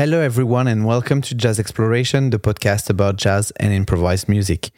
Hello, 0.00 0.18
everyone, 0.22 0.66
and 0.66 0.86
welcome 0.86 1.20
to 1.20 1.34
Jazz 1.34 1.60
Exploration, 1.60 2.30
the 2.30 2.38
podcast 2.38 2.88
about 2.88 3.16
jazz 3.16 3.50
and 3.56 3.70
improvised 3.70 4.30
music. 4.30 4.70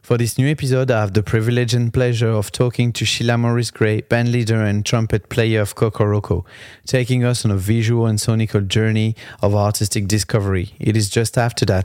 For 0.00 0.16
this 0.16 0.38
new 0.38 0.48
episode, 0.48 0.90
I 0.90 1.00
have 1.00 1.12
the 1.12 1.22
privilege 1.22 1.74
and 1.74 1.92
pleasure 1.92 2.30
of 2.30 2.50
talking 2.50 2.90
to 2.94 3.04
Sheila 3.04 3.36
Maurice 3.36 3.70
Grey, 3.70 4.00
band 4.00 4.32
leader 4.32 4.62
and 4.64 4.82
trumpet 4.82 5.28
player 5.28 5.60
of 5.60 5.74
Kokoroko, 5.74 6.46
taking 6.86 7.26
us 7.26 7.44
on 7.44 7.50
a 7.50 7.58
visual 7.58 8.06
and 8.06 8.18
sonical 8.18 8.66
journey 8.66 9.16
of 9.42 9.54
artistic 9.54 10.08
discovery. 10.08 10.72
It 10.78 10.96
is 10.96 11.10
just 11.10 11.36
after 11.36 11.66
that. 11.66 11.84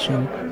Exploration. 0.00 0.50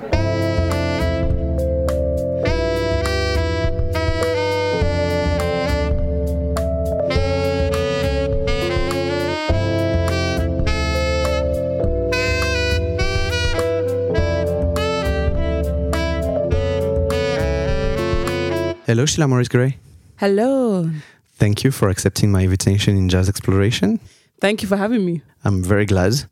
Hello, 18.86 19.06
Sheila 19.06 19.28
Maurice 19.28 19.48
Grey. 19.48 19.78
Hello. 20.16 20.90
Thank 21.36 21.64
you 21.64 21.70
for 21.70 21.88
accepting 21.88 22.30
my 22.30 22.42
invitation 22.42 22.96
in 22.96 23.08
Jazz 23.08 23.28
Exploration. 23.28 24.00
Thank 24.40 24.62
you 24.62 24.68
for 24.68 24.76
having 24.76 25.06
me. 25.06 25.22
I'm 25.44 25.62
very 25.62 25.86
glad 25.86 26.24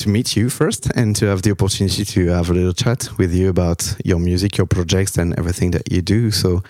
to 0.00 0.08
meet 0.08 0.36
you 0.36 0.50
first 0.50 0.90
and 0.94 1.14
to 1.16 1.26
have 1.26 1.42
the 1.42 1.50
opportunity 1.50 2.04
to 2.04 2.28
have 2.28 2.50
a 2.50 2.52
little 2.52 2.72
chat 2.72 3.08
with 3.18 3.34
you 3.34 3.48
about 3.48 3.96
your 4.04 4.18
music, 4.18 4.56
your 4.56 4.66
projects, 4.66 5.18
and 5.18 5.38
everything 5.38 5.70
that 5.72 5.92
you 5.92 6.02
do. 6.02 6.30
So, 6.30 6.62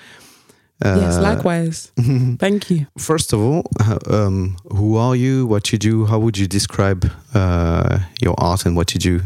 uh, 0.84 0.98
yes, 1.00 1.18
likewise. 1.18 1.92
Thank 2.38 2.70
you. 2.70 2.86
First 2.98 3.32
of 3.32 3.40
all, 3.40 3.62
uh, 3.80 3.98
um, 4.08 4.56
who 4.70 4.96
are 4.96 5.14
you? 5.14 5.46
What 5.46 5.72
you 5.72 5.78
do? 5.78 6.06
How 6.06 6.18
would 6.18 6.36
you 6.36 6.46
describe 6.46 7.10
uh, 7.34 8.00
your 8.20 8.34
art 8.38 8.66
and 8.66 8.76
what 8.76 8.94
you 8.94 9.00
do? 9.00 9.20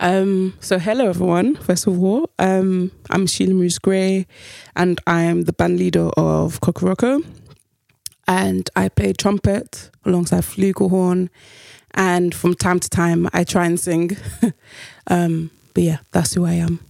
Um, 0.00 0.54
so, 0.60 0.78
hello 0.78 1.08
everyone. 1.08 1.56
First 1.56 1.86
of 1.86 2.02
all, 2.02 2.28
um, 2.38 2.90
I'm 3.10 3.26
Sheila 3.26 3.54
Maurice 3.54 3.78
Grey, 3.78 4.26
and 4.76 5.00
I 5.06 5.22
am 5.22 5.44
the 5.44 5.52
band 5.52 5.78
leader 5.78 6.10
of 6.16 6.60
Kokoroko. 6.60 7.24
And 8.26 8.68
I 8.74 8.88
play 8.88 9.12
trumpet 9.12 9.90
alongside 10.04 10.44
flugelhorn, 10.44 11.28
and 11.94 12.34
from 12.34 12.54
time 12.54 12.80
to 12.80 12.88
time 12.88 13.28
I 13.32 13.44
try 13.44 13.66
and 13.66 13.78
sing. 13.78 14.16
um, 15.06 15.50
but 15.74 15.82
yeah, 15.82 15.98
that's 16.12 16.34
who 16.34 16.44
I 16.44 16.54
am. 16.54 16.80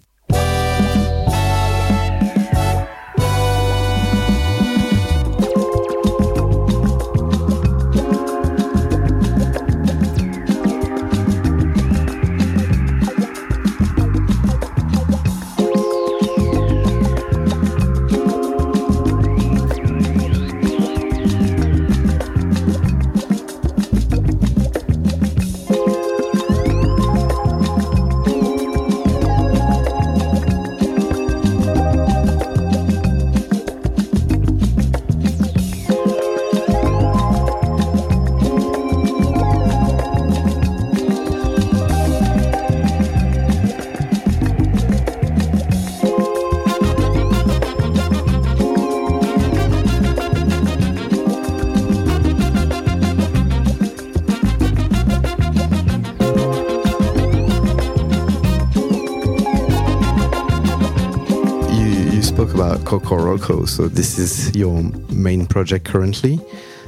Kokoroko, 62.85 63.67
so 63.67 63.89
this 63.89 64.19
is 64.19 64.55
your 64.55 64.83
main 65.11 65.47
project 65.47 65.87
currently. 65.87 66.37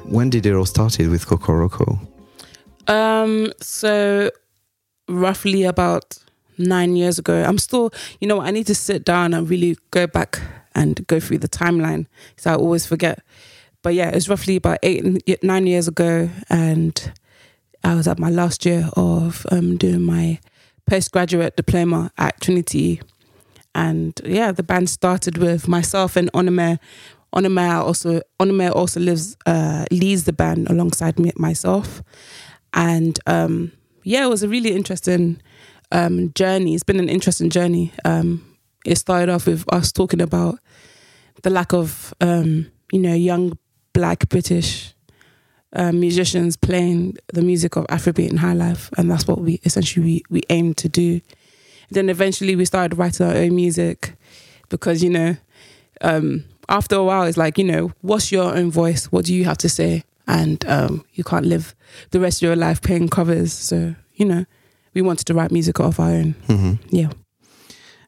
When 0.05 0.31
did 0.31 0.47
it 0.47 0.55
all 0.55 0.67
started 0.67 1.09
with 1.09 1.27
Kokoroko? 1.27 1.99
Um, 2.87 3.53
so 3.61 4.31
roughly 5.09 5.65
about 5.65 6.19
nine 6.59 6.97
years 6.97 7.19
ago, 7.19 7.43
I'm 7.43 7.59
still, 7.59 7.93
you 8.21 8.29
know, 8.29 8.41
I 8.41 8.51
need 8.51 8.67
to 8.67 8.75
sit 8.75 9.05
down 9.05 9.35
and 9.35 9.49
really 9.49 9.77
go 9.91 10.07
back 10.07 10.41
and 10.75 11.07
go 11.07 11.19
through 11.19 11.39
the 11.39 11.49
timeline. 11.49 12.07
So 12.37 12.53
I 12.53 12.55
always 12.55 12.87
forget. 12.87 13.21
But 13.83 13.95
yeah, 13.95 14.11
it's 14.11 14.29
roughly 14.29 14.57
about 14.57 14.79
eight, 14.83 15.43
nine 15.43 15.67
years 15.67 15.89
ago, 15.89 16.29
and 16.51 17.13
I 17.83 17.95
was 17.95 18.07
at 18.07 18.19
my 18.19 18.31
last 18.31 18.67
year 18.67 18.91
of 18.95 19.47
um, 19.51 19.77
doing 19.77 20.03
my 20.03 20.41
postgraduate 20.87 21.57
diploma 21.57 22.13
at 22.19 22.41
Trinity. 22.41 23.01
And 23.77 24.19
yeah, 24.25 24.53
the 24.53 24.63
band 24.63 24.89
started 24.89 25.37
with 25.37 25.69
myself 25.69 26.17
and 26.17 26.33
Onome. 26.33 26.79
Onome 27.35 27.85
also 27.85 28.23
Onome 28.41 28.75
also 28.75 29.01
lives 29.01 29.37
uh, 29.45 29.85
leads 29.91 30.25
the 30.25 30.33
band 30.33 30.71
alongside 30.71 31.19
me 31.19 31.31
myself. 31.37 32.03
And 32.73 33.21
um, 33.27 33.73
yeah, 34.03 34.25
it 34.25 34.31
was 34.31 34.43
a 34.43 34.49
really 34.49 34.73
interesting 34.75 35.43
um, 35.93 36.33
journey. 36.33 36.75
It's 36.75 36.85
been 36.85 36.99
an 36.99 37.11
interesting 37.11 37.51
journey. 37.51 37.93
Um, 38.07 38.57
it 38.87 38.97
started 38.97 39.29
off 39.29 39.47
with 39.47 39.71
us 39.71 39.93
talking 39.93 40.23
about 40.23 40.59
the 41.43 41.51
lack 41.51 41.75
of 41.75 42.15
um, 42.23 42.71
you 42.91 42.99
know 42.99 43.13
young 43.13 43.59
black 43.93 44.27
British 44.31 44.95
uh, 45.75 45.93
musicians 45.93 46.57
playing 46.57 47.19
the 47.35 47.43
music 47.43 47.77
of 47.77 47.87
Afrobeat 47.89 48.31
and 48.31 48.39
high 48.39 48.55
life, 48.55 48.89
and 48.97 49.11
that's 49.11 49.29
what 49.29 49.43
we 49.43 49.61
essentially 49.65 50.03
we, 50.03 50.23
we 50.31 50.43
aim 50.49 50.73
to 50.75 50.89
do. 50.89 51.21
Then 51.91 52.09
eventually 52.09 52.57
we 52.57 52.65
started 52.65 52.97
writing 52.99 53.27
our 53.27 53.35
own 53.35 53.55
music 53.55 54.15
because 54.69 55.03
you 55.03 55.11
know 55.11 55.37
um, 56.01 56.45
after 56.69 56.97
a 56.97 57.05
while 57.05 57.23
it's 57.25 57.37
like 57.39 57.59
you 57.59 57.65
know 57.65 57.93
what's 58.03 58.31
your 58.33 58.57
own 58.57 58.71
voice? 58.71 59.07
What 59.13 59.25
do 59.25 59.35
you 59.35 59.45
have 59.45 59.59
to 59.59 59.69
say? 59.69 60.03
And 60.27 60.65
um, 60.69 61.05
you 61.15 61.23
can't 61.25 61.47
live 61.47 61.75
the 62.11 62.19
rest 62.21 62.39
of 62.43 62.47
your 62.47 62.57
life 62.57 62.81
playing 62.83 63.09
covers. 63.09 63.53
So 63.53 63.95
you 64.15 64.25
know 64.27 64.45
we 64.95 65.03
wanted 65.03 65.27
to 65.27 65.35
write 65.35 65.53
music 65.53 65.79
of 65.81 66.01
our 66.01 66.11
own. 66.11 66.35
hmm 66.47 66.75
Yeah. 66.91 67.11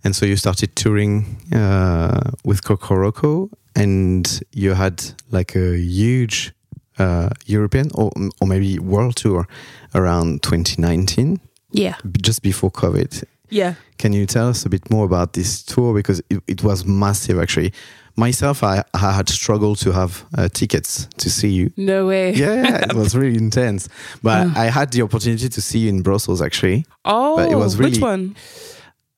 And 0.04 0.14
so 0.16 0.26
you 0.26 0.36
started 0.36 0.74
touring 0.76 1.36
uh, 1.52 2.30
with 2.44 2.62
Kokoroko, 2.62 3.50
and 3.74 4.40
you 4.52 4.74
had 4.74 5.02
like 5.30 5.56
a 5.56 5.76
huge 5.76 6.52
uh, 6.98 7.28
European 7.46 7.90
or, 7.94 8.10
or 8.40 8.46
maybe 8.46 8.78
world 8.78 9.16
tour 9.16 9.46
around 9.94 10.42
2019, 10.42 11.40
Yeah. 11.72 11.96
just 12.22 12.42
before 12.42 12.70
COVID. 12.70 13.24
Yeah. 13.50 13.74
Can 13.98 14.12
you 14.12 14.26
tell 14.26 14.48
us 14.48 14.64
a 14.66 14.68
bit 14.68 14.90
more 14.90 15.04
about 15.04 15.32
this 15.32 15.62
tour 15.62 15.94
because 15.94 16.20
it, 16.30 16.42
it 16.46 16.62
was 16.62 16.84
massive 16.84 17.38
actually. 17.42 17.72
Myself, 18.16 18.62
I, 18.64 18.82
I 18.94 19.12
had 19.12 19.28
struggled 19.28 19.78
to 19.78 19.92
have 19.92 20.24
uh, 20.36 20.48
tickets 20.48 21.06
to 21.18 21.30
see 21.30 21.48
you. 21.50 21.70
No 21.76 22.06
way. 22.08 22.32
Yeah, 22.36 22.84
it 22.90 22.94
was 22.94 23.14
really 23.14 23.36
intense. 23.38 23.88
But 24.22 24.46
Uh. 24.48 24.52
I 24.56 24.70
had 24.70 24.90
the 24.90 25.02
opportunity 25.02 25.48
to 25.48 25.60
see 25.60 25.78
you 25.80 25.88
in 25.88 26.02
Brussels 26.02 26.42
actually. 26.42 26.84
Oh, 27.04 27.36
But 27.36 27.50
it 27.52 27.56
was 27.56 27.76
really, 27.76 27.92
which 27.92 28.00
one? 28.02 28.34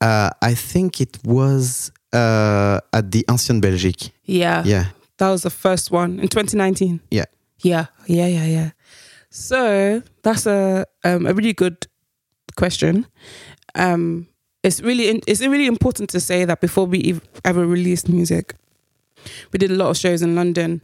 Uh, 0.01 0.31
I 0.43 0.55
think 0.55 1.01
it 1.01 1.19
was 1.25 1.91
uh, 2.13 2.81
at 2.93 3.11
the 3.11 3.25
Ancienne 3.29 3.61
Belgique. 3.61 4.11
Yeah. 4.27 4.63
Yeah. 4.67 4.85
That 5.19 5.31
was 5.31 5.43
the 5.43 5.51
first 5.51 5.91
one 5.91 6.21
in 6.21 6.29
2019. 6.29 7.01
Yeah. 7.11 7.25
Yeah. 7.63 7.87
Yeah. 8.07 8.27
Yeah. 8.27 8.47
Yeah. 8.47 8.71
So 9.31 10.03
that's 10.23 10.47
a 10.47 10.85
um, 11.05 11.27
a 11.27 11.33
really 11.33 11.53
good 11.55 11.87
question. 12.57 13.07
Um, 13.75 14.29
it's 14.63 14.81
really 14.81 15.23
it's 15.27 15.41
really 15.41 15.67
important 15.67 16.11
to 16.11 16.21
say 16.21 16.45
that 16.45 16.61
before 16.61 16.87
we 16.87 17.11
ev- 17.11 17.29
ever 17.45 17.67
released 17.67 18.09
music, 18.09 18.55
we 19.53 19.59
did 19.59 19.71
a 19.71 19.75
lot 19.75 19.91
of 19.91 19.97
shows 19.97 20.23
in 20.23 20.35
London, 20.35 20.83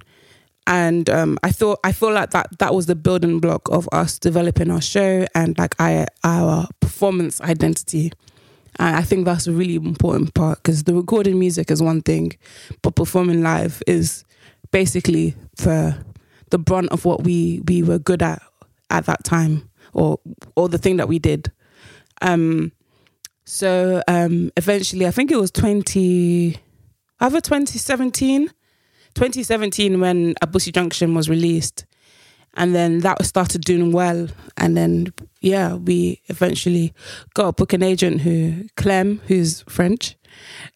and 0.67 1.09
um, 1.11 1.39
I 1.43 1.53
thought 1.53 1.79
I 1.85 1.93
feel 1.93 2.13
like 2.13 2.31
that 2.31 2.59
that 2.59 2.75
was 2.75 2.87
the 2.87 2.95
building 2.95 3.39
block 3.39 3.69
of 3.71 3.89
us 3.93 4.19
developing 4.19 4.71
our 4.71 4.81
show 4.81 5.27
and 5.35 5.57
like 5.59 5.75
our 5.79 6.07
our 6.25 6.69
performance 6.81 7.41
identity. 7.41 8.13
And 8.79 8.95
I 8.97 9.03
think 9.03 9.25
that's 9.25 9.47
a 9.47 9.53
really 9.53 9.75
important 9.77 10.35
part 10.35 10.63
because 10.63 10.85
the 10.85 10.95
recording 10.95 11.39
music 11.39 11.71
is 11.71 11.83
one 11.83 12.03
thing, 12.03 12.33
but 12.83 12.95
performing 12.95 13.43
live 13.43 13.83
is 13.87 14.25
basically 14.71 15.35
the 15.57 15.97
the 16.51 16.59
brunt 16.59 16.91
of 16.91 17.05
what 17.05 17.25
we 17.25 17.63
we 17.67 17.83
were 17.83 17.99
good 17.99 18.23
at 18.23 18.43
at 18.91 19.07
that 19.07 19.25
time, 19.25 19.69
or 19.93 20.19
or 20.57 20.69
the 20.69 20.79
thing 20.79 20.97
that 20.97 21.09
we 21.09 21.19
did. 21.19 21.51
Um, 22.23 22.73
so 23.47 24.03
um, 24.09 24.51
eventually, 24.57 25.07
I 25.07 25.13
think 25.13 25.31
it 25.31 25.37
was 25.37 25.53
20, 25.53 26.59
either 27.21 27.41
2017, 27.41 28.49
2017 29.15 30.01
when 30.01 30.35
Abusey 30.43 30.75
Junction 30.75 31.15
was 31.15 31.31
released. 31.31 31.87
And 32.55 32.75
then 32.75 33.01
that 33.01 33.25
started 33.25 33.63
doing 33.63 33.93
well. 33.93 34.29
And 34.57 34.77
then, 34.77 35.13
yeah, 35.41 35.75
we 35.75 36.23
eventually 36.27 36.93
got 37.35 37.49
a 37.49 37.53
booking 37.53 37.83
agent 37.83 38.23
who, 38.23 38.65
Clem, 38.77 39.21
who's 39.29 39.63
French, 39.69 40.17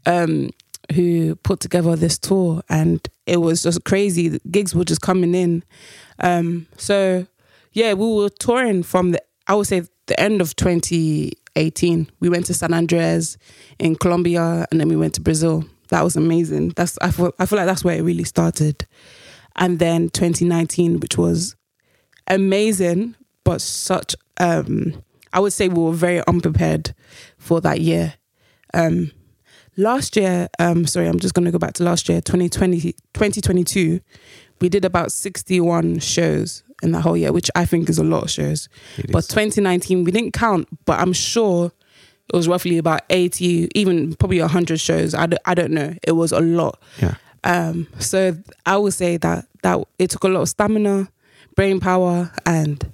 um, 0.06 0.50
who 0.94 1.34
put 1.36 1.58
together 1.58 1.96
this 1.96 2.18
tour. 2.18 2.62
And 2.68 3.00
it 3.26 3.38
was 3.38 3.64
just 3.64 3.84
crazy. 3.84 4.28
The 4.28 4.40
gigs 4.48 4.76
were 4.76 4.84
just 4.84 5.00
coming 5.00 5.34
in. 5.34 5.64
Um, 6.20 6.66
so, 6.76 7.26
yeah, 7.72 7.94
we 7.94 8.14
were 8.14 8.28
touring 8.28 8.84
from 8.84 9.10
the, 9.10 9.22
I 9.48 9.54
would 9.54 9.66
say, 9.66 9.82
the 10.06 10.20
end 10.20 10.40
of 10.40 10.54
2018. 11.54 12.10
We 12.20 12.28
went 12.28 12.46
to 12.46 12.54
San 12.54 12.72
Andres 12.72 13.38
in 13.78 13.96
Colombia 13.96 14.66
and 14.70 14.80
then 14.80 14.88
we 14.88 14.96
went 14.96 15.14
to 15.14 15.20
Brazil. 15.20 15.64
That 15.88 16.04
was 16.04 16.16
amazing. 16.16 16.70
That's 16.70 16.98
I 17.02 17.10
feel, 17.10 17.32
I 17.38 17.46
feel 17.46 17.56
like 17.58 17.66
that's 17.66 17.84
where 17.84 17.96
it 17.96 18.02
really 18.02 18.24
started. 18.24 18.86
And 19.56 19.78
then 19.78 20.08
2019, 20.10 21.00
which 21.00 21.18
was 21.18 21.56
amazing, 22.28 23.16
but 23.44 23.60
such 23.60 24.14
um 24.38 25.02
I 25.32 25.40
would 25.40 25.52
say 25.52 25.68
we 25.68 25.82
were 25.82 25.92
very 25.92 26.22
unprepared 26.26 26.94
for 27.38 27.60
that 27.60 27.80
year. 27.80 28.14
Um 28.72 29.10
last 29.76 30.16
year, 30.16 30.48
um 30.58 30.86
sorry, 30.86 31.08
I'm 31.08 31.18
just 31.18 31.34
gonna 31.34 31.50
go 31.52 31.58
back 31.58 31.74
to 31.74 31.84
last 31.84 32.08
year, 32.08 32.20
2020 32.20 32.92
2022, 33.14 34.00
we 34.60 34.68
did 34.68 34.84
about 34.84 35.10
61 35.10 35.98
shows 35.98 36.62
in 36.82 36.92
that 36.92 37.00
whole 37.02 37.16
year, 37.16 37.32
which 37.32 37.50
I 37.54 37.64
think 37.64 37.88
is 37.88 37.98
a 37.98 38.04
lot 38.04 38.24
of 38.24 38.30
shows. 38.30 38.68
It 38.98 39.10
But 39.12 39.18
is. 39.20 39.28
2019, 39.28 40.04
we 40.04 40.10
didn't 40.10 40.32
count, 40.32 40.68
but 40.84 40.98
I'm 41.00 41.12
sure 41.12 41.72
it 42.32 42.36
was 42.36 42.46
roughly 42.48 42.78
about 42.78 43.02
80, 43.10 43.68
even 43.74 44.14
probably 44.14 44.40
100 44.40 44.78
shows. 44.80 45.14
I 45.14 45.26
don't, 45.26 45.42
I 45.44 45.54
don't 45.54 45.72
know. 45.72 45.94
It 46.02 46.12
was 46.12 46.32
a 46.32 46.40
lot. 46.40 46.80
yeah. 47.00 47.14
Um, 47.42 47.86
so 47.98 48.36
I 48.66 48.76
would 48.76 48.92
say 48.92 49.16
that 49.16 49.46
that 49.62 49.78
it 49.98 50.10
took 50.10 50.24
a 50.24 50.28
lot 50.28 50.42
of 50.42 50.48
stamina, 50.50 51.08
brain 51.56 51.80
power, 51.80 52.30
and 52.44 52.92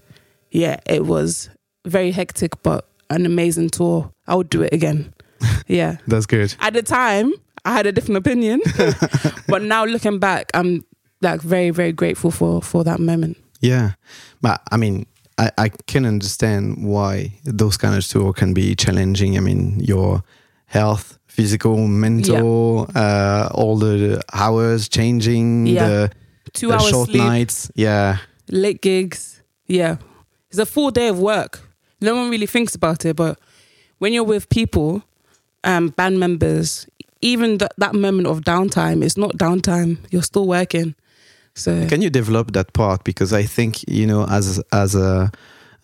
yeah, 0.52 0.78
it 0.86 1.04
was 1.04 1.50
very 1.84 2.12
hectic, 2.12 2.62
but 2.62 2.88
an 3.10 3.26
amazing 3.26 3.70
tour. 3.70 4.12
I 4.28 4.34
would 4.36 4.48
do 4.50 4.62
it 4.62 4.72
again. 4.72 5.12
Yeah. 5.68 5.96
That's 6.06 6.26
good. 6.26 6.54
At 6.60 6.74
the 6.74 6.82
time, 6.82 7.32
I 7.64 7.72
had 7.72 7.86
a 7.86 7.92
different 7.92 8.18
opinion, 8.18 8.60
but 9.48 9.62
now 9.62 9.84
looking 9.84 10.18
back, 10.20 10.50
I'm 10.54 10.84
like 11.20 11.40
very, 11.42 11.70
very 11.70 11.90
grateful 11.92 12.30
for 12.30 12.62
for 12.62 12.84
that 12.84 13.00
moment. 13.00 13.36
Yeah, 13.60 13.92
but 14.40 14.60
I 14.70 14.76
mean, 14.76 15.06
I, 15.38 15.50
I 15.58 15.68
can 15.86 16.04
understand 16.06 16.84
why 16.84 17.32
those 17.44 17.76
kind 17.76 17.94
of 17.96 18.06
tour 18.06 18.32
can 18.32 18.54
be 18.54 18.74
challenging. 18.74 19.36
I 19.36 19.40
mean, 19.40 19.80
your 19.80 20.22
health, 20.66 21.18
physical, 21.26 21.86
mental, 21.86 22.88
uh, 22.94 23.48
all 23.54 23.76
the 23.78 24.22
hours 24.32 24.88
changing, 24.88 25.66
Yeah. 25.66 25.88
the, 25.88 26.10
Two 26.52 26.68
the 26.68 26.74
hours 26.74 26.88
short 26.88 27.08
sleep. 27.10 27.22
nights. 27.22 27.70
Yeah, 27.74 28.18
late 28.50 28.80
gigs. 28.82 29.42
Yeah. 29.66 29.96
It's 30.50 30.58
a 30.58 30.66
full 30.66 30.90
day 30.90 31.08
of 31.08 31.18
work. 31.18 31.60
No 32.00 32.14
one 32.14 32.30
really 32.30 32.46
thinks 32.46 32.74
about 32.74 33.04
it, 33.04 33.16
but 33.16 33.38
when 33.98 34.12
you're 34.12 34.22
with 34.24 34.48
people, 34.48 35.02
um, 35.64 35.88
band 35.88 36.20
members, 36.20 36.86
even 37.20 37.58
th- 37.58 37.70
that 37.78 37.94
moment 37.94 38.26
of 38.28 38.40
downtime, 38.42 39.02
it's 39.02 39.16
not 39.16 39.32
downtime. 39.36 39.96
You're 40.10 40.22
still 40.22 40.46
working. 40.46 40.94
So 41.56 41.86
Can 41.88 42.02
you 42.02 42.10
develop 42.10 42.52
that 42.52 42.72
part? 42.72 43.02
Because 43.04 43.32
I 43.32 43.42
think 43.46 43.82
you 43.88 44.06
know, 44.06 44.26
as 44.28 44.62
as 44.72 44.94
a 44.94 45.30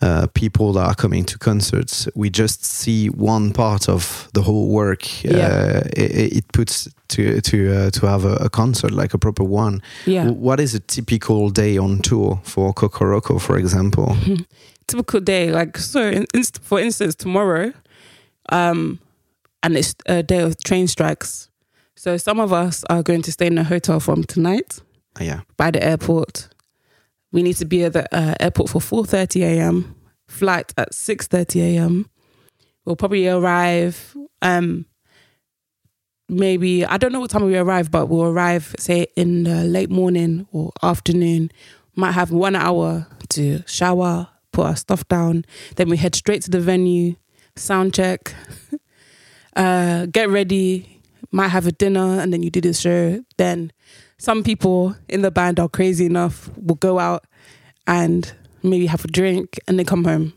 uh, 0.03 0.27
people 0.35 0.73
that 0.73 0.85
are 0.85 0.95
coming 0.95 1.25
to 1.25 1.39
concerts, 1.39 2.09
we 2.15 2.29
just 2.29 2.65
see 2.65 3.09
one 3.09 3.53
part 3.53 3.89
of 3.89 4.29
the 4.35 4.43
whole 4.43 4.69
work. 4.69 5.25
Yeah. 5.25 5.47
Uh, 5.47 5.81
it, 5.97 6.33
it 6.37 6.53
puts 6.53 6.89
to 7.09 7.41
to 7.41 7.57
uh, 7.73 7.91
to 7.91 8.07
have 8.07 8.25
a, 8.27 8.35
a 8.45 8.49
concert 8.51 8.91
like 8.91 9.15
a 9.15 9.19
proper 9.19 9.45
one. 9.45 9.81
yeah, 10.07 10.29
What 10.29 10.61
is 10.61 10.75
a 10.75 10.81
typical 10.81 11.51
day 11.51 11.79
on 11.79 12.01
tour 12.01 12.41
for 12.45 12.75
Kokoroko, 12.75 13.41
for 13.41 13.57
example? 13.57 14.17
typical 14.87 15.21
day. 15.21 15.51
Like 15.53 15.79
so, 15.79 16.01
in, 16.01 16.27
inst- 16.35 16.63
for 16.63 16.81
instance, 16.81 17.15
tomorrow, 17.15 17.73
um, 18.51 18.99
and 19.63 19.77
it's 19.77 19.95
a 20.07 20.23
day 20.23 20.41
of 20.43 20.57
train 20.65 20.87
strikes. 20.89 21.49
So 21.95 22.19
some 22.19 22.41
of 22.43 22.53
us 22.53 22.85
are 22.91 23.03
going 23.03 23.23
to 23.23 23.31
stay 23.33 23.47
in 23.47 23.59
a 23.59 23.65
hotel 23.65 24.01
from 24.01 24.25
tonight. 24.25 24.83
Ah, 25.19 25.25
yeah, 25.25 25.41
by 25.57 25.71
the 25.71 25.83
airport. 25.83 26.49
We 27.33 27.43
need 27.43 27.57
to 27.57 27.65
be 27.65 27.85
at 27.85 27.95
the 27.95 28.15
uh, 28.15 28.35
airport 28.41 28.71
for 28.71 28.81
4:30 28.81 29.43
a.m. 29.43 29.95
Flight 30.29 30.73
at 30.77 30.93
6:30 30.93 31.61
a.m. 31.77 32.11
We'll 32.85 32.97
probably 32.97 33.29
arrive. 33.29 34.17
Um, 34.43 34.87
maybe 36.29 36.85
I 36.85 36.97
don't 36.97 37.13
know 37.13 37.21
what 37.21 37.31
time 37.31 37.45
we 37.45 37.57
arrive, 37.57 37.91
but 37.91 38.07
we'll 38.07 38.25
arrive 38.25 38.75
say 38.79 39.07
in 39.17 39.45
the 39.45 39.65
late 39.65 39.91
morning 39.91 40.47
or 40.53 40.73
afternoon. 40.83 41.51
Might 41.95 42.13
have 42.13 42.31
one 42.31 42.57
hour 42.57 43.07
to 43.31 43.63
shower, 43.67 44.29
put 44.53 44.67
our 44.67 44.77
stuff 44.77 45.07
down. 45.09 45.45
Then 45.77 45.91
we 45.91 45.97
head 45.99 46.15
straight 46.15 46.43
to 46.43 46.51
the 46.51 46.61
venue, 46.61 47.17
sound 47.55 47.95
check, 47.95 48.35
uh, 49.57 50.07
get 50.07 50.29
ready. 50.29 51.01
Might 51.31 51.49
have 51.49 51.67
a 51.67 51.73
dinner, 51.73 52.21
and 52.21 52.33
then 52.33 52.43
you 52.43 52.51
do 52.51 52.61
the 52.61 52.75
show. 52.75 53.25
Then 53.39 53.73
some 54.23 54.45
people 54.45 54.95
in 55.09 55.23
the 55.23 55.33
band 55.33 55.59
are 55.59 55.69
crazy 55.69 56.07
enough 56.07 56.49
will 56.57 56.77
go 56.77 57.01
out 57.01 57.25
and 57.89 58.33
maybe 58.63 58.87
have 58.87 59.05
a 59.05 59.09
drink 59.09 59.59
and 59.67 59.77
then 59.77 59.85
come 59.85 60.05
home 60.05 60.33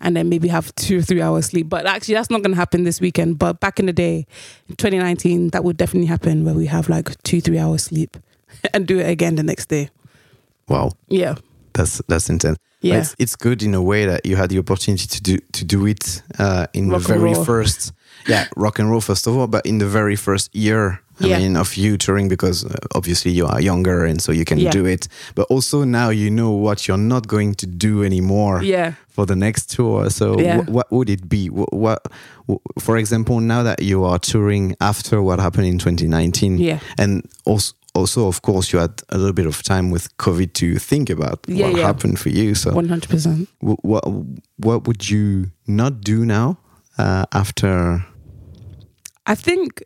and 0.00 0.16
then 0.16 0.28
maybe 0.28 0.46
have 0.46 0.72
two 0.76 0.98
or 0.98 1.02
three 1.02 1.20
hours 1.20 1.46
sleep. 1.46 1.68
But 1.68 1.84
actually, 1.84 2.14
that's 2.14 2.30
not 2.30 2.42
going 2.42 2.52
to 2.52 2.56
happen 2.56 2.84
this 2.84 3.00
weekend. 3.00 3.36
But 3.40 3.58
back 3.58 3.80
in 3.80 3.86
the 3.86 3.92
day, 3.92 4.24
in 4.68 4.76
2019, 4.76 5.48
that 5.48 5.64
would 5.64 5.76
definitely 5.76 6.06
happen 6.06 6.44
where 6.44 6.54
we 6.54 6.66
have 6.66 6.88
like 6.88 7.20
two, 7.24 7.40
three 7.40 7.58
hours 7.58 7.82
sleep 7.82 8.16
and 8.72 8.86
do 8.86 9.00
it 9.00 9.08
again 9.10 9.34
the 9.34 9.42
next 9.42 9.66
day. 9.68 9.90
wow, 10.68 10.92
Yeah. 11.08 11.34
that's 11.72 12.00
that's 12.06 12.30
intense. 12.30 12.58
But 12.80 12.86
Yeah. 12.88 12.98
It's, 13.00 13.16
it's 13.18 13.34
good 13.36 13.64
in 13.64 13.74
a 13.74 13.82
way 13.82 14.06
that 14.06 14.24
you 14.26 14.36
had 14.36 14.50
the 14.50 14.58
opportunity 14.60 15.08
to 15.08 15.20
do 15.20 15.38
to 15.54 15.64
do 15.64 15.86
it 15.86 16.22
uh, 16.38 16.66
in 16.72 16.88
Rock 16.88 17.02
the 17.02 17.08
very 17.18 17.34
first, 17.34 17.92
yeah, 18.28 18.46
rock 18.56 18.78
and 18.78 18.90
roll 18.90 19.00
first 19.00 19.26
of 19.26 19.36
all, 19.36 19.46
but 19.46 19.64
in 19.66 19.78
the 19.78 19.86
very 19.88 20.16
first 20.16 20.54
year. 20.54 21.00
I 21.20 21.26
mean, 21.40 21.56
of 21.56 21.74
you 21.76 21.96
touring 21.98 22.28
because 22.28 22.64
uh, 22.64 22.76
obviously 22.94 23.32
you 23.32 23.44
are 23.48 23.60
younger 23.60 24.04
and 24.04 24.22
so 24.22 24.30
you 24.30 24.44
can 24.44 24.58
Yeah. 24.58 24.70
do 24.70 24.86
it. 24.86 25.08
But 25.34 25.46
also 25.50 25.82
now 25.84 26.10
you 26.10 26.30
know 26.30 26.52
what 26.52 26.86
you're 26.86 26.96
not 27.08 27.26
going 27.26 27.56
to 27.56 27.66
do 27.66 28.04
anymore. 28.04 28.62
Yeah. 28.62 28.92
for 29.08 29.26
the 29.26 29.34
next 29.34 29.74
tour. 29.76 30.10
So 30.10 30.38
Yeah. 30.40 30.62
wh- 30.62 30.68
what 30.70 30.86
would 30.92 31.10
it 31.10 31.28
be? 31.28 31.48
What, 31.50 31.72
what, 31.74 32.02
for 32.78 32.96
example, 32.96 33.40
now 33.40 33.64
that 33.64 33.82
you 33.82 34.04
are 34.04 34.18
touring 34.20 34.76
after 34.80 35.20
what 35.20 35.40
happened 35.40 35.66
in 35.66 35.78
2019, 35.78 36.58
Yeah. 36.58 36.78
and 36.98 37.22
also, 37.44 37.72
also 37.94 38.28
of 38.28 38.40
course, 38.42 38.72
you 38.72 38.78
had 38.80 39.02
a 39.08 39.18
little 39.18 39.32
bit 39.34 39.46
of 39.46 39.60
time 39.64 39.90
with 39.90 40.16
COVID 40.18 40.52
to 40.52 40.78
think 40.78 41.10
about 41.10 41.40
Yeah, 41.48 41.66
what 41.66 41.76
yeah. 41.78 41.86
happened 41.86 42.18
for 42.20 42.28
you. 42.28 42.54
So 42.54 42.70
100%. 42.70 43.48
what 43.60 44.04
what 44.56 44.86
would 44.86 45.10
you 45.10 45.50
not 45.66 45.92
do 46.04 46.24
now 46.24 46.56
uh, 46.96 47.24
after? 47.32 48.04
I 49.28 49.34
think 49.34 49.84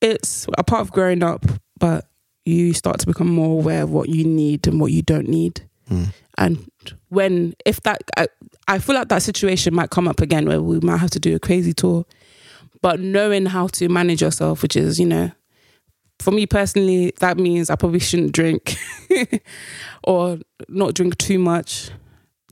it's 0.00 0.46
a 0.58 0.64
part 0.64 0.80
of 0.80 0.90
growing 0.90 1.22
up, 1.22 1.44
but 1.78 2.08
you 2.44 2.72
start 2.72 2.98
to 3.00 3.06
become 3.06 3.28
more 3.28 3.60
aware 3.60 3.82
of 3.82 3.90
what 3.90 4.08
you 4.08 4.24
need 4.24 4.66
and 4.66 4.80
what 4.80 4.92
you 4.92 5.02
don't 5.02 5.28
need. 5.28 5.68
Mm. 5.90 6.12
And 6.38 6.70
when, 7.08 7.54
if 7.64 7.82
that, 7.82 8.02
I, 8.16 8.28
I 8.66 8.78
feel 8.78 8.94
like 8.94 9.08
that 9.08 9.22
situation 9.22 9.74
might 9.74 9.90
come 9.90 10.08
up 10.08 10.20
again 10.20 10.46
where 10.46 10.60
we 10.60 10.80
might 10.80 10.98
have 10.98 11.10
to 11.10 11.20
do 11.20 11.36
a 11.36 11.38
crazy 11.38 11.72
tour. 11.72 12.04
But 12.82 12.98
knowing 12.98 13.46
how 13.46 13.68
to 13.68 13.88
manage 13.88 14.22
yourself, 14.22 14.62
which 14.62 14.74
is, 14.74 14.98
you 14.98 15.06
know, 15.06 15.30
for 16.18 16.30
me 16.30 16.46
personally, 16.46 17.12
that 17.20 17.36
means 17.36 17.68
I 17.68 17.76
probably 17.76 18.00
shouldn't 18.00 18.32
drink 18.32 18.76
or 20.04 20.38
not 20.68 20.94
drink 20.94 21.18
too 21.18 21.38
much, 21.38 21.90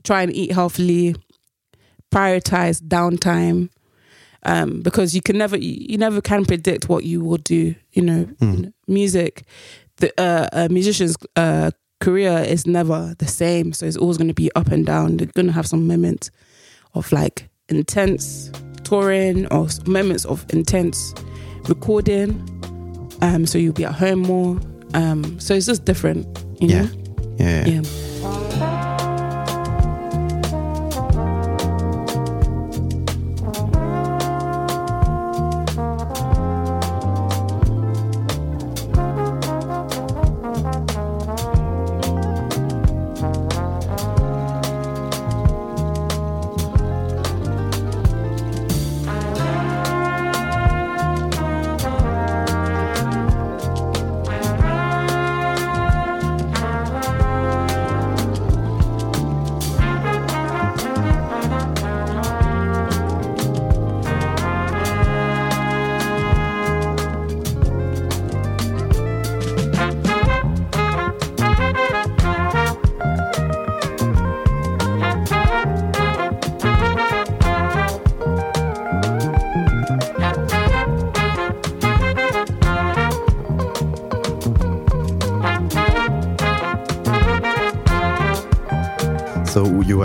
try 0.03 0.21
and 0.21 0.33
eat 0.33 0.51
healthily, 0.51 1.15
prioritize 2.13 2.81
downtime. 2.81 3.69
Um, 4.45 4.81
because 4.81 5.15
you 5.15 5.21
can 5.21 5.37
never, 5.37 5.57
you 5.57 5.75
you 5.89 5.97
never 5.97 6.21
can 6.21 6.45
predict 6.45 6.87
what 6.87 7.03
you 7.03 7.19
will 7.21 7.37
do. 7.39 7.73
You 7.93 8.01
know, 8.03 8.25
Mm. 8.41 8.71
music, 8.87 9.43
the 9.97 10.09
uh, 10.21 10.47
a 10.53 10.69
musician's 10.69 11.15
uh, 11.35 11.71
career 11.99 12.45
is 12.47 12.65
never 12.67 13.15
the 13.17 13.27
same. 13.27 13.73
So 13.73 13.85
it's 13.87 13.97
always 13.97 14.17
going 14.17 14.27
to 14.27 14.33
be 14.43 14.51
up 14.55 14.67
and 14.71 14.85
down. 14.85 15.17
They're 15.17 15.31
going 15.35 15.47
to 15.47 15.53
have 15.53 15.65
some 15.67 15.87
moments 15.87 16.29
of 16.93 17.11
like 17.11 17.49
intense 17.69 18.51
touring 18.83 19.47
or 19.47 19.67
moments 19.87 20.25
of 20.25 20.45
intense 20.53 21.13
recording. 21.67 22.29
Um, 23.21 23.45
so 23.47 23.57
you'll 23.57 23.73
be 23.73 23.85
at 23.85 23.95
home 23.95 24.19
more. 24.19 24.59
Um, 24.93 25.39
so 25.39 25.53
it's 25.55 25.65
just 25.65 25.85
different, 25.85 26.25
you 26.61 26.67
Yeah. 26.69 26.81
know. 26.83 26.89
Yeah, 27.39 27.67
Yeah. 27.67 28.94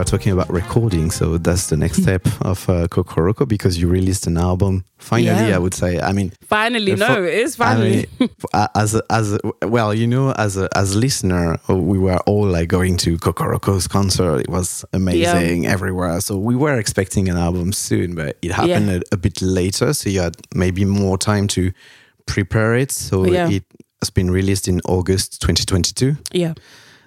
Were 0.00 0.04
talking 0.04 0.32
about 0.32 0.50
recording, 0.50 1.10
so 1.10 1.38
that's 1.38 1.66
the 1.68 1.76
next 1.76 2.02
step 2.02 2.26
of 2.40 2.68
uh, 2.68 2.88
Kokoroko 2.88 3.46
because 3.46 3.78
you 3.80 3.88
released 3.88 4.26
an 4.26 4.36
album. 4.38 4.84
Finally, 4.98 5.48
Yeah. 5.48 5.56
I 5.56 5.58
would 5.58 5.74
say. 5.74 6.00
I 6.00 6.12
mean, 6.12 6.32
Finally, 6.48 6.92
Uh, 6.92 6.96
no, 6.96 7.06
for- 7.14 7.26
it 7.26 7.34
is 7.34 7.60
I 7.60 7.64
finally. 7.64 8.06
mean, 8.20 8.28
as 8.74 9.00
as 9.08 9.38
well, 9.62 9.94
you 9.94 10.06
know, 10.06 10.32
as 10.32 10.56
a 10.56 10.68
as 10.76 10.94
listener, 10.94 11.58
uh, 11.68 11.74
we 11.76 11.98
were 11.98 12.18
all 12.26 12.46
like 12.46 12.68
going 12.68 12.96
to 12.98 13.16
Kokoroko's 13.18 13.86
concert. 13.88 14.40
It 14.40 14.48
was 14.50 14.84
amazing 14.92 15.66
everywhere. 15.66 16.20
So 16.20 16.36
we 16.36 16.56
were 16.56 16.78
expecting 16.78 17.28
an 17.30 17.36
album 17.36 17.72
soon, 17.72 18.14
but 18.14 18.36
it 18.42 18.52
happened 18.52 18.90
a, 18.90 19.00
a 19.12 19.16
bit 19.16 19.40
later. 19.42 19.92
So 19.94 20.10
you 20.10 20.20
had 20.22 20.36
maybe 20.54 20.84
more 20.84 21.18
time 21.18 21.46
to 21.48 21.72
prepare 22.26 22.74
it. 22.74 22.92
So 22.92 23.24
Yeah. 23.26 23.48
it 23.50 23.64
has 24.02 24.10
been 24.10 24.30
released 24.30 24.66
in 24.68 24.80
August 24.84 25.40
2022. 25.42 26.16
yeah. 26.32 26.54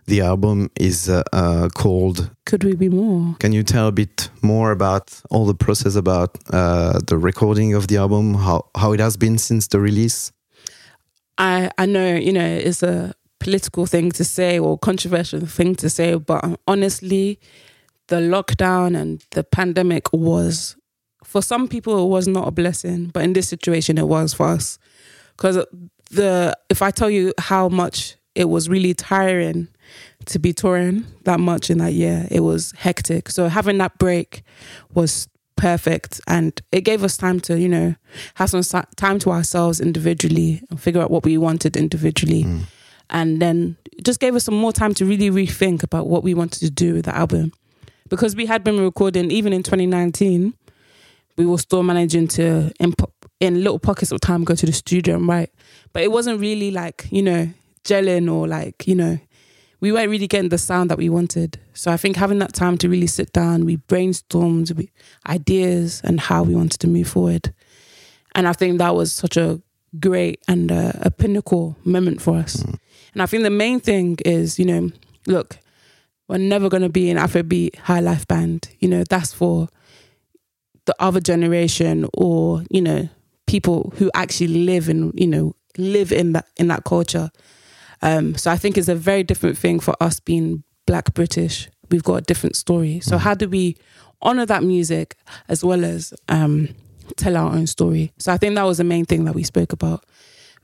The 0.05 0.21
album 0.21 0.69
is 0.75 1.09
uh, 1.09 1.23
uh, 1.31 1.69
called. 1.69 2.29
Could 2.45 2.63
we 2.63 2.75
be 2.75 2.89
more? 2.89 3.35
Can 3.39 3.53
you 3.53 3.63
tell 3.63 3.87
a 3.87 3.91
bit 3.91 4.29
more 4.41 4.71
about 4.71 5.21
all 5.29 5.45
the 5.45 5.55
process 5.55 5.95
about 5.95 6.37
uh, 6.51 6.99
the 7.07 7.17
recording 7.17 7.73
of 7.73 7.87
the 7.87 7.97
album? 7.97 8.33
How 8.33 8.65
how 8.75 8.91
it 8.93 8.99
has 8.99 9.15
been 9.17 9.37
since 9.37 9.67
the 9.67 9.79
release? 9.79 10.31
I 11.37 11.71
I 11.77 11.85
know 11.85 12.15
you 12.15 12.33
know 12.33 12.45
it's 12.45 12.83
a 12.83 13.13
political 13.39 13.85
thing 13.85 14.11
to 14.11 14.23
say 14.23 14.59
or 14.59 14.77
controversial 14.77 15.45
thing 15.45 15.75
to 15.75 15.89
say, 15.89 16.15
but 16.15 16.59
honestly, 16.67 17.39
the 18.07 18.17
lockdown 18.17 18.99
and 18.99 19.23
the 19.31 19.43
pandemic 19.43 20.11
was 20.13 20.75
for 21.23 21.41
some 21.41 21.67
people 21.67 22.05
it 22.05 22.09
was 22.09 22.27
not 22.27 22.47
a 22.47 22.51
blessing, 22.51 23.07
but 23.07 23.23
in 23.23 23.33
this 23.33 23.47
situation 23.47 23.97
it 23.97 24.07
was 24.07 24.33
for 24.33 24.47
us 24.47 24.79
because 25.35 25.65
the 26.11 26.57
if 26.69 26.81
I 26.81 26.91
tell 26.91 27.09
you 27.09 27.33
how 27.37 27.69
much 27.69 28.17
it 28.35 28.45
was 28.45 28.69
really 28.69 28.93
tiring 28.93 29.67
to 30.25 30.39
be 30.39 30.53
touring 30.53 31.05
that 31.23 31.39
much 31.39 31.69
in 31.69 31.79
that 31.79 31.93
year, 31.93 32.27
it 32.31 32.41
was 32.41 32.73
hectic. 32.77 33.29
So 33.29 33.47
having 33.47 33.77
that 33.79 33.97
break 33.97 34.43
was 34.93 35.27
perfect. 35.55 36.21
And 36.27 36.59
it 36.71 36.81
gave 36.81 37.03
us 37.03 37.17
time 37.17 37.39
to 37.41 37.59
you 37.59 37.69
know 37.69 37.95
have 38.35 38.49
some 38.49 38.63
time 38.95 39.19
to 39.19 39.31
ourselves 39.31 39.79
individually 39.79 40.61
and 40.69 40.79
figure 40.81 41.01
out 41.01 41.11
what 41.11 41.23
we 41.23 41.37
wanted 41.37 41.77
individually. 41.77 42.43
Mm. 42.43 42.61
and 43.09 43.41
then 43.41 43.77
it 43.91 44.03
just 44.03 44.19
gave 44.19 44.33
us 44.35 44.43
some 44.43 44.55
more 44.55 44.73
time 44.73 44.93
to 44.95 45.05
really 45.05 45.29
rethink 45.29 45.83
about 45.83 46.07
what 46.07 46.23
we 46.23 46.33
wanted 46.33 46.59
to 46.59 46.71
do 46.71 46.95
with 46.95 47.05
the 47.05 47.15
album. 47.15 47.51
Because 48.09 48.35
we 48.35 48.45
had 48.45 48.63
been 48.63 48.79
recording 48.79 49.29
even 49.31 49.53
in 49.53 49.63
2019 49.63 50.53
we 51.37 51.45
were 51.45 51.57
still 51.57 51.83
managing 51.83 52.27
to 52.27 52.71
in, 52.79 52.93
in 53.39 53.63
little 53.63 53.79
pockets 53.79 54.11
of 54.11 54.21
time 54.21 54.43
go 54.43 54.55
to 54.55 54.65
the 54.65 54.73
studio 54.73 55.15
and 55.15 55.27
write. 55.27 55.51
But 55.91 56.03
it 56.03 56.11
wasn't 56.11 56.39
really 56.39 56.71
like 56.71 57.07
you 57.11 57.21
know 57.21 57.49
gelling 57.83 58.31
or 58.31 58.47
like 58.47 58.87
you 58.87 58.95
know 58.95 59.19
we 59.79 59.91
weren't 59.91 60.09
really 60.09 60.27
getting 60.27 60.49
the 60.49 60.57
sound 60.57 60.89
that 60.89 60.97
we 60.97 61.09
wanted 61.09 61.59
so 61.73 61.91
i 61.91 61.97
think 61.97 62.15
having 62.15 62.39
that 62.39 62.53
time 62.53 62.77
to 62.77 62.89
really 62.89 63.07
sit 63.07 63.31
down 63.33 63.65
we 63.65 63.77
brainstormed 63.77 64.75
we, 64.75 64.89
ideas 65.27 66.01
and 66.03 66.19
how 66.19 66.43
we 66.43 66.55
wanted 66.55 66.79
to 66.79 66.87
move 66.87 67.07
forward 67.07 67.53
and 68.35 68.47
i 68.47 68.53
think 68.53 68.77
that 68.77 68.95
was 68.95 69.11
such 69.13 69.37
a 69.37 69.61
great 69.99 70.41
and 70.47 70.71
uh, 70.71 70.93
a 71.01 71.11
pinnacle 71.11 71.77
moment 71.83 72.21
for 72.21 72.35
us 72.37 72.63
and 73.13 73.21
I 73.21 73.25
think 73.25 73.43
the 73.43 73.49
main 73.49 73.79
thing 73.79 74.17
is, 74.25 74.57
you 74.57 74.65
know, 74.65 74.89
look, 75.27 75.57
we're 76.27 76.37
never 76.37 76.69
going 76.69 76.83
to 76.83 76.89
be 76.89 77.09
an 77.09 77.17
Afrobeat 77.17 77.75
high 77.77 77.99
life 77.99 78.27
band. 78.27 78.69
You 78.79 78.89
know, 78.89 79.03
that's 79.09 79.33
for 79.33 79.69
the 80.85 80.95
other 80.99 81.19
generation 81.19 82.07
or, 82.13 82.63
you 82.69 82.81
know, 82.81 83.09
people 83.45 83.93
who 83.97 84.09
actually 84.13 84.65
live 84.65 84.89
in, 84.89 85.11
you 85.15 85.27
know, 85.27 85.55
live 85.77 86.11
in 86.11 86.33
that 86.33 86.47
in 86.57 86.67
that 86.67 86.83
culture. 86.85 87.29
Um, 88.03 88.35
so 88.35 88.51
I 88.51 88.57
think 88.57 88.77
it's 88.77 88.89
a 88.89 88.95
very 88.95 89.23
different 89.23 89.57
thing 89.57 89.79
for 89.79 89.95
us 89.99 90.19
being 90.19 90.63
black 90.85 91.13
British. 91.13 91.69
We've 91.89 92.03
got 92.03 92.15
a 92.15 92.21
different 92.21 92.55
story. 92.55 92.99
So 92.99 93.17
how 93.17 93.33
do 93.33 93.47
we 93.49 93.77
honor 94.21 94.45
that 94.45 94.63
music 94.63 95.15
as 95.47 95.63
well 95.63 95.83
as 95.83 96.13
um, 96.29 96.69
tell 97.17 97.35
our 97.37 97.51
own 97.51 97.67
story? 97.67 98.11
So 98.19 98.31
I 98.33 98.37
think 98.37 98.55
that 98.55 98.63
was 98.63 98.77
the 98.77 98.83
main 98.83 99.05
thing 99.05 99.25
that 99.25 99.35
we 99.35 99.43
spoke 99.43 99.73
about 99.73 100.03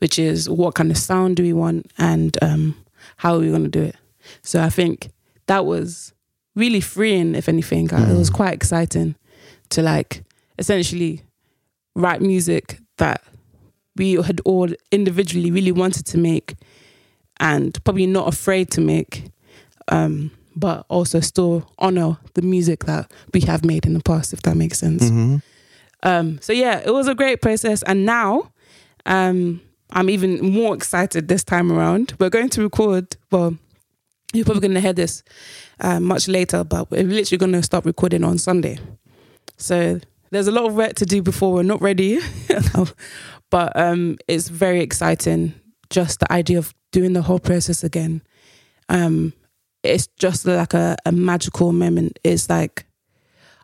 which 0.00 0.18
is 0.18 0.48
what 0.48 0.74
kind 0.74 0.90
of 0.90 0.98
sound 0.98 1.36
do 1.36 1.42
we 1.42 1.52
want 1.52 1.90
and 1.98 2.36
um, 2.42 2.74
how 3.16 3.34
are 3.34 3.38
we 3.38 3.50
going 3.50 3.62
to 3.62 3.68
do 3.68 3.82
it. 3.82 3.96
So 4.42 4.62
I 4.62 4.70
think 4.70 5.10
that 5.46 5.64
was 5.66 6.12
really 6.56 6.80
freeing, 6.80 7.34
if 7.34 7.48
anything. 7.48 7.92
Uh, 7.92 8.08
It 8.10 8.16
was 8.16 8.30
quite 8.30 8.54
exciting 8.54 9.14
to 9.70 9.82
like 9.82 10.24
essentially 10.58 11.22
write 11.94 12.20
music 12.22 12.78
that 12.96 13.22
we 13.96 14.14
had 14.14 14.40
all 14.44 14.68
individually 14.90 15.50
really 15.50 15.72
wanted 15.72 16.06
to 16.06 16.18
make 16.18 16.54
and 17.40 17.82
probably 17.84 18.06
not 18.06 18.28
afraid 18.28 18.70
to 18.72 18.80
make, 18.80 19.24
um, 19.88 20.30
but 20.54 20.84
also 20.88 21.20
still 21.20 21.68
honor 21.78 22.18
the 22.34 22.42
music 22.42 22.84
that 22.84 23.10
we 23.32 23.40
have 23.40 23.64
made 23.64 23.86
in 23.86 23.94
the 23.94 24.00
past, 24.00 24.32
if 24.32 24.42
that 24.42 24.56
makes 24.56 24.78
sense. 24.78 25.04
Mm-hmm. 25.04 25.36
Um, 26.02 26.40
so 26.40 26.52
yeah, 26.52 26.80
it 26.84 26.92
was 26.92 27.08
a 27.08 27.14
great 27.14 27.42
process, 27.42 27.82
and 27.82 28.06
now 28.06 28.52
um, 29.06 29.60
I'm 29.90 30.10
even 30.10 30.52
more 30.52 30.74
excited 30.74 31.28
this 31.28 31.42
time 31.42 31.72
around. 31.72 32.14
We're 32.20 32.30
going 32.30 32.50
to 32.50 32.62
record. 32.62 33.16
Well, 33.30 33.56
you're 34.32 34.44
probably 34.44 34.60
going 34.60 34.74
to 34.74 34.80
hear 34.80 34.92
this 34.92 35.24
uh, 35.80 35.98
much 35.98 36.28
later, 36.28 36.62
but 36.62 36.90
we're 36.90 37.02
literally 37.02 37.38
going 37.38 37.52
to 37.52 37.62
start 37.62 37.84
recording 37.84 38.22
on 38.22 38.38
Sunday. 38.38 38.78
So 39.56 40.00
there's 40.30 40.46
a 40.46 40.52
lot 40.52 40.66
of 40.66 40.74
work 40.74 40.94
to 40.96 41.06
do 41.06 41.22
before 41.22 41.52
we're 41.52 41.62
not 41.62 41.82
ready, 41.82 42.20
but 43.50 43.76
um, 43.76 44.18
it's 44.28 44.48
very 44.48 44.80
exciting. 44.80 45.54
Just 45.90 46.20
the 46.20 46.32
idea 46.32 46.58
of 46.58 46.74
doing 46.92 47.12
the 47.12 47.22
whole 47.22 47.40
process 47.40 47.84
again. 47.84 48.22
Um, 48.88 49.32
it's 49.82 50.08
just 50.18 50.46
like 50.46 50.74
a, 50.74 50.96
a 51.04 51.12
magical 51.12 51.72
moment. 51.72 52.18
It's 52.24 52.48
like 52.48 52.86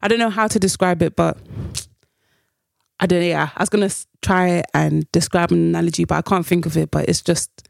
I 0.02 0.09
don't 0.09 0.18
know 0.18 0.30
how 0.30 0.47
to 0.47 0.59
describe 0.59 1.02
it, 1.02 1.16
but 1.16 1.37
I 3.00 3.06
don't 3.06 3.21
know. 3.21 3.26
Yeah, 3.26 3.50
I 3.56 3.62
was 3.62 3.68
gonna 3.68 3.90
try 4.23 4.62
and 4.75 5.11
describe 5.12 5.52
an 5.52 5.59
analogy, 5.59 6.04
but 6.04 6.16
I 6.16 6.23
can't 6.23 6.47
think 6.47 6.66
of 6.66 6.76
it. 6.76 6.90
But 6.90 7.09
it's 7.09 7.23
just, 7.23 7.68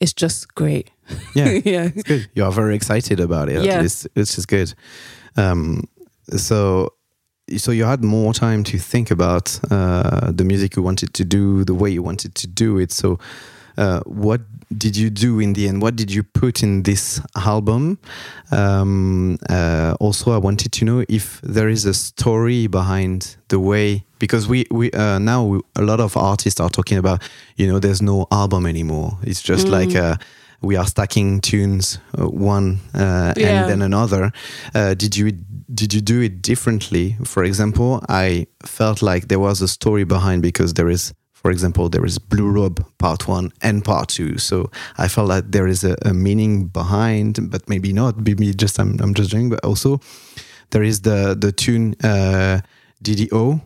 it's 0.00 0.12
just 0.12 0.54
great. 0.54 0.90
Yeah, 1.34 1.48
yeah, 1.64 1.90
it's 1.94 2.02
good. 2.02 2.30
You 2.34 2.44
are 2.44 2.52
very 2.52 2.74
excited 2.74 3.20
about 3.20 3.48
it. 3.48 3.64
Yeah. 3.64 3.80
Least, 3.80 4.08
which 4.14 4.36
is 4.36 4.46
good. 4.46 4.74
Um, 5.36 5.84
so, 6.36 6.94
so 7.56 7.70
you 7.70 7.84
had 7.84 8.02
more 8.02 8.34
time 8.34 8.64
to 8.64 8.78
think 8.78 9.10
about 9.10 9.58
uh, 9.70 10.32
the 10.32 10.44
music 10.44 10.76
you 10.76 10.82
wanted 10.82 11.14
to 11.14 11.24
do, 11.24 11.64
the 11.64 11.74
way 11.74 11.90
you 11.90 12.02
wanted 12.02 12.34
to 12.34 12.46
do 12.46 12.78
it. 12.78 12.92
So, 12.92 13.18
uh, 13.78 14.00
what 14.04 14.40
did 14.76 14.96
you 14.96 15.08
do 15.10 15.40
in 15.40 15.54
the 15.54 15.66
end? 15.68 15.80
What 15.82 15.96
did 15.96 16.10
you 16.12 16.22
put 16.22 16.62
in 16.62 16.82
this 16.82 17.20
album? 17.34 17.98
Um, 18.52 19.38
uh, 19.48 19.94
also, 20.00 20.32
I 20.32 20.38
wanted 20.38 20.72
to 20.72 20.84
know 20.84 21.04
if 21.08 21.40
there 21.42 21.68
is 21.70 21.84
a 21.86 21.94
story 21.94 22.66
behind 22.66 23.36
the 23.48 23.58
way 23.58 24.04
because 24.18 24.48
we 24.48 24.66
we 24.70 24.90
uh, 24.92 25.18
now 25.18 25.44
we, 25.44 25.60
a 25.76 25.82
lot 25.82 26.00
of 26.00 26.16
artists 26.16 26.60
are 26.60 26.70
talking 26.70 26.98
about 26.98 27.22
you 27.56 27.66
know 27.66 27.78
there's 27.78 28.02
no 28.02 28.26
album 28.30 28.66
anymore. 28.66 29.18
It's 29.22 29.42
just 29.42 29.66
Mm. 29.66 29.70
like 29.70 29.94
uh, 29.96 30.16
we 30.60 30.76
are 30.76 30.86
stacking 30.86 31.40
tunes 31.40 31.98
uh, 32.18 32.26
one 32.28 32.78
uh, 32.94 33.32
Yeah. 33.36 33.60
and 33.62 33.68
then 33.70 33.82
another. 33.82 34.32
Uh, 34.74 34.94
did 34.94 35.16
you 35.16 35.32
did 35.74 35.92
you 35.94 36.00
do 36.02 36.20
it 36.22 36.42
differently? 36.42 37.16
For 37.24 37.44
example, 37.44 38.02
I 38.08 38.46
felt 38.66 39.02
like 39.02 39.28
there 39.28 39.40
was 39.40 39.62
a 39.62 39.68
story 39.68 40.04
behind 40.04 40.42
because 40.42 40.74
there 40.74 40.90
is. 40.92 41.12
For 41.42 41.52
example, 41.52 41.88
there 41.88 42.04
is 42.04 42.18
Blue 42.18 42.50
Robe 42.50 42.84
Part 42.98 43.28
One 43.28 43.52
and 43.62 43.84
Part 43.84 44.08
Two, 44.08 44.38
so 44.38 44.70
I 44.98 45.06
felt 45.06 45.28
that 45.28 45.52
there 45.52 45.68
is 45.68 45.84
a, 45.84 45.96
a 46.04 46.12
meaning 46.12 46.66
behind, 46.66 47.50
but 47.50 47.68
maybe 47.68 47.92
not. 47.92 48.16
Maybe 48.16 48.52
just 48.52 48.78
I'm, 48.80 48.98
I'm 49.00 49.14
just 49.14 49.30
doing, 49.30 49.48
but 49.48 49.64
also 49.64 50.00
there 50.70 50.82
is 50.82 51.02
the 51.02 51.36
the 51.38 51.52
tune 51.52 51.94
uh, 52.02 52.60
Dide 53.00 53.32
O, 53.32 53.60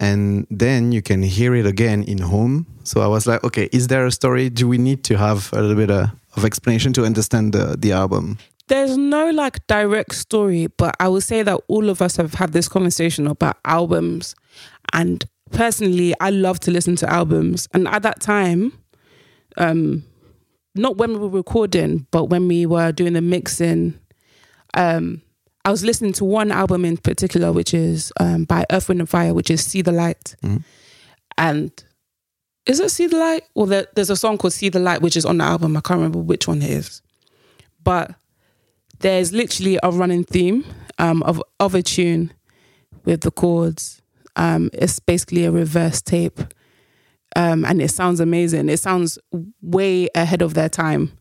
and 0.00 0.46
then 0.50 0.92
you 0.92 1.02
can 1.02 1.22
hear 1.22 1.54
it 1.54 1.66
again 1.66 2.04
in 2.04 2.18
home. 2.18 2.66
So 2.84 3.02
I 3.02 3.06
was 3.06 3.26
like, 3.26 3.44
okay, 3.44 3.68
is 3.70 3.88
there 3.88 4.06
a 4.06 4.10
story? 4.10 4.48
Do 4.48 4.66
we 4.66 4.78
need 4.78 5.04
to 5.04 5.18
have 5.18 5.52
a 5.52 5.60
little 5.60 5.76
bit 5.76 5.90
uh, 5.90 6.06
of 6.36 6.44
explanation 6.44 6.94
to 6.94 7.04
understand 7.04 7.52
the 7.52 7.76
the 7.78 7.92
album? 7.92 8.38
there's 8.68 8.96
no 8.96 9.30
like 9.30 9.66
direct 9.66 10.14
story, 10.14 10.68
but 10.68 10.96
I 10.98 11.08
would 11.08 11.22
say 11.22 11.42
that 11.42 11.60
all 11.68 11.90
of 11.90 12.00
us 12.00 12.16
have 12.16 12.34
had 12.34 12.52
this 12.52 12.68
conversation 12.68 13.26
about 13.26 13.58
albums. 13.64 14.34
And 14.92 15.24
personally, 15.50 16.14
I 16.20 16.30
love 16.30 16.60
to 16.60 16.70
listen 16.70 16.96
to 16.96 17.10
albums. 17.12 17.68
And 17.72 17.86
at 17.88 18.02
that 18.02 18.20
time, 18.20 18.72
um, 19.56 20.04
not 20.74 20.96
when 20.96 21.12
we 21.12 21.18
were 21.18 21.28
recording, 21.28 22.06
but 22.10 22.24
when 22.26 22.48
we 22.48 22.66
were 22.66 22.92
doing 22.92 23.12
the 23.12 23.20
mixing, 23.20 23.98
um, 24.74 25.22
I 25.64 25.70
was 25.70 25.84
listening 25.84 26.12
to 26.14 26.24
one 26.24 26.50
album 26.50 26.84
in 26.84 26.96
particular, 26.96 27.52
which 27.52 27.72
is 27.72 28.12
um, 28.20 28.44
by 28.44 28.66
Earth, 28.70 28.88
Wind 28.88 29.00
and 29.00 29.08
Fire, 29.08 29.32
which 29.32 29.50
is 29.50 29.64
See 29.64 29.82
the 29.82 29.92
Light. 29.92 30.34
Mhm. 30.42 30.64
And 31.38 31.70
is 32.66 32.80
it 32.80 32.90
See 32.90 33.06
the 33.06 33.16
Light? 33.18 33.44
Well, 33.54 33.66
there, 33.66 33.86
there's 33.94 34.10
a 34.10 34.16
song 34.16 34.36
called 34.36 34.52
See 34.52 34.68
the 34.68 34.78
Light, 34.80 35.00
which 35.00 35.16
is 35.16 35.24
on 35.24 35.38
the 35.38 35.44
album. 35.44 35.76
I 35.76 35.80
can't 35.80 35.98
remember 35.98 36.18
which 36.18 36.46
one 36.48 36.60
it 36.60 36.70
is. 36.70 37.00
But 37.82 38.14
there's 39.00 39.32
literally 39.32 39.78
a 39.82 39.90
running 39.90 40.24
theme 40.24 40.64
um, 40.98 41.22
of, 41.22 41.42
of 41.60 41.74
a 41.74 41.82
tune 41.82 42.32
with 43.04 43.20
the 43.22 43.30
chords. 43.30 44.00
Um, 44.36 44.70
it's 44.72 44.98
basically 45.00 45.44
a 45.44 45.50
reverse 45.50 46.02
tape. 46.02 46.40
Um, 47.36 47.64
and 47.64 47.82
it 47.82 47.90
sounds 47.90 48.20
amazing. 48.20 48.68
It 48.68 48.78
sounds 48.78 49.18
way 49.60 50.08
ahead 50.14 50.42
of 50.42 50.54
their 50.54 50.68
time. 50.68 51.12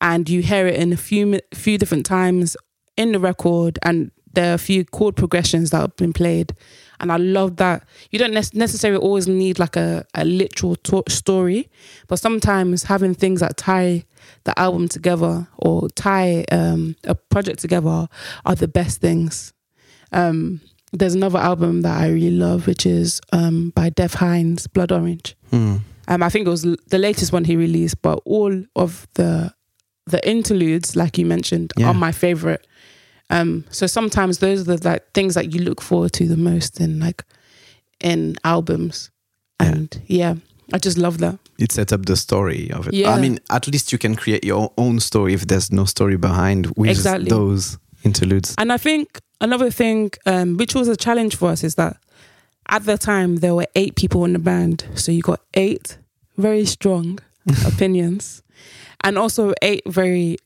And 0.00 0.28
you 0.28 0.42
hear 0.42 0.66
it 0.66 0.76
in 0.76 0.92
a 0.92 0.96
few 0.96 1.40
few 1.54 1.78
different 1.78 2.06
times 2.06 2.56
in 2.96 3.12
the 3.12 3.18
record 3.18 3.78
and 3.82 4.10
there 4.34 4.50
are 4.50 4.54
a 4.54 4.58
few 4.58 4.84
chord 4.84 5.16
progressions 5.16 5.70
that 5.70 5.80
have 5.80 5.96
been 5.96 6.12
played 6.12 6.52
and 7.00 7.10
i 7.10 7.16
love 7.16 7.56
that 7.56 7.84
you 8.10 8.18
don't 8.18 8.32
nec- 8.34 8.54
necessarily 8.54 9.00
always 9.00 9.26
need 9.26 9.58
like 9.58 9.76
a, 9.76 10.04
a 10.14 10.24
literal 10.24 10.76
to- 10.76 11.02
story 11.08 11.68
but 12.08 12.18
sometimes 12.18 12.84
having 12.84 13.14
things 13.14 13.40
that 13.40 13.56
tie 13.56 14.04
the 14.44 14.58
album 14.58 14.88
together 14.88 15.46
or 15.58 15.88
tie 15.90 16.44
um, 16.52 16.94
a 17.04 17.14
project 17.14 17.60
together 17.60 18.08
are 18.44 18.54
the 18.54 18.68
best 18.68 19.00
things 19.00 19.52
um, 20.12 20.60
there's 20.92 21.14
another 21.14 21.38
album 21.38 21.82
that 21.82 22.00
i 22.00 22.08
really 22.08 22.30
love 22.36 22.66
which 22.66 22.86
is 22.86 23.20
um, 23.32 23.70
by 23.74 23.90
Dev 23.90 24.12
Hynes 24.14 24.66
blood 24.72 24.92
orange 24.92 25.34
Hmm. 25.50 25.76
um, 26.08 26.22
I 26.22 26.28
think 26.28 26.46
it 26.46 26.50
was 26.50 26.62
the 26.62 26.98
latest 26.98 27.32
one 27.32 27.44
he 27.44 27.56
released, 27.56 28.00
but 28.02 28.20
all 28.24 28.52
of 28.76 29.06
the 29.14 29.52
the 30.06 30.20
interludes, 30.28 30.96
like 30.96 31.18
you 31.18 31.26
mentioned, 31.26 31.72
Yeah. 31.76 31.88
are 31.88 31.94
my 31.94 32.12
favorite. 32.12 32.66
Um, 33.30 33.64
so 33.70 33.86
sometimes 33.86 34.38
those 34.38 34.60
are 34.62 34.76
the 34.76 34.88
like 34.88 35.02
things 35.12 35.34
that 35.34 35.52
you 35.54 35.60
look 35.62 35.82
forward 35.82 36.12
to 36.14 36.26
the 36.26 36.36
most 36.36 36.80
in 36.80 36.98
like 37.00 37.24
in 38.00 38.36
albums, 38.44 39.10
Yeah. 39.60 39.68
and 39.72 40.02
yeah, 40.06 40.34
I 40.72 40.78
just 40.78 40.96
love 40.98 41.18
that. 41.18 41.38
It 41.58 41.72
sets 41.72 41.92
up 41.92 42.06
the 42.06 42.16
story 42.16 42.70
of 42.72 42.88
it. 42.88 42.94
Yeah. 42.94 43.10
I 43.14 43.20
mean, 43.20 43.38
at 43.50 43.66
least 43.66 43.92
you 43.92 43.98
can 43.98 44.14
create 44.16 44.44
your 44.44 44.72
own 44.78 45.00
story 45.00 45.34
if 45.34 45.46
there's 45.46 45.70
no 45.72 45.84
story 45.86 46.16
behind 46.16 46.66
with 46.76 46.90
Exactly. 46.90 47.28
those 47.28 47.78
interludes. 48.04 48.54
And 48.58 48.72
I 48.72 48.78
think 48.78 49.20
another 49.40 49.70
thing, 49.70 50.10
um, 50.26 50.56
which 50.56 50.74
was 50.74 50.88
a 50.88 50.96
challenge 50.96 51.36
for 51.36 51.50
us, 51.50 51.64
is 51.64 51.74
that 51.76 51.96
at 52.68 52.84
the 52.84 52.98
time 52.98 53.36
there 53.36 53.54
were 53.54 53.66
eight 53.74 53.94
people 53.96 54.24
in 54.24 54.32
the 54.32 54.38
band, 54.38 54.86
so 54.94 55.12
you 55.12 55.22
got 55.22 55.40
eight 55.54 55.98
very 56.36 56.64
strong 56.64 57.18
opinions, 57.66 58.42
and 59.02 59.18
also 59.18 59.52
eight 59.62 59.82
very 59.86 60.36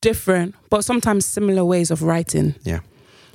different 0.00 0.54
but 0.70 0.82
sometimes 0.82 1.26
similar 1.26 1.64
ways 1.64 1.90
of 1.90 2.02
writing. 2.02 2.54
Yeah. 2.64 2.80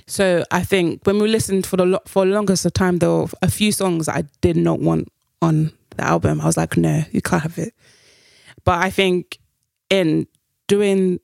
So 0.07 0.43
I 0.51 0.63
think 0.63 1.01
when 1.05 1.19
we 1.19 1.27
listened 1.27 1.65
for 1.65 1.77
the 1.77 1.86
lo- 1.86 2.01
for 2.05 2.25
the 2.25 2.31
longest 2.31 2.65
of 2.65 2.74
time, 2.74 3.00
there 3.00 3.10
were 3.10 3.27
a 3.41 3.50
few 3.50 3.72
songs 3.72 4.07
I 4.07 4.24
did 4.41 4.57
not 4.57 4.79
want 4.79 5.12
on 5.41 5.72
the 5.98 6.03
album. 6.03 6.41
I 6.41 6.45
was 6.45 6.57
like, 6.57 6.77
no, 6.77 7.03
you 7.12 7.22
can't 7.22 7.41
have 7.43 7.57
it. 7.57 7.74
But 8.63 8.84
I 8.84 8.89
think 8.89 9.39
in 9.89 10.27
doing 10.67 11.19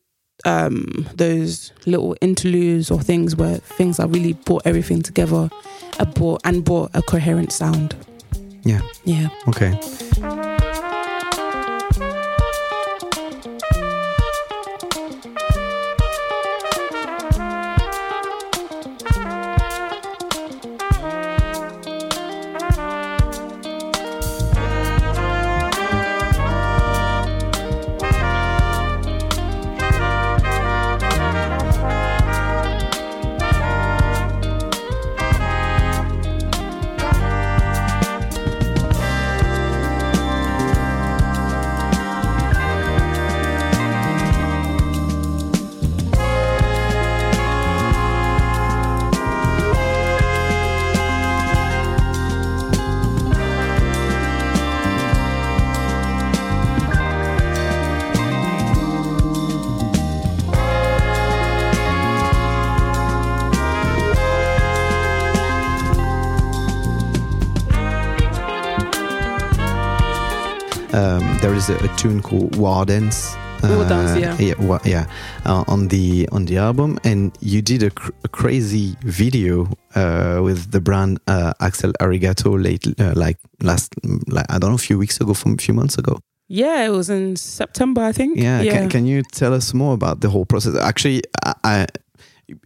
um, 0.45 1.07
those 1.15 1.71
little 1.85 2.15
interludes 2.21 2.91
or 2.91 3.01
things 3.01 3.35
where 3.35 3.57
things 3.57 3.97
that 3.97 4.07
really 4.07 4.33
brought 4.33 4.63
everything 4.65 5.01
together, 5.01 5.49
brought 6.15 6.41
and 6.43 6.63
brought 6.63 6.91
a 6.93 7.01
coherent 7.01 7.51
sound. 7.51 7.95
Yeah. 8.63 8.81
Yeah. 9.05 9.29
Okay. 9.47 10.50
There 71.67 71.75
is 71.77 71.81
a, 71.83 71.93
a 71.93 71.95
tune 71.95 72.21
called 72.21 72.55
War 72.55 72.85
Dance. 72.85 73.35
Dance, 73.61 74.19
yeah. 74.19 74.35
yeah, 74.39 74.55
wa- 74.65 74.79
yeah, 74.83 75.05
uh, 75.45 75.63
on 75.67 75.87
the 75.89 76.27
on 76.31 76.45
the 76.45 76.57
album, 76.57 76.97
and 77.03 77.31
you 77.41 77.61
did 77.61 77.83
a, 77.83 77.91
cr- 77.91 78.11
a 78.23 78.27
crazy 78.27 78.95
video 79.03 79.67
uh, 79.93 80.39
with 80.43 80.71
the 80.71 80.81
brand 80.81 81.19
uh, 81.27 81.53
Axel 81.59 81.93
Arigato 81.99 82.57
late, 82.59 82.87
uh, 82.99 83.13
like 83.15 83.37
last, 83.61 83.93
like 84.27 84.47
I 84.49 84.57
don't 84.57 84.71
know, 84.71 84.75
a 84.75 84.79
few 84.79 84.97
weeks 84.97 85.21
ago, 85.21 85.35
from 85.35 85.53
a 85.53 85.57
few 85.57 85.75
months 85.75 85.99
ago. 85.99 86.17
Yeah, 86.47 86.83
it 86.83 86.89
was 86.89 87.11
in 87.11 87.35
September, 87.35 88.01
I 88.01 88.11
think. 88.11 88.39
Yeah, 88.39 88.61
Yeah. 88.61 88.71
Can, 88.79 88.89
can 88.89 89.05
you 89.05 89.21
tell 89.31 89.53
us 89.53 89.71
more 89.75 89.93
about 89.93 90.21
the 90.21 90.29
whole 90.29 90.45
process? 90.45 90.75
Actually, 90.75 91.21
I, 91.45 91.53
I 91.63 91.87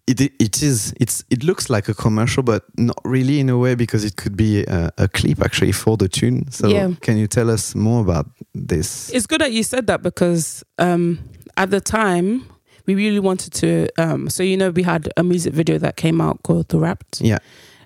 it 0.08 0.22
it 0.40 0.62
is 0.64 0.94
it's 1.00 1.24
it 1.30 1.44
looks 1.44 1.70
like 1.70 1.88
a 1.90 1.94
commercial, 1.94 2.44
but 2.44 2.64
not 2.78 2.98
really 3.04 3.40
in 3.40 3.50
a 3.50 3.58
way 3.58 3.76
because 3.76 4.04
it 4.06 4.16
could 4.16 4.36
be 4.38 4.64
a, 4.64 4.92
a 4.98 5.08
clip 5.08 5.42
actually 5.42 5.72
for 5.72 5.98
the 5.98 6.08
tune. 6.08 6.50
So 6.52 6.68
Yeah. 6.68 6.92
can 7.02 7.18
you 7.18 7.28
tell 7.28 7.50
us 7.50 7.76
more 7.76 8.02
about 8.02 8.28
this? 8.54 9.10
It's 9.14 9.28
good 9.28 9.42
that 9.42 9.52
you 9.52 9.64
said 9.64 9.88
that 9.88 10.02
because 10.02 10.64
um, 10.80 11.20
at 11.58 11.70
the 11.72 11.82
time 11.82 12.46
we 12.86 12.96
really 12.96 13.20
wanted 13.20 13.54
to. 13.54 13.88
Um, 13.98 14.30
so 14.30 14.44
you 14.44 14.58
know, 14.58 14.70
we 14.70 14.84
had 14.84 15.10
a 15.18 15.24
music 15.24 15.54
video 15.54 15.78
that 15.80 15.96
came 15.96 16.22
out 16.22 16.44
called 16.44 16.70
"The 16.70 16.80
Rapt." 16.80 17.22
Yeah. 17.22 17.40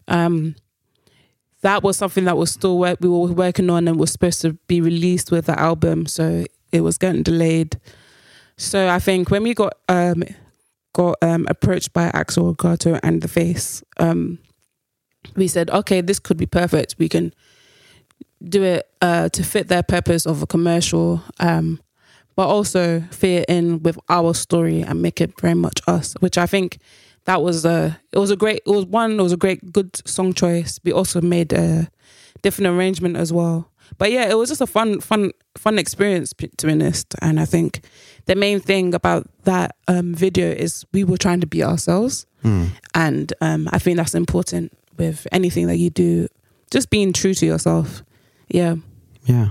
Um, 0.08 0.56
that 1.62 1.84
was 1.84 1.98
something 1.98 2.24
that 2.26 2.38
was 2.38 2.52
still 2.52 2.78
work 2.80 3.00
we 3.02 3.10
were 3.10 3.32
working 3.34 3.70
on 3.70 3.88
and 3.88 4.00
was 4.00 4.12
supposed 4.12 4.42
to 4.42 4.54
be 4.68 4.82
released 4.82 5.32
with 5.32 5.46
the 5.48 5.60
album. 5.60 6.06
So 6.06 6.46
it 6.72 6.82
was 6.82 6.98
getting 6.98 7.24
delayed. 7.24 7.80
So 8.58 8.90
I 8.90 9.00
think 9.00 9.30
when 9.30 9.44
we 9.44 9.54
got 9.54 9.74
um, 9.90 10.24
got 10.94 11.18
um, 11.22 11.46
approached 11.50 11.94
by 11.94 12.12
Axel 12.14 12.54
Gato 12.54 13.00
and 13.04 13.22
The 13.22 13.28
Face, 13.28 13.84
um, 13.98 14.40
we 15.36 15.48
said, 15.48 15.70
okay, 15.70 16.02
this 16.02 16.20
could 16.20 16.38
be 16.38 16.46
perfect. 16.46 16.96
We 16.98 17.10
can 17.10 17.34
do 18.44 18.64
it 18.64 18.90
uh, 19.02 19.30
to 19.30 19.44
fit 19.44 19.68
their 19.68 19.84
purpose 19.84 20.26
of 20.26 20.42
a 20.42 20.48
commercial, 20.48 21.22
um, 21.40 21.82
but 22.36 22.48
also 22.48 23.02
fit 23.12 23.46
in 23.50 23.84
with 23.84 24.00
our 24.08 24.34
story 24.34 24.82
and 24.82 25.02
make 25.02 25.20
it 25.20 25.40
very 25.40 25.56
much 25.56 25.82
us. 25.88 26.14
Which 26.20 26.38
I 26.38 26.46
think 26.46 26.80
that 27.26 27.42
was 27.42 27.66
a 27.66 28.00
it 28.12 28.18
was 28.18 28.32
a 28.32 28.36
great 28.36 28.62
it 28.66 28.70
was 28.70 28.86
one 28.86 29.20
it 29.20 29.24
was 29.24 29.34
a 29.34 29.38
great 29.38 29.74
good 29.74 30.08
song 30.08 30.34
choice. 30.34 30.80
We 30.84 30.94
also 30.94 31.22
made 31.22 31.52
a 31.54 31.90
different 32.42 32.76
arrangement 32.76 33.18
as 33.18 33.34
well. 33.34 33.70
But 33.98 34.12
yeah, 34.12 34.30
it 34.30 34.38
was 34.38 34.50
just 34.50 34.62
a 34.62 34.68
fun 34.68 35.00
fun 35.02 35.32
fun 35.58 35.80
experience 35.80 36.34
to 36.58 36.66
be 36.68 36.72
honest. 36.74 37.16
And 37.22 37.40
I 37.40 37.46
think 37.46 37.82
the 38.26 38.36
main 38.36 38.60
thing 38.60 38.94
about 38.94 39.28
that 39.44 39.76
um, 39.88 40.14
video 40.16 40.50
is 40.50 40.86
we 40.94 41.04
were 41.04 41.18
trying 41.18 41.42
to 41.42 41.48
be 41.48 41.64
ourselves, 41.64 42.26
Hmm. 42.42 42.66
and 42.94 43.34
um, 43.42 43.68
I 43.74 43.80
think 43.80 43.98
that's 43.98 44.16
important 44.16 44.72
with 44.98 45.28
anything 45.32 45.68
that 45.68 45.78
you 45.78 45.90
do. 45.90 46.28
Just 46.72 46.90
being 46.90 47.12
true 47.14 47.34
to 47.34 47.46
yourself. 47.46 48.04
Yeah. 48.48 48.76
Yeah, 49.26 49.50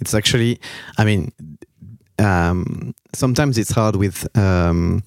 it's 0.00 0.14
actually. 0.14 0.60
I 0.98 1.04
mean, 1.04 1.32
um, 2.18 2.94
sometimes 3.14 3.58
it's 3.58 3.70
hard 3.72 3.96
with 3.96 4.26
um, 4.36 5.02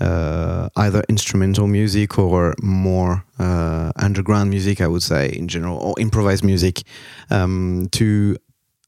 uh, 0.00 0.68
either 0.76 1.02
instrumental 1.08 1.66
music 1.66 2.18
or 2.18 2.54
more 2.62 3.24
uh, 3.38 3.92
underground 3.96 4.50
music. 4.50 4.80
I 4.80 4.86
would 4.86 5.02
say 5.02 5.30
in 5.30 5.48
general, 5.48 5.78
or 5.78 5.94
improvised 5.98 6.44
music, 6.44 6.82
um, 7.30 7.88
to 7.92 8.36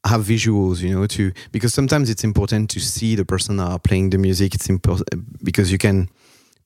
have 0.05 0.21
visuals. 0.21 0.79
You 0.81 0.95
know, 0.95 1.07
to 1.07 1.31
because 1.51 1.73
sometimes 1.73 2.09
it's 2.09 2.23
important 2.23 2.69
to 2.71 2.79
see 2.79 3.15
the 3.15 3.25
person 3.25 3.59
are 3.59 3.79
playing 3.79 4.09
the 4.11 4.17
music. 4.17 4.55
It's 4.55 4.69
important 4.69 5.09
because 5.43 5.71
you 5.71 5.77
can 5.77 6.09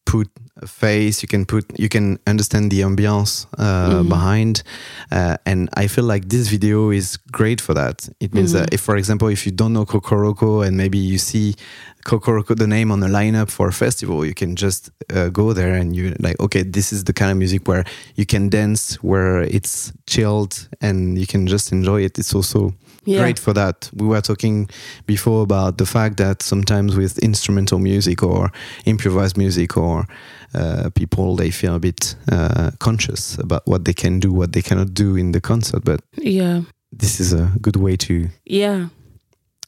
put 0.05 0.27
a 0.61 0.67
face 0.67 1.21
you 1.23 1.27
can 1.27 1.45
put 1.45 1.63
you 1.79 1.87
can 1.87 2.17
understand 2.27 2.69
the 2.71 2.81
ambiance 2.81 3.45
uh, 3.57 4.01
Mhm. 4.01 4.09
behind 4.09 4.63
uh, 5.11 5.37
and 5.45 5.69
i 5.77 5.87
feel 5.87 6.03
like 6.03 6.27
this 6.27 6.47
video 6.49 6.91
is 6.91 7.17
great 7.31 7.61
for 7.61 7.73
that 7.75 8.09
it 8.19 8.33
means 8.33 8.51
that 8.51 8.67
Mhm. 8.69 8.73
if 8.73 8.81
for 8.81 8.97
example 8.97 9.27
if 9.31 9.45
you 9.45 9.51
don't 9.55 9.71
know 9.73 9.85
kokoroko 9.85 10.61
and 10.65 10.75
maybe 10.75 10.97
you 10.97 11.17
see 11.17 11.55
kokoroko 12.03 12.55
the 12.55 12.67
name 12.67 12.91
on 12.91 12.99
the 12.99 13.07
lineup 13.07 13.49
for 13.49 13.67
a 13.67 13.71
festival 13.71 14.25
you 14.25 14.33
can 14.33 14.55
just 14.55 14.89
uh, 15.13 15.29
go 15.29 15.53
there 15.53 15.73
and 15.75 15.95
you 15.95 16.13
like 16.19 16.35
okay 16.39 16.63
this 16.63 16.91
is 16.91 17.03
the 17.03 17.13
kind 17.13 17.31
of 17.31 17.37
music 17.37 17.67
where 17.67 17.83
you 18.15 18.25
can 18.25 18.49
dance 18.49 18.95
where 19.03 19.41
it's 19.43 19.93
chilled 20.07 20.67
and 20.81 21.17
you 21.17 21.25
can 21.27 21.47
just 21.47 21.71
enjoy 21.71 22.01
it 22.03 22.17
it's 22.19 22.33
also 22.35 22.73
Yeah. 23.05 23.21
great 23.21 23.39
for 23.39 23.53
that. 23.53 23.89
We 23.93 24.05
were 24.07 24.21
talking 24.21 24.69
before 25.07 25.41
about 25.41 25.77
the 25.77 25.85
fact 25.85 26.17
that 26.17 26.43
sometimes 26.43 26.95
with 26.95 27.17
instrumental 27.19 27.79
music 27.79 28.21
or 28.23 28.51
improvised 28.85 29.37
music 29.37 29.75
or 29.75 30.05
uh, 30.53 30.89
people 30.93 31.35
they 31.35 31.49
feel 31.51 31.75
a 31.75 31.79
bit 31.79 32.15
uh, 32.31 32.71
conscious 32.79 33.37
about 33.39 33.63
what 33.65 33.85
they 33.85 33.93
can 33.93 34.19
do, 34.19 34.31
what 34.31 34.51
they 34.53 34.61
cannot 34.61 34.93
do 34.93 35.15
in 35.15 35.31
the 35.31 35.41
concert. 35.41 35.83
But 35.83 36.01
Yeah. 36.17 36.61
this 36.91 37.19
is 37.19 37.33
a 37.33 37.51
good 37.61 37.75
way 37.75 37.95
to 37.97 38.29
Yeah. 38.45 38.89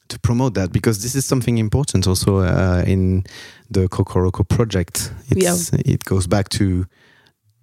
to 0.08 0.18
promote 0.20 0.54
that 0.54 0.70
because 0.72 1.02
this 1.02 1.14
is 1.14 1.24
something 1.24 1.58
important 1.58 2.06
also 2.06 2.38
uh, 2.38 2.84
in 2.86 3.24
the 3.70 3.88
Kokoroko 3.88 4.44
project. 4.44 5.12
It's, 5.30 5.72
yeah. 5.72 5.80
It 5.84 6.04
goes 6.04 6.26
back 6.28 6.48
to 6.50 6.84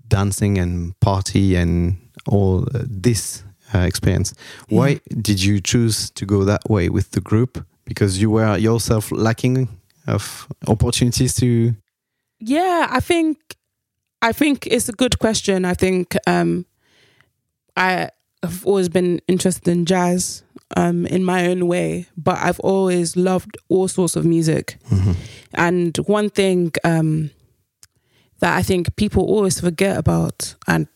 dancing 0.07 0.57
and 0.57 0.93
party 0.99 1.55
and 1.55 1.95
all 2.27 2.63
uh, 2.75 2.83
this 3.03 3.43
uh, 3.73 3.79
experience. 3.79 4.33
Why 4.69 4.87
yeah. 4.87 4.99
did 5.21 5.43
you 5.43 5.59
choose 5.59 6.09
to 6.11 6.25
go 6.25 6.43
that 6.43 6.69
way 6.69 6.89
with 6.89 7.11
the 7.11 7.21
group? 7.21 7.65
Because 7.85 8.21
you 8.21 8.29
were 8.29 8.57
yourself 8.57 9.11
lacking 9.11 9.67
of 10.07 10.47
opportunities 10.67 11.35
to. 11.35 11.75
Yeah, 12.39 12.87
I 12.89 12.99
think 12.99 13.57
I 14.21 14.31
think 14.31 14.67
it's 14.67 14.89
a 14.89 14.93
good 14.93 15.19
question. 15.19 15.65
I 15.65 15.73
think 15.73 16.15
um, 16.27 16.65
I 17.75 18.09
have 18.43 18.65
always 18.65 18.89
been 18.89 19.21
interested 19.27 19.67
in 19.67 19.85
jazz 19.85 20.43
um, 20.75 21.05
in 21.05 21.23
my 21.23 21.47
own 21.47 21.67
way, 21.67 22.07
but 22.17 22.37
I've 22.37 22.59
always 22.59 23.15
loved 23.15 23.57
all 23.69 23.87
sorts 23.87 24.15
of 24.15 24.25
music. 24.25 24.77
Mm-hmm. 24.89 25.11
And 25.53 25.97
one 26.05 26.29
thing 26.29 26.71
um, 26.83 27.31
that 28.39 28.55
I 28.55 28.61
think 28.61 28.95
people 28.95 29.23
always 29.23 29.59
forget 29.59 29.97
about, 29.97 30.55
and 30.67 30.87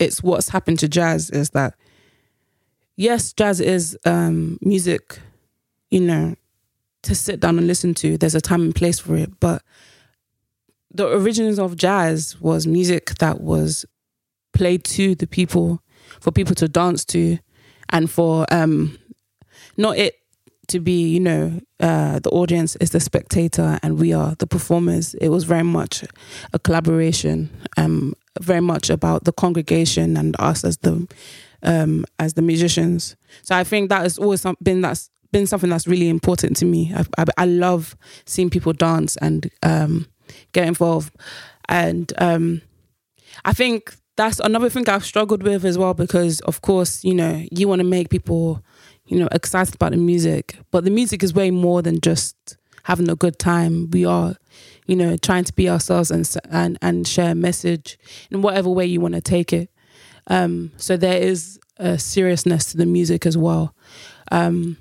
it's 0.00 0.22
what's 0.22 0.50
happened 0.50 0.78
to 0.80 0.88
jazz, 0.88 1.30
is 1.30 1.50
that 1.50 1.74
yes, 2.96 3.32
jazz 3.32 3.60
is 3.60 3.96
um, 4.04 4.58
music, 4.60 5.18
you 5.90 6.00
know, 6.00 6.34
to 7.02 7.14
sit 7.14 7.40
down 7.40 7.58
and 7.58 7.66
listen 7.66 7.94
to. 7.94 8.16
There's 8.16 8.34
a 8.34 8.40
time 8.40 8.62
and 8.62 8.74
place 8.74 8.98
for 8.98 9.16
it, 9.16 9.38
but 9.40 9.62
the 10.92 11.06
origins 11.06 11.58
of 11.58 11.76
jazz 11.76 12.40
was 12.40 12.66
music 12.66 13.16
that 13.16 13.40
was 13.40 13.84
played 14.52 14.84
to 14.84 15.14
the 15.16 15.26
people 15.26 15.80
for 16.20 16.30
people 16.30 16.54
to 16.54 16.68
dance 16.68 17.04
to 17.04 17.38
and 17.90 18.08
for 18.08 18.46
um 18.52 18.96
not 19.76 19.98
it 19.98 20.14
to 20.68 20.78
be 20.78 21.08
you 21.08 21.20
know 21.20 21.60
uh 21.80 22.20
the 22.20 22.30
audience 22.30 22.76
is 22.76 22.90
the 22.90 23.00
spectator 23.00 23.78
and 23.82 23.98
we 23.98 24.12
are 24.12 24.36
the 24.36 24.46
performers 24.46 25.14
it 25.14 25.28
was 25.28 25.42
very 25.44 25.64
much 25.64 26.04
a 26.52 26.58
collaboration 26.60 27.50
um 27.76 28.14
very 28.40 28.60
much 28.60 28.88
about 28.88 29.24
the 29.24 29.32
congregation 29.32 30.16
and 30.16 30.36
us 30.38 30.64
as 30.64 30.78
the 30.78 31.06
um 31.64 32.04
as 32.18 32.34
the 32.34 32.42
musicians 32.42 33.16
so 33.42 33.54
i 33.56 33.64
think 33.64 33.88
that 33.88 34.02
has 34.02 34.18
always 34.18 34.44
been 34.62 34.80
that's 34.80 35.10
been 35.32 35.46
something 35.46 35.70
that's 35.70 35.86
really 35.86 36.08
important 36.08 36.56
to 36.56 36.64
me 36.64 36.92
i, 36.94 37.04
I, 37.18 37.24
I 37.38 37.46
love 37.46 37.96
seeing 38.26 38.50
people 38.50 38.72
dance 38.72 39.16
and 39.16 39.50
um 39.62 40.06
get 40.52 40.66
involved 40.68 41.14
and 41.68 42.12
um 42.18 42.62
i 43.44 43.52
think 43.52 43.94
that's 44.16 44.38
another 44.40 44.68
thing 44.70 44.88
I've 44.88 45.04
struggled 45.04 45.42
with 45.42 45.64
as 45.64 45.76
well 45.76 45.94
because 45.94 46.40
of 46.42 46.62
course, 46.62 47.02
you 47.04 47.14
know, 47.14 47.44
you 47.50 47.66
want 47.66 47.80
to 47.80 47.84
make 47.84 48.10
people, 48.10 48.62
you 49.06 49.18
know, 49.18 49.28
excited 49.32 49.74
about 49.74 49.90
the 49.90 49.96
music, 49.98 50.56
but 50.70 50.84
the 50.84 50.90
music 50.90 51.22
is 51.22 51.34
way 51.34 51.50
more 51.50 51.82
than 51.82 52.00
just 52.00 52.56
having 52.84 53.08
a 53.10 53.16
good 53.16 53.38
time. 53.38 53.90
We 53.90 54.04
are, 54.04 54.36
you 54.86 54.94
know, 54.96 55.16
trying 55.16 55.44
to 55.44 55.52
be 55.52 55.68
ourselves 55.68 56.10
and 56.10 56.32
and 56.50 56.78
and 56.80 57.08
share 57.08 57.32
a 57.32 57.34
message 57.34 57.98
in 58.30 58.42
whatever 58.42 58.70
way 58.70 58.86
you 58.86 59.00
want 59.00 59.14
to 59.14 59.20
take 59.20 59.52
it. 59.52 59.70
Um, 60.28 60.72
so 60.76 60.96
there 60.96 61.20
is 61.20 61.58
a 61.78 61.98
seriousness 61.98 62.72
to 62.72 62.76
the 62.76 62.86
music 62.86 63.26
as 63.26 63.36
well. 63.36 63.74
Um, 64.32 64.76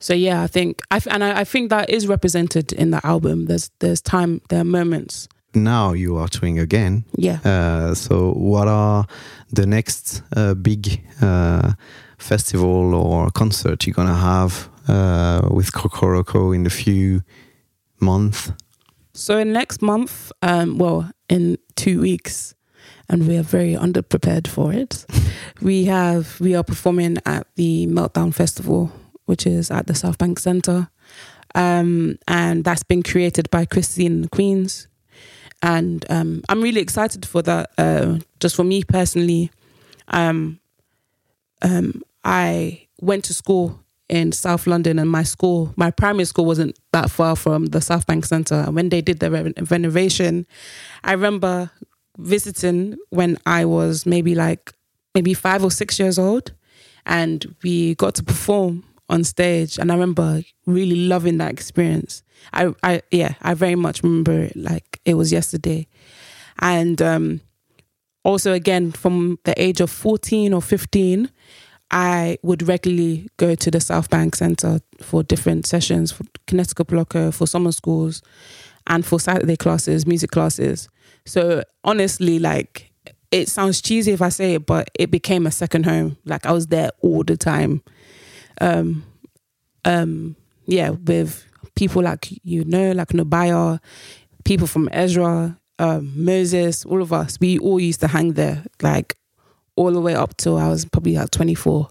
so 0.00 0.14
yeah, 0.14 0.42
I 0.42 0.48
think 0.48 0.82
I 0.90 1.00
and 1.10 1.22
I, 1.22 1.40
I 1.40 1.44
think 1.44 1.70
that 1.70 1.88
is 1.88 2.06
represented 2.06 2.72
in 2.72 2.90
the 2.90 3.06
album. 3.06 3.46
There's 3.46 3.70
there's 3.78 4.00
time, 4.00 4.40
there 4.48 4.60
are 4.60 4.64
moments 4.64 5.28
now 5.54 5.92
you 5.92 6.16
are 6.16 6.28
touring 6.28 6.58
again. 6.58 7.04
Yeah. 7.16 7.38
Uh, 7.44 7.94
so 7.94 8.32
what 8.32 8.68
are 8.68 9.06
the 9.50 9.66
next 9.66 10.22
uh, 10.36 10.54
big 10.54 11.02
uh, 11.20 11.72
festival 12.18 12.94
or 12.94 13.30
concert 13.30 13.86
you're 13.86 13.94
gonna 13.94 14.14
have 14.14 14.68
uh, 14.88 15.48
with 15.50 15.72
Kokoroko 15.72 16.54
in 16.54 16.66
a 16.66 16.70
few 16.70 17.22
months? 18.00 18.52
So 19.14 19.38
in 19.38 19.52
next 19.52 19.82
month, 19.82 20.32
um, 20.40 20.78
well, 20.78 21.10
in 21.28 21.58
two 21.76 22.00
weeks, 22.00 22.54
and 23.12 23.28
we 23.28 23.36
are 23.36 23.42
very 23.42 23.74
underprepared 23.74 24.48
for 24.48 24.72
it. 24.72 25.04
we 25.60 25.84
have 25.84 26.40
we 26.40 26.54
are 26.54 26.64
performing 26.64 27.18
at 27.26 27.46
the 27.56 27.86
Meltdown 27.86 28.34
Festival, 28.34 28.90
which 29.26 29.46
is 29.46 29.70
at 29.70 29.86
the 29.86 29.94
South 29.94 30.16
Bank 30.18 30.38
Centre. 30.38 30.88
Um, 31.54 32.18
and 32.26 32.64
that's 32.64 32.82
been 32.82 33.02
created 33.02 33.50
by 33.50 33.66
Christine 33.66 34.26
Queens, 34.28 34.88
and 35.60 36.04
um, 36.08 36.42
I'm 36.48 36.62
really 36.62 36.80
excited 36.80 37.26
for 37.26 37.42
that. 37.42 37.70
Uh, 37.76 38.18
just 38.40 38.56
for 38.56 38.64
me 38.64 38.82
personally, 38.82 39.50
um, 40.08 40.58
um, 41.60 42.02
I 42.24 42.86
went 43.02 43.24
to 43.24 43.34
school 43.34 43.78
in 44.08 44.32
South 44.32 44.66
London, 44.66 44.98
and 44.98 45.10
my 45.10 45.24
school, 45.24 45.74
my 45.76 45.90
primary 45.90 46.24
school, 46.24 46.46
wasn't 46.46 46.78
that 46.92 47.10
far 47.10 47.36
from 47.36 47.66
the 47.66 47.82
South 47.82 48.06
Bank 48.06 48.24
Centre. 48.24 48.64
And 48.66 48.74
when 48.74 48.88
they 48.88 49.02
did 49.02 49.20
the 49.20 49.30
re- 49.30 49.52
renovation, 49.70 50.46
I 51.04 51.12
remember 51.12 51.70
visiting 52.18 52.96
when 53.10 53.38
I 53.46 53.64
was 53.64 54.06
maybe 54.06 54.34
like 54.34 54.72
maybe 55.14 55.34
five 55.34 55.64
or 55.64 55.70
six 55.70 55.98
years 55.98 56.18
old, 56.18 56.52
and 57.06 57.54
we 57.62 57.94
got 57.96 58.14
to 58.16 58.22
perform 58.22 58.84
on 59.12 59.24
stage 59.24 59.78
and 59.78 59.92
I 59.92 59.94
remember 59.94 60.42
really 60.66 61.06
loving 61.06 61.38
that 61.38 61.52
experience. 61.52 62.22
I, 62.52 62.74
I 62.82 63.02
yeah, 63.10 63.34
I 63.42 63.54
very 63.54 63.74
much 63.74 64.02
remember 64.02 64.44
it 64.44 64.56
like 64.56 65.00
it 65.04 65.14
was 65.14 65.30
yesterday. 65.30 65.86
And 66.60 67.00
um, 67.02 67.40
also 68.24 68.52
again 68.52 68.90
from 68.90 69.38
the 69.44 69.60
age 69.60 69.80
of 69.80 69.90
14 69.90 70.52
or 70.54 70.62
15, 70.62 71.30
I 71.90 72.38
would 72.42 72.66
regularly 72.66 73.28
go 73.36 73.54
to 73.54 73.70
the 73.70 73.80
South 73.80 74.08
Bank 74.08 74.34
Centre 74.34 74.80
for 75.02 75.22
different 75.22 75.66
sessions, 75.66 76.10
for 76.10 76.24
Connecticut 76.46 76.86
Blocker, 76.86 77.30
for 77.32 77.46
summer 77.46 77.72
schools, 77.72 78.22
and 78.86 79.04
for 79.04 79.20
Saturday 79.20 79.56
classes, 79.56 80.06
music 80.06 80.30
classes. 80.30 80.88
So 81.24 81.62
honestly, 81.84 82.38
like 82.38 82.90
it 83.30 83.48
sounds 83.48 83.80
cheesy 83.80 84.12
if 84.12 84.20
I 84.22 84.28
say 84.28 84.54
it, 84.54 84.66
but 84.66 84.90
it 84.98 85.10
became 85.10 85.46
a 85.46 85.50
second 85.50 85.86
home. 85.86 86.16
Like 86.24 86.46
I 86.46 86.52
was 86.52 86.66
there 86.66 86.90
all 87.00 87.24
the 87.24 87.36
time 87.36 87.82
um, 88.60 89.04
um, 89.84 90.36
yeah, 90.66 90.90
with 90.90 91.44
people 91.74 92.02
like 92.02 92.28
you 92.44 92.64
know, 92.64 92.92
like 92.92 93.08
Nubya, 93.08 93.80
people 94.44 94.66
from 94.66 94.88
Ezra, 94.92 95.58
um, 95.78 96.12
Moses, 96.24 96.84
all 96.84 97.02
of 97.02 97.12
us, 97.12 97.38
we 97.40 97.58
all 97.58 97.80
used 97.80 98.00
to 98.00 98.08
hang 98.08 98.34
there, 98.34 98.64
like 98.80 99.16
all 99.76 99.90
the 99.92 100.00
way 100.00 100.14
up 100.14 100.36
till 100.36 100.58
I 100.58 100.68
was 100.68 100.84
probably 100.84 101.16
like 101.16 101.30
24. 101.30 101.88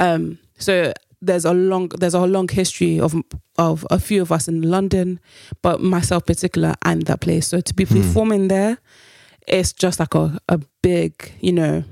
Um, 0.00 0.38
so 0.58 0.92
there's 1.20 1.44
a 1.44 1.52
long 1.52 1.88
there's 1.88 2.14
a 2.14 2.20
long 2.20 2.48
history 2.48 3.00
of 3.00 3.14
of 3.56 3.86
a 3.90 3.98
few 3.98 4.22
of 4.22 4.32
us 4.32 4.48
in 4.48 4.62
London, 4.62 5.20
but 5.62 5.80
myself 5.80 6.26
particular 6.26 6.74
and 6.84 7.02
that 7.06 7.20
place. 7.20 7.48
So 7.48 7.60
to 7.60 7.74
be 7.74 7.84
hmm. 7.84 8.02
performing 8.02 8.48
there, 8.48 8.78
it's 9.46 9.72
just 9.72 9.98
like 9.98 10.14
a, 10.14 10.38
a 10.48 10.60
big, 10.82 11.32
you 11.40 11.52
know, 11.52 11.82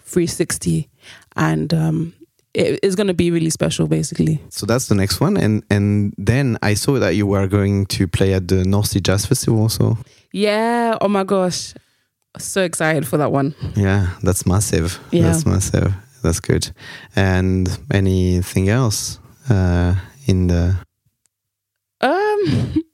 360. 0.00 0.88
And 1.36 1.72
um, 1.72 2.14
it 2.54 2.80
is 2.82 2.94
going 2.96 3.06
to 3.06 3.14
be 3.14 3.30
really 3.30 3.48
special 3.48 3.86
basically 3.86 4.38
so 4.50 4.66
that's 4.66 4.88
the 4.88 4.94
next 4.94 5.20
one 5.20 5.38
and 5.38 5.64
and 5.70 6.12
then 6.18 6.58
i 6.60 6.74
saw 6.74 6.98
that 6.98 7.16
you 7.16 7.26
were 7.26 7.46
going 7.46 7.86
to 7.86 8.06
play 8.06 8.34
at 8.34 8.48
the 8.48 8.62
north 8.64 8.88
sea 8.88 9.00
jazz 9.00 9.24
festival 9.24 9.60
also 9.60 9.96
yeah 10.32 10.96
oh 11.00 11.08
my 11.08 11.24
gosh 11.24 11.72
so 12.38 12.62
excited 12.62 13.06
for 13.06 13.16
that 13.16 13.32
one 13.32 13.54
yeah 13.74 14.10
that's 14.22 14.44
massive 14.44 15.00
yeah. 15.10 15.22
that's 15.22 15.46
massive 15.46 15.94
that's 16.22 16.40
good 16.40 16.70
and 17.16 17.78
anything 17.92 18.68
else 18.68 19.18
uh 19.50 19.94
in 20.26 20.46
the 20.46 20.76
um 22.00 22.82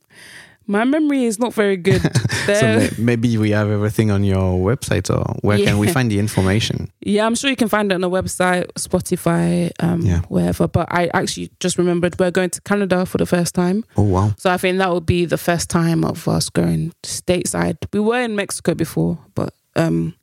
My 0.71 0.85
memory 0.85 1.25
is 1.25 1.39
not 1.39 1.55
very 1.55 1.79
good. 1.79 2.03
so 2.45 2.89
maybe 2.99 3.39
we 3.39 3.53
have 3.53 3.71
everything 3.71 4.11
on 4.11 4.23
your 4.23 4.59
website, 4.61 5.09
or 5.09 5.25
where 5.41 5.57
yeah. 5.57 5.65
can 5.65 5.79
we 5.79 5.89
find 5.89 6.11
the 6.11 6.19
information? 6.19 6.93
Yeah, 7.01 7.25
I'm 7.25 7.35
sure 7.37 7.49
you 7.49 7.57
can 7.57 7.69
find 7.69 7.91
it 7.91 7.95
on 7.95 8.03
the 8.03 8.11
website, 8.11 8.67
Spotify, 8.75 9.71
um, 9.81 10.03
yeah. 10.03 10.21
wherever. 10.29 10.69
But 10.69 10.89
I 10.91 11.09
actually 11.15 11.51
just 11.59 11.79
remembered 11.79 12.19
we're 12.19 12.31
going 12.31 12.51
to 12.51 12.61
Canada 12.61 13.07
for 13.07 13.17
the 13.17 13.25
first 13.25 13.55
time. 13.55 13.83
Oh 13.97 14.03
wow! 14.03 14.35
So 14.37 14.51
I 14.51 14.59
think 14.59 14.77
that 14.77 14.91
will 14.91 15.01
be 15.01 15.25
the 15.25 15.39
first 15.39 15.71
time 15.71 16.05
of 16.05 16.29
us 16.29 16.51
going 16.51 16.93
stateside. 17.03 17.79
We 17.95 18.01
were 18.01 18.21
in 18.21 18.37
Mexico 18.37 18.75
before, 18.75 19.17
but 19.35 19.55
um, 19.75 20.15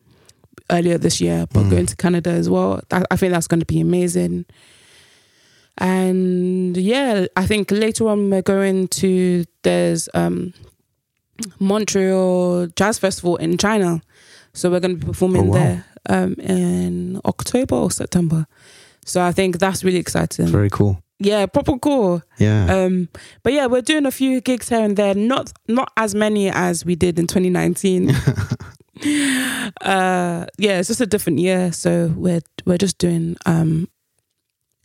earlier 0.72 0.98
this 0.98 1.22
year, 1.22 1.46
but 1.54 1.64
mm. 1.64 1.70
going 1.70 1.86
to 1.86 1.96
Canada 1.96 2.32
as 2.32 2.50
well. 2.50 2.82
I, 2.92 3.04
I 3.12 3.16
think 3.16 3.34
that's 3.34 3.48
going 3.48 3.60
to 3.60 3.66
be 3.66 3.80
amazing. 3.80 4.46
And 5.78 6.78
yeah, 6.78 7.28
I 7.36 7.46
think 7.46 7.70
later 7.72 8.08
on 8.08 8.30
we're 8.30 8.42
going 8.42 8.88
to 8.90 9.46
there's 9.64 10.08
um 10.14 10.54
Montreal 11.60 12.68
Jazz 12.76 13.00
Festival 13.00 13.36
in 13.38 13.58
China. 13.58 14.02
So 14.54 14.70
we're 14.72 14.80
going 14.80 14.98
to 15.00 15.06
be 15.06 15.08
performing 15.08 15.50
oh, 15.50 15.52
wow. 15.52 15.54
there 15.54 15.86
um, 16.08 16.34
in 16.36 17.20
October 17.26 17.76
or 17.76 17.92
September. 17.92 18.48
So 19.06 19.22
I 19.22 19.32
think 19.32 19.60
that's 19.60 19.84
really 19.84 19.98
exciting. 19.98 20.48
Very 20.48 20.70
cool. 20.70 21.02
Yeah, 21.20 21.46
proper 21.46 21.78
cool. 21.78 22.22
Yeah. 22.40 22.66
Um, 22.66 23.08
but 23.44 23.54
yeah, 23.54 23.68
we're 23.68 23.82
doing 23.82 24.06
a 24.06 24.12
few 24.12 24.42
gigs 24.42 24.70
here 24.70 24.82
and 24.82 24.98
there. 24.98 25.16
Not 25.16 25.54
not 25.68 25.92
as 25.96 26.14
many 26.14 26.50
as 26.50 26.84
we 26.84 26.96
did 26.96 27.18
in 27.18 27.28
2019. 27.28 28.12
uh, 29.82 30.46
yeah, 30.58 30.80
it's 30.80 30.88
just 30.88 31.02
a 31.02 31.06
different 31.06 31.40
year. 31.40 31.72
So 31.72 32.14
we're 32.16 32.42
we're 32.66 32.78
just 32.78 32.98
doing 32.98 33.36
um, 33.46 33.88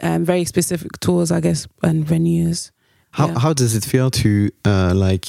um, 0.02 0.24
very 0.24 0.44
specific 0.44 0.92
tours, 1.00 1.30
I 1.30 1.40
guess, 1.40 1.66
and 1.82 2.06
venues. 2.06 2.70
How 3.12 3.26
Yeah. 3.28 3.38
how 3.38 3.52
does 3.52 3.74
it 3.74 3.84
feel 3.84 4.10
to 4.10 4.50
uh, 4.64 4.92
like 4.94 5.26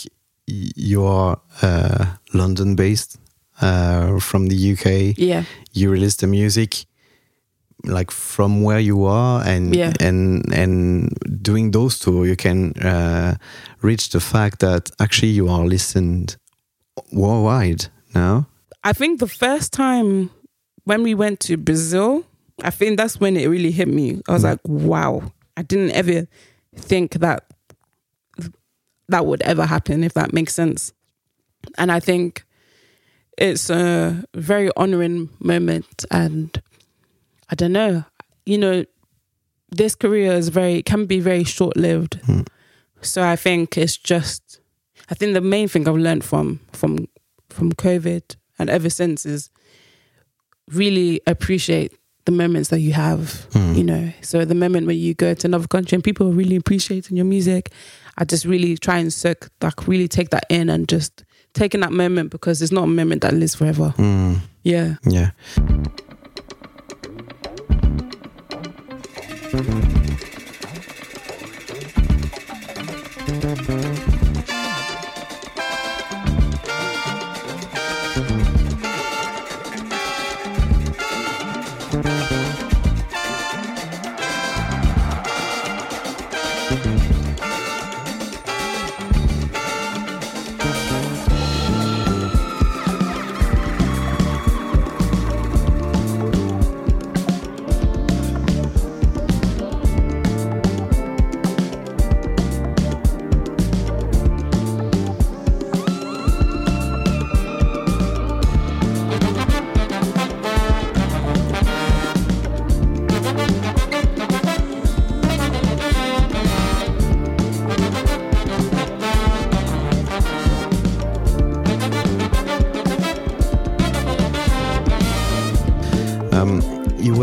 you 0.48 1.06
are 1.06 1.40
uh, 1.62 2.06
London 2.34 2.76
based 2.76 3.18
uh, 3.62 4.20
from 4.20 4.48
the 4.48 4.56
UK? 4.74 5.18
Yeah, 5.18 5.44
You 5.74 5.92
release 5.92 6.16
the 6.18 6.28
music 6.28 6.86
like 7.84 8.12
from 8.12 8.62
where 8.64 8.80
you 8.80 9.06
are, 9.06 9.42
and 9.48 9.76
Yeah. 9.76 9.94
and 10.00 10.44
and 10.54 11.10
doing 11.42 11.72
those 11.72 11.98
tours, 12.00 12.28
you 12.28 12.36
can 12.36 12.74
uh, 12.74 13.36
reach 13.82 14.10
the 14.10 14.20
fact 14.20 14.60
that 14.60 14.92
actually 15.00 15.32
you 15.36 15.50
are 15.50 15.66
listened 15.68 16.38
worldwide 17.12 17.88
now. 18.14 18.46
I 18.84 18.94
think 18.94 19.20
the 19.20 19.28
first 19.28 19.74
time 19.74 20.30
when 20.86 21.04
we 21.04 21.14
went 21.14 21.40
to 21.42 21.58
Brazil, 21.58 22.26
I 22.64 22.70
think 22.72 22.98
that's 22.98 23.20
when 23.20 23.38
it 23.38 23.48
really 23.48 23.72
hit 23.72 23.88
me. 23.88 24.22
I 24.28 24.34
was 24.34 24.44
Mm. 24.44 24.50
like, 24.50 24.60
wow, 24.66 25.32
I 25.56 25.62
didn't 25.64 25.92
ever 25.92 26.28
think 26.76 27.14
that 27.14 27.46
that 29.10 29.26
would 29.26 29.42
ever 29.44 29.66
happen, 29.66 30.04
if 30.04 30.14
that 30.14 30.34
makes 30.34 30.54
sense. 30.54 30.94
And 31.78 31.92
I 31.92 32.00
think 32.00 32.46
it's 33.38 33.70
a 33.70 34.24
very 34.34 34.72
honoring 34.76 35.30
moment. 35.40 36.06
And 36.10 36.62
I 37.50 37.56
don't 37.56 37.74
know, 37.74 38.06
you 38.46 38.58
know, 38.58 38.86
this 39.70 39.96
career 39.96 40.34
is 40.34 40.50
very, 40.50 40.82
can 40.82 41.06
be 41.06 41.20
very 41.20 41.44
short 41.44 41.78
lived. 41.78 42.20
Mm. 42.24 42.48
So 43.02 43.24
I 43.24 43.36
think 43.36 43.78
it's 43.78 43.98
just, 43.98 44.60
I 45.10 45.14
think 45.16 45.34
the 45.34 45.42
main 45.42 45.68
thing 45.68 45.88
I've 45.88 45.96
learned 45.96 46.24
from, 46.24 46.60
from, 46.72 47.08
from 47.50 47.72
COVID 47.74 48.36
and 48.62 48.70
ever 48.70 48.90
since 48.90 49.26
is 49.26 49.50
really 50.70 51.20
appreciate 51.28 51.92
the 52.26 52.32
moments 52.32 52.70
that 52.70 52.80
you 52.80 52.94
have, 52.94 53.48
Mm. 53.52 53.78
you 53.78 53.84
know. 53.84 54.14
So 54.22 54.46
the 54.46 54.56
moment 54.56 54.86
when 54.88 54.98
you 54.98 55.14
go 55.16 55.34
to 55.34 55.48
another 55.48 55.68
country 55.68 55.96
and 55.96 56.04
people 56.04 56.28
are 56.28 56.32
really 56.32 56.56
appreciating 56.56 57.18
your 57.18 57.26
music, 57.26 57.72
I 58.18 58.26
just 58.26 58.46
really 58.46 58.78
try 58.78 59.00
and 59.00 59.12
soak, 59.12 59.50
like 59.62 59.88
really 59.88 60.08
take 60.08 60.30
that 60.30 60.46
in 60.50 60.70
and 60.70 60.88
just 60.88 61.24
taking 61.54 61.82
that 61.82 61.92
moment 61.92 62.30
because 62.30 62.62
it's 62.62 62.72
not 62.72 62.84
a 62.84 62.88
moment 62.88 63.22
that 63.24 63.34
lives 63.34 63.56
forever. 63.56 63.94
Mm, 63.98 64.40
Yeah. 64.64 64.96
yeah. 65.10 65.32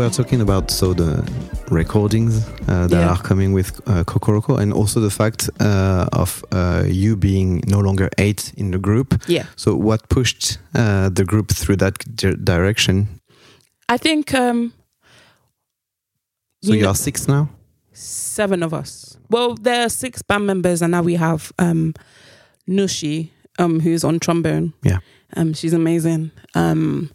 Were 0.09 0.23
talking 0.23 0.41
about 0.41 0.71
so 0.71 0.93
the 0.93 1.23
recordings 1.69 2.47
uh, 2.67 2.87
that 2.87 2.91
Yeah. 2.99 3.09
are 3.11 3.21
coming 3.21 3.53
with 3.53 3.71
uh, 3.87 4.03
Kokoroko, 4.03 4.57
and 4.57 4.73
also 4.73 4.99
the 4.99 5.09
fact 5.09 5.49
uh, 5.59 6.07
of 6.13 6.43
uh, 6.51 6.83
you 6.87 7.15
being 7.15 7.61
no 7.67 7.79
longer 7.79 8.09
eight 8.17 8.53
in 8.57 8.71
the 8.71 8.77
group. 8.79 9.13
Yeah. 9.27 9.45
So, 9.55 9.75
what 9.75 10.09
pushed 10.09 10.57
uh, 10.75 11.09
the 11.13 11.23
group 11.25 11.47
through 11.51 11.77
that 11.77 11.93
di- 12.15 12.35
direction? 12.43 13.07
I 13.93 13.97
think 13.97 14.33
um 14.33 14.71
So 16.63 16.73
you 16.73 16.81
know- 16.81 16.89
are 16.89 16.95
six 16.95 17.27
now. 17.27 17.47
seven 17.93 18.63
of 18.63 18.73
us. 18.73 19.17
Well, 19.29 19.55
there 19.63 19.81
are 19.83 19.89
six 19.89 20.21
band 20.23 20.45
members, 20.45 20.81
and 20.81 20.91
now 20.91 21.03
we 21.03 21.15
have 21.17 21.51
um, 21.59 21.93
Nushi, 22.67 23.29
um, 23.59 23.79
who's 23.79 24.03
on 24.03 24.19
trombone. 24.19 24.73
Yeah. 24.83 24.99
um, 25.37 25.53
she's 25.53 25.73
amazing. 25.73 26.31
Um, 26.55 27.09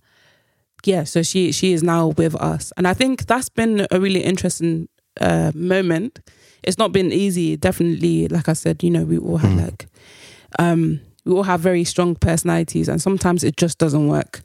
yeah, 0.87 1.05
so 1.05 1.23
she 1.23 1.53
she 1.53 1.73
is 1.73 1.83
now 1.83 2.09
with 2.17 2.35
us, 2.37 2.73
and 2.77 2.87
I 2.87 2.95
think 2.95 3.27
that's 3.27 3.49
been 3.49 3.87
a 3.91 4.01
really 4.01 4.21
interesting 4.23 4.89
uh, 5.21 5.53
moment. 5.55 6.21
It's 6.63 6.79
not 6.79 6.93
been 6.93 7.13
easy, 7.13 7.57
definitely. 7.57 8.29
Like 8.29 8.49
I 8.49 8.55
said, 8.55 8.83
you 8.83 8.91
know, 8.91 9.05
we 9.05 9.19
all 9.19 9.37
have 9.39 9.51
Mm. 9.51 9.63
like, 9.65 9.87
um, 10.59 11.01
we 11.25 11.33
all 11.33 11.43
have 11.45 11.61
very 11.61 11.85
strong 11.85 12.17
personalities, 12.17 12.89
and 12.89 13.01
sometimes 13.03 13.45
it 13.45 13.57
just 13.57 13.79
doesn't 13.79 14.09
work. 14.09 14.41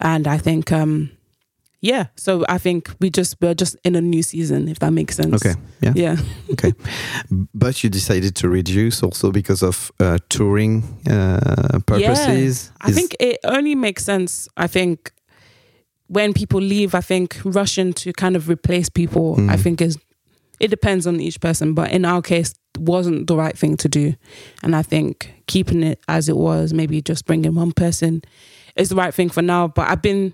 And 0.00 0.26
I 0.26 0.38
think, 0.38 0.70
um, 0.72 1.10
yeah, 1.80 2.06
so 2.16 2.44
I 2.48 2.58
think 2.58 2.90
we 3.00 3.08
just 3.10 3.36
we're 3.40 3.54
just 3.54 3.76
in 3.84 3.96
a 3.96 4.00
new 4.00 4.22
season, 4.22 4.68
if 4.68 4.78
that 4.78 4.92
makes 4.92 5.16
sense. 5.16 5.34
Okay. 5.46 5.54
Yeah. 5.80 5.92
Yeah. 5.96 6.16
Okay. 6.52 6.72
But 7.54 7.82
you 7.84 7.90
decided 7.90 8.34
to 8.36 8.48
reduce 8.48 9.02
also 9.02 9.30
because 9.32 9.62
of 9.66 9.90
uh, 10.00 10.18
touring 10.28 10.82
uh, 11.10 11.78
purposes. 11.86 12.72
I 12.80 12.88
Is- 12.90 12.94
think 12.96 13.14
it 13.20 13.38
only 13.44 13.74
makes 13.74 14.04
sense. 14.04 14.48
I 14.56 14.66
think 14.68 15.12
when 16.08 16.32
people 16.32 16.60
leave, 16.60 16.94
I 16.94 17.00
think 17.00 17.38
rushing 17.44 17.92
to 17.94 18.12
kind 18.12 18.36
of 18.36 18.48
replace 18.48 18.88
people, 18.90 19.34
I 19.50 19.56
Mm. 19.56 19.60
think 19.62 19.80
is 19.80 19.96
it 20.60 20.68
depends 20.70 21.06
on 21.06 21.20
each 21.20 21.40
person. 21.40 21.72
But 21.74 21.92
in 21.92 22.04
our 22.04 22.20
case, 22.20 22.52
wasn't 22.78 23.26
the 23.28 23.36
right 23.36 23.56
thing 23.56 23.76
to 23.76 23.88
do, 23.88 24.14
and 24.62 24.74
I 24.74 24.82
think 24.82 25.32
keeping 25.46 25.82
it 25.84 25.98
as 26.08 26.28
it 26.28 26.36
was, 26.36 26.72
maybe 26.72 27.00
just 27.00 27.26
bringing 27.26 27.54
one 27.54 27.72
person, 27.72 28.22
is 28.76 28.88
the 28.88 28.96
right 28.96 29.14
thing 29.14 29.30
for 29.30 29.42
now. 29.42 29.68
But 29.68 29.88
I've 29.90 30.02
been. 30.02 30.32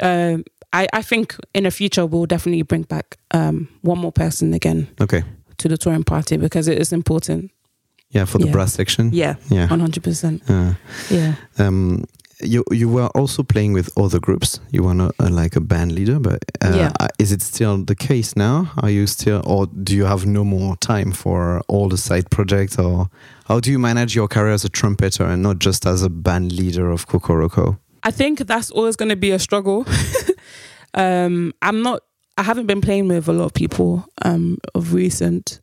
Um, 0.00 0.44
I, 0.72 0.88
I 0.92 1.02
think 1.02 1.36
in 1.54 1.62
the 1.64 1.70
future 1.70 2.04
we'll 2.04 2.26
definitely 2.26 2.62
bring 2.62 2.82
back 2.82 3.16
um, 3.30 3.68
one 3.82 3.98
more 3.98 4.10
person 4.12 4.52
again 4.52 4.88
okay. 5.00 5.22
to 5.58 5.68
the 5.68 5.76
touring 5.78 6.02
party 6.04 6.36
because 6.36 6.66
it 6.66 6.78
is 6.80 6.92
important. 6.92 7.52
Yeah, 8.10 8.24
for 8.26 8.38
the 8.38 8.46
Yeah. 8.46 8.52
brass 8.52 8.72
section. 8.74 9.10
Yeah, 9.12 9.36
Yeah. 9.50 9.68
one 9.70 9.78
hundred 9.80 10.02
percent. 10.02 10.42
Uh, 10.48 10.74
Yeah. 11.10 11.34
um, 11.58 12.04
you 12.40 12.64
you 12.70 12.88
were 12.88 13.08
also 13.14 13.42
playing 13.42 13.72
with 13.74 13.88
other 13.96 14.18
groups. 14.20 14.60
You 14.70 14.82
were 14.84 14.94
not 14.94 15.14
uh, 15.20 15.28
like 15.30 15.56
a 15.56 15.60
band 15.60 15.92
leader, 15.92 16.18
but 16.20 16.44
uh, 16.64 16.72
Yeah. 16.76 16.92
uh, 17.00 17.08
is 17.18 17.32
it 17.32 17.42
still 17.42 17.84
the 17.84 17.94
case 17.94 18.36
now? 18.36 18.70
Are 18.82 18.90
you 18.90 19.06
still, 19.06 19.42
or 19.46 19.66
do 19.66 19.94
you 19.96 20.04
have 20.06 20.26
no 20.26 20.44
more 20.44 20.76
time 20.76 21.12
for 21.12 21.60
all 21.68 21.88
the 21.88 21.96
side 21.96 22.30
projects, 22.30 22.78
or 22.78 23.08
how 23.46 23.60
do 23.60 23.70
you 23.70 23.78
manage 23.78 24.14
your 24.16 24.28
career 24.28 24.52
as 24.54 24.64
a 24.64 24.68
trumpeter 24.68 25.24
and 25.24 25.42
not 25.42 25.58
just 25.58 25.86
as 25.86 26.02
a 26.02 26.08
band 26.10 26.52
leader 26.52 26.90
of 26.90 27.06
Kokoroko? 27.06 27.78
I 28.02 28.10
think 28.10 28.38
that's 28.46 28.70
always 28.70 28.96
going 28.96 29.08
to 29.10 29.16
be 29.16 29.30
a 29.32 29.38
struggle. 29.38 29.86
um, 30.94 31.52
I'm 31.62 31.82
not. 31.82 32.02
I 32.36 32.42
haven't 32.42 32.66
been 32.66 32.80
playing 32.80 33.08
with 33.08 33.28
a 33.28 33.32
lot 33.32 33.44
of 33.46 33.54
people 33.54 34.04
um, 34.22 34.58
of 34.74 34.92
recent. 34.92 35.60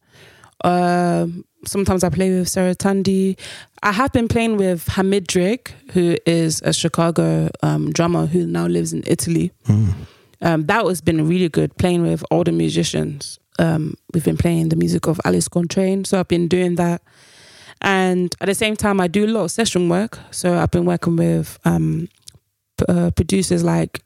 Um, 0.64 1.46
sometimes 1.66 2.04
I 2.04 2.10
play 2.10 2.30
with 2.38 2.50
Sarah 2.50 2.76
Tandy. 2.76 3.38
I 3.84 3.92
have 3.92 4.12
been 4.12 4.28
playing 4.28 4.58
with 4.58 4.88
Hamid 4.88 5.28
Drake, 5.28 5.74
who 5.94 6.18
is 6.26 6.62
a 6.64 6.74
Chicago 6.74 7.50
um, 7.64 7.92
drummer 7.92 8.26
who 8.26 8.46
now 8.46 8.68
lives 8.68 8.94
in 8.94 9.04
Italy. 9.08 9.52
Mm. 9.68 9.94
Um, 10.42 10.66
that 10.66 10.86
has 10.86 11.02
been 11.02 11.28
really 11.28 11.50
good 11.50 11.76
playing 11.78 12.04
with 12.04 12.24
older 12.32 12.52
musicians. 12.52 13.40
Um, 13.60 13.96
we've 14.14 14.26
been 14.26 14.38
playing 14.38 14.70
the 14.70 14.76
music 14.76 15.08
of 15.08 15.20
Alice 15.24 15.48
Coltrane, 15.48 16.04
so 16.04 16.20
I've 16.20 16.28
been 16.28 16.48
doing 16.48 16.76
that. 16.76 17.02
And 17.82 18.34
at 18.42 18.48
the 18.48 18.56
same 18.56 18.76
time, 18.76 19.00
I 19.02 19.08
do 19.08 19.26
a 19.26 19.28
lot 19.28 19.44
of 19.46 19.52
session 19.52 19.90
work. 19.90 20.20
So 20.32 20.58
I've 20.58 20.72
been 20.72 20.86
working 20.86 21.16
with 21.16 21.60
um, 21.66 22.08
p- 22.78 22.86
uh, 22.88 23.12
producers 23.12 23.64
like 23.64 24.04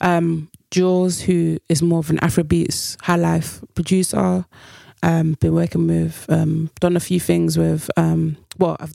um, 0.00 0.48
Jules, 0.70 1.20
who 1.20 1.58
is 1.68 1.82
more 1.82 1.98
of 2.00 2.10
an 2.10 2.18
Afrobeats 2.18 3.00
high 3.02 3.16
life 3.16 3.62
producer. 3.74 4.44
Um, 5.04 5.34
been 5.40 5.54
working 5.54 5.86
with, 5.86 6.24
um, 6.28 6.70
done 6.80 6.96
a 6.96 7.00
few 7.00 7.20
things 7.20 7.58
with, 7.58 7.90
um, 7.96 8.36
well, 8.58 8.76
I've 8.80 8.94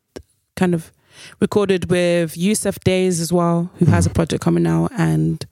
kind 0.55 0.73
of 0.73 0.91
recorded 1.39 1.89
with 1.91 2.33
Yussef 2.35 2.79
Dayes 2.83 3.19
as 3.19 3.31
well, 3.31 3.69
who 3.77 3.85
has 3.85 4.05
a 4.05 4.09
project 4.09 4.41
coming 4.43 4.65
out, 4.65 4.91
and 4.97 5.45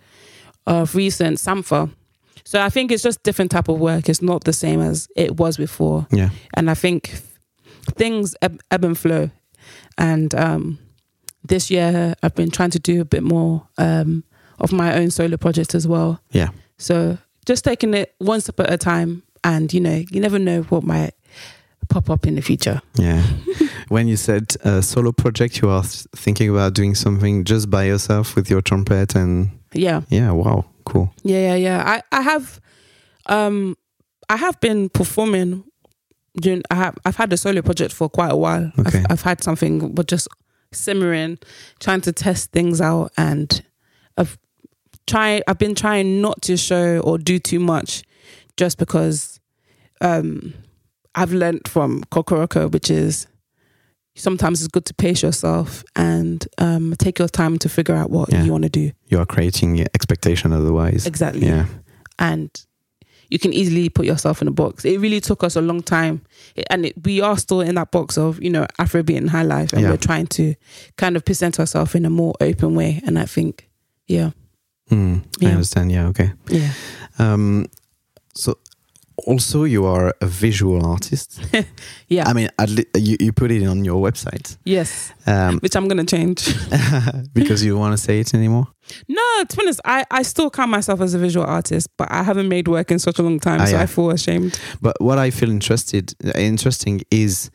of 0.66 0.96
recent 0.96 1.38
Sampha. 1.38 1.92
So 2.44 2.62
I 2.62 2.70
think 2.70 2.92
it's 2.92 3.04
just 3.04 3.22
different 3.24 3.52
type 3.52 3.68
of 3.70 3.78
work. 3.80 4.10
It's 4.10 4.22
not 4.22 4.46
the 4.46 4.54
same 4.54 4.82
as 4.82 5.08
it 5.16 5.38
was 5.38 5.58
before 5.58 6.08
Yeah. 6.12 6.30
and 6.56 6.70
I 6.72 6.76
think 6.76 7.22
things 7.96 8.36
ebb, 8.42 8.60
ebb 8.72 8.84
and 8.86 8.98
flow. 8.98 9.30
And 9.98 10.34
um, 10.36 10.80
this 11.44 11.70
year, 11.70 12.16
I've 12.24 12.36
been 12.36 12.52
trying 12.52 12.72
to 12.72 12.80
do 12.80 13.02
a 13.02 13.06
bit 13.06 13.22
more 13.24 13.68
um, 13.78 14.24
of 14.60 14.72
my 14.72 14.96
own 14.98 15.12
solo 15.12 15.38
project 15.38 15.76
as 15.76 15.88
well. 15.88 16.20
Yeah. 16.32 16.50
So 16.78 17.18
just 17.46 17.64
taking 17.64 17.94
it 17.94 18.16
one 18.20 18.42
step 18.42 18.60
at 18.62 18.72
a 18.74 18.78
time, 18.78 19.24
and 19.48 19.74
you 19.74 19.80
know, 19.80 20.04
you 20.12 20.20
never 20.20 20.38
know 20.40 20.62
what 20.64 20.84
might 20.84 21.14
pop 21.90 22.10
up 22.10 22.28
in 22.28 22.36
the 22.36 22.42
future. 22.42 22.82
Yeah. 22.96 23.24
when 23.88 24.08
you 24.10 24.18
said 24.18 24.56
uh, 24.66 24.82
solo 24.82 25.12
project, 25.14 25.62
you 25.62 25.70
are 25.70 25.84
thinking 26.16 26.50
about 26.50 26.74
doing 26.74 26.96
something 26.96 27.46
just 27.46 27.70
by 27.70 27.86
yourself 27.86 28.36
with 28.36 28.50
your 28.50 28.62
trumpet 28.62 29.16
and 29.16 29.50
Yeah, 29.74 30.02
yeah, 30.10 30.32
wow, 30.32 30.66
cool. 30.86 31.14
yeah, 31.24 31.40
yeah, 31.40 31.56
yeah. 31.56 31.84
I 31.86 32.02
I 32.12 32.22
have, 32.22 32.60
um, 33.28 33.76
I 34.30 34.36
have 34.38 34.60
been 34.60 34.90
performing. 34.90 35.64
During, 36.42 36.62
I 36.70 36.76
have 36.76 36.96
I've 37.06 37.16
had 37.18 37.34
a 37.34 37.38
solo 37.38 37.62
project 37.62 37.94
for 37.94 38.10
quite 38.10 38.32
a 38.32 38.38
while. 38.38 38.72
Okay. 38.80 39.00
I've, 39.00 39.12
I've 39.12 39.22
had 39.24 39.44
something, 39.44 39.94
but 39.96 40.08
just 40.08 40.28
simmering, 40.72 41.40
trying 41.80 42.02
to 42.02 42.12
test 42.12 42.52
things 42.52 42.80
out, 42.82 43.12
and 43.18 43.64
I've 44.18 44.38
tried. 45.08 45.42
I've 45.48 45.58
been 45.58 45.74
trying 45.76 46.22
not 46.22 46.42
to 46.44 46.58
show 46.58 47.00
or 47.00 47.18
do 47.18 47.40
too 47.40 47.60
much, 47.60 48.04
just 48.56 48.78
because 48.78 49.37
um, 50.02 50.54
I've 51.16 51.34
learned 51.34 51.68
from 51.68 52.04
Kokoroko, 52.12 52.72
which 52.72 52.90
is 52.92 53.28
sometimes 54.16 54.62
it's 54.62 54.68
good 54.68 54.86
to 54.86 54.94
pace 54.94 55.22
yourself 55.24 55.84
and 55.96 56.48
um, 56.58 56.96
take 56.98 57.20
your 57.20 57.28
time 57.28 57.58
to 57.60 57.70
figure 57.70 57.96
out 57.96 58.10
what 58.10 58.32
Yeah. 58.32 58.44
you 58.44 58.52
want 58.52 58.64
to 58.64 58.70
do 58.70 58.92
You 59.08 59.20
are 59.20 59.26
creating 59.26 59.80
expectation 59.94 60.52
otherwise. 60.54 61.06
exactly 61.06 61.48
Yeah. 61.48 61.66
and 62.20 62.50
you 63.30 63.38
can 63.40 63.52
easily 63.54 63.90
put 63.90 64.06
yourself 64.06 64.42
in 64.42 64.48
a 64.48 64.52
box. 64.52 64.86
It 64.86 65.00
really 65.02 65.20
took 65.20 65.44
us 65.44 65.58
a 65.58 65.62
long 65.62 65.84
time, 65.84 66.22
and 66.70 66.86
it, 66.86 66.94
we 67.04 67.20
are 67.20 67.38
still 67.38 67.60
in 67.60 67.76
that 67.76 67.92
box 67.92 68.18
of 68.18 68.42
you 68.42 68.50
know 68.50 68.66
Afrobeat 68.80 69.18
and 69.18 69.30
high 69.30 69.44
life, 69.44 69.74
and 69.74 69.82
Yeah. 69.82 69.90
we're 69.90 69.98
trying 69.98 70.28
to 70.28 70.56
kind 70.96 71.18
of 71.18 71.26
present 71.26 71.60
ourselves 71.60 71.94
in 71.94 72.06
a 72.06 72.10
more 72.10 72.34
open 72.40 72.74
way. 72.74 73.02
And 73.06 73.20
I 73.20 73.26
think, 73.26 73.70
yeah, 74.08 74.32
Mm, 74.90 75.24
I 75.44 75.48
understand. 75.48 75.92
Yeah. 75.92 76.08
Okay. 76.08 76.32
yeah, 76.50 76.72
Um, 77.20 77.66
so 78.34 78.58
also 79.26 79.64
you 79.64 79.86
are 79.86 80.14
a 80.22 80.26
visual 80.26 80.86
artist. 80.86 81.40
yeah, 82.08 82.28
I 82.28 82.34
mean, 82.34 82.50
you, 82.96 83.18
you 83.20 83.34
put 83.34 83.52
it 83.52 83.66
on 83.66 83.84
your 83.84 84.02
website 84.02 84.58
yes, 84.64 85.12
um, 85.26 85.60
which 85.60 85.76
I'm 85.76 85.88
gonna 85.88 86.06
change. 86.06 86.54
because 87.34 87.64
you 87.64 87.78
want 87.78 87.94
to 87.94 87.98
say 87.98 88.20
it 88.20 88.34
anymore. 88.34 88.68
no, 89.08 89.44
to 89.48 89.58
be 89.58 89.64
honest, 89.64 89.82
I 89.86 90.06
I 90.12 90.24
still 90.24 90.50
count 90.50 90.70
myself 90.70 91.02
as 91.02 91.14
a 91.14 91.20
visual 91.20 91.46
artist, 91.46 91.90
but 91.98 92.12
I 92.12 92.24
haven't 92.24 92.48
made 92.48 92.68
work 92.68 92.92
in 92.92 93.00
such 93.00 93.20
a 93.20 93.24
long 93.24 93.40
time, 93.40 93.62
Ah, 93.62 93.66
so 93.66 93.72
yeah. 93.76 93.82
I 93.84 93.86
feel 93.88 94.12
ashamed. 94.12 94.60
But 94.82 94.96
what 95.00 95.18
I 95.18 95.32
feel 95.32 95.50
interested 95.50 96.14
interesting 96.36 97.02
is 97.12 97.50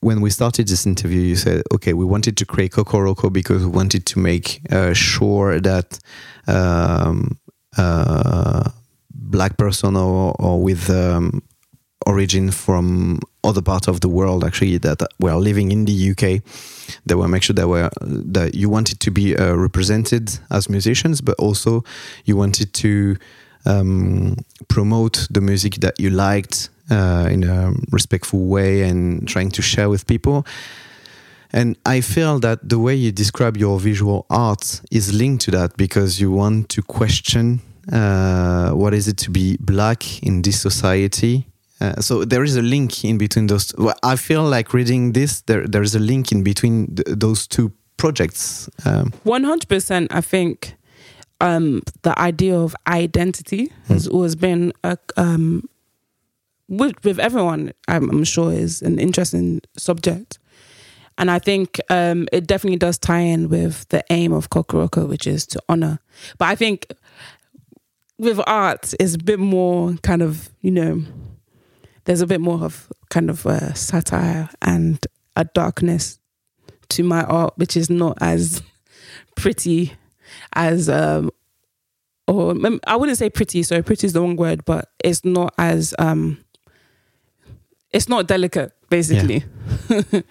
when 0.00 0.20
we 0.22 0.30
started 0.30 0.66
this 0.68 0.86
interview, 0.86 1.20
you 1.20 1.36
said, 1.36 1.62
okay, 1.74 1.92
we 1.92 2.04
wanted 2.04 2.36
to 2.38 2.46
create 2.46 2.72
Kokoroko 2.72 3.30
because 3.30 3.62
we 3.64 3.70
wanted 3.70 4.06
to 4.06 4.18
make 4.18 4.60
uh, 4.72 4.94
sure 4.94 5.60
that 5.60 5.98
um, 6.46 7.38
uh, 7.76 8.70
black 9.30 9.56
person 9.56 9.96
or, 9.96 10.34
or 10.38 10.60
with 10.62 10.90
um, 10.90 11.42
origin 12.06 12.50
from 12.50 13.20
other 13.44 13.62
part 13.62 13.88
of 13.88 14.00
the 14.00 14.08
world 14.08 14.44
actually 14.44 14.78
that 14.78 15.00
were 15.20 15.34
living 15.34 15.72
in 15.72 15.84
the 15.84 16.10
UK 16.10 16.42
they 17.06 17.14
were 17.14 17.28
make 17.28 17.42
sure 17.42 17.54
that 17.54 17.68
were 17.68 17.90
that 18.00 18.54
you 18.54 18.68
wanted 18.68 19.00
to 19.00 19.10
be 19.10 19.36
uh, 19.36 19.54
represented 19.54 20.38
as 20.50 20.68
musicians 20.68 21.20
but 21.20 21.34
also 21.38 21.84
you 22.24 22.36
wanted 22.36 22.72
to 22.72 23.16
um, 23.66 24.36
promote 24.68 25.26
the 25.30 25.40
music 25.40 25.76
that 25.76 25.98
you 26.00 26.10
liked 26.10 26.70
uh, 26.90 27.28
in 27.30 27.44
a 27.44 27.72
respectful 27.90 28.46
way 28.46 28.82
and 28.82 29.28
trying 29.28 29.50
to 29.50 29.62
share 29.62 29.88
with 29.88 30.06
people. 30.06 30.46
And 31.52 31.76
I 31.86 32.00
feel 32.00 32.40
that 32.40 32.68
the 32.68 32.78
way 32.78 32.94
you 32.94 33.10
describe 33.10 33.56
your 33.56 33.80
visual 33.80 34.26
art 34.28 34.82
is 34.90 35.14
linked 35.14 35.44
to 35.44 35.50
that 35.52 35.76
because 35.76 36.20
you 36.20 36.30
want 36.30 36.68
to 36.70 36.82
question 36.82 37.60
uh, 37.92 38.70
what 38.70 38.94
is 38.94 39.06
it 39.08 39.16
to 39.18 39.30
be 39.30 39.56
black 39.60 40.22
in 40.22 40.42
this 40.42 40.60
society. 40.60 41.46
Uh, 41.80 42.00
so 42.00 42.24
there 42.24 42.42
is 42.42 42.56
a 42.56 42.62
link 42.62 43.04
in 43.04 43.18
between 43.18 43.46
those. 43.46 43.72
Well, 43.78 43.94
I 44.02 44.16
feel 44.16 44.42
like 44.42 44.74
reading 44.74 45.12
this, 45.12 45.42
there 45.42 45.66
there 45.66 45.82
is 45.82 45.94
a 45.94 46.00
link 46.00 46.32
in 46.32 46.42
between 46.42 46.96
th- 46.96 47.18
those 47.18 47.46
two 47.46 47.70
projects. 47.96 48.68
Um, 48.84 49.12
One 49.24 49.44
hundred 49.44 49.68
percent. 49.68 50.12
I 50.12 50.20
think 50.20 50.74
um, 51.40 51.82
the 52.02 52.18
idea 52.18 52.58
of 52.58 52.74
identity 52.86 53.72
has 53.86 54.08
always 54.08 54.34
been 54.34 54.72
a 54.82 54.98
um, 55.16 55.68
with 56.68 56.96
with 57.04 57.20
everyone. 57.20 57.72
I'm, 57.86 58.10
I'm 58.10 58.24
sure 58.24 58.52
is 58.52 58.82
an 58.82 58.98
interesting 58.98 59.60
subject, 59.76 60.40
and 61.16 61.30
I 61.30 61.38
think 61.38 61.78
um, 61.90 62.26
it 62.32 62.48
definitely 62.48 62.78
does 62.78 62.98
tie 62.98 63.20
in 63.20 63.48
with 63.48 63.86
the 63.88 64.02
aim 64.10 64.32
of 64.32 64.48
Kokoroko, 64.48 65.08
which 65.08 65.28
is 65.28 65.46
to 65.46 65.62
honor. 65.68 66.00
But 66.38 66.48
I 66.48 66.56
think 66.56 66.86
with 68.18 68.40
art 68.46 68.94
is 68.98 69.14
a 69.14 69.18
bit 69.18 69.38
more 69.38 69.94
kind 70.02 70.22
of 70.22 70.50
you 70.60 70.70
know 70.70 71.02
there's 72.04 72.20
a 72.20 72.26
bit 72.26 72.40
more 72.40 72.64
of 72.64 72.90
kind 73.10 73.28
of 73.28 73.44
a 73.46 73.74
satire 73.76 74.48
and 74.62 75.06
a 75.36 75.44
darkness 75.44 76.18
to 76.88 77.02
my 77.02 77.22
art, 77.24 77.52
which 77.56 77.76
is 77.76 77.90
not 77.90 78.16
as 78.20 78.62
pretty 79.36 79.92
as 80.54 80.88
um 80.88 81.30
or 82.26 82.52
mm, 82.52 82.78
I 82.86 82.96
wouldn't 82.96 83.18
say 83.18 83.30
pretty, 83.30 83.62
so 83.62 83.82
pretty 83.82 84.06
is 84.06 84.12
the 84.12 84.20
wrong 84.20 84.36
word, 84.36 84.64
but 84.64 84.90
it's 85.02 85.24
not 85.24 85.54
as 85.58 85.94
um 85.98 86.42
it's 87.90 88.08
not 88.08 88.26
delicate, 88.26 88.72
basically. 88.90 89.44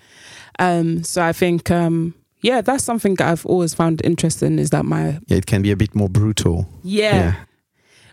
um 0.60 1.04
so 1.04 1.23
I 1.23 1.32
think 1.32 1.71
um 1.71 2.13
yeah, 2.41 2.62
that's 2.62 2.84
something 2.84 3.15
that 3.15 3.28
I've 3.28 3.45
always 3.45 3.73
found 3.73 4.02
interesting 4.04 4.60
is 4.60 4.69
that 4.71 4.86
my 4.86 5.19
yeah, 5.28 5.38
it 5.38 5.45
can 5.45 5.62
be 5.62 5.71
a 5.71 5.76
bit 5.76 5.95
more 5.95 6.10
brutal. 6.10 6.67
yeah. 6.84 7.36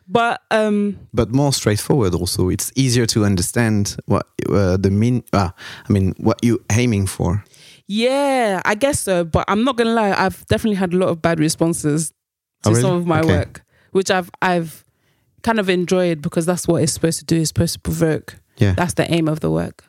But 0.07 0.43
um 0.51 0.99
but 1.15 1.31
more 1.33 1.53
straightforward. 1.53 2.15
Also, 2.15 2.51
it's 2.51 2.71
easier 2.77 3.07
to 3.07 3.25
understand 3.25 3.97
what 4.07 4.27
uh, 4.51 4.77
the 4.77 4.91
mean. 4.91 5.23
Uh, 5.33 5.51
I 5.89 5.93
mean, 5.93 6.15
what 6.19 6.39
you 6.45 6.59
aiming 6.73 7.07
for. 7.07 7.43
yeah, 7.87 8.61
I 8.65 8.75
guess 8.75 9.01
so. 9.01 9.25
But 9.25 9.45
I'm 9.49 9.65
not 9.65 9.77
gonna 9.77 9.95
lie, 9.95 10.13
I've 10.13 10.45
definitely 10.47 10.77
had 10.77 10.93
a 10.93 10.97
lot 10.97 11.09
of 11.09 11.21
bad 11.23 11.39
responses 11.41 12.11
to 12.11 12.15
Oh, 12.69 12.71
really? 12.71 12.83
some 12.83 12.97
of 12.97 13.07
my 13.07 13.21
Okay. 13.21 13.29
work, 13.37 13.63
which 13.93 14.11
I've 14.11 14.31
I've 14.43 14.85
kind 15.43 15.59
of 15.59 15.69
enjoyed 15.69 16.21
because 16.23 16.45
that's 16.47 16.67
what 16.69 16.83
it's 16.83 16.93
supposed 16.93 17.19
to 17.21 17.25
do. 17.25 17.41
It's 17.41 17.49
supposed 17.49 17.75
to 17.75 17.81
provoke. 17.81 18.37
Yeah. 18.59 18.75
That's 18.75 18.95
the 18.95 19.11
aim 19.13 19.27
of 19.29 19.41
the 19.41 19.51
work. 19.51 19.85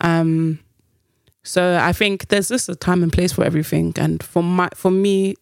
Um, 0.00 0.60
so 1.42 1.78
I 1.82 1.92
think 1.92 2.28
there's 2.28 2.48
just 2.48 2.68
a 2.68 2.74
time 2.76 3.02
and 3.02 3.12
place 3.12 3.32
for 3.32 3.44
everything, 3.44 3.92
and 3.98 4.22
for 4.22 4.42
my 4.42 4.68
for 4.74 4.90
me, 4.92 5.34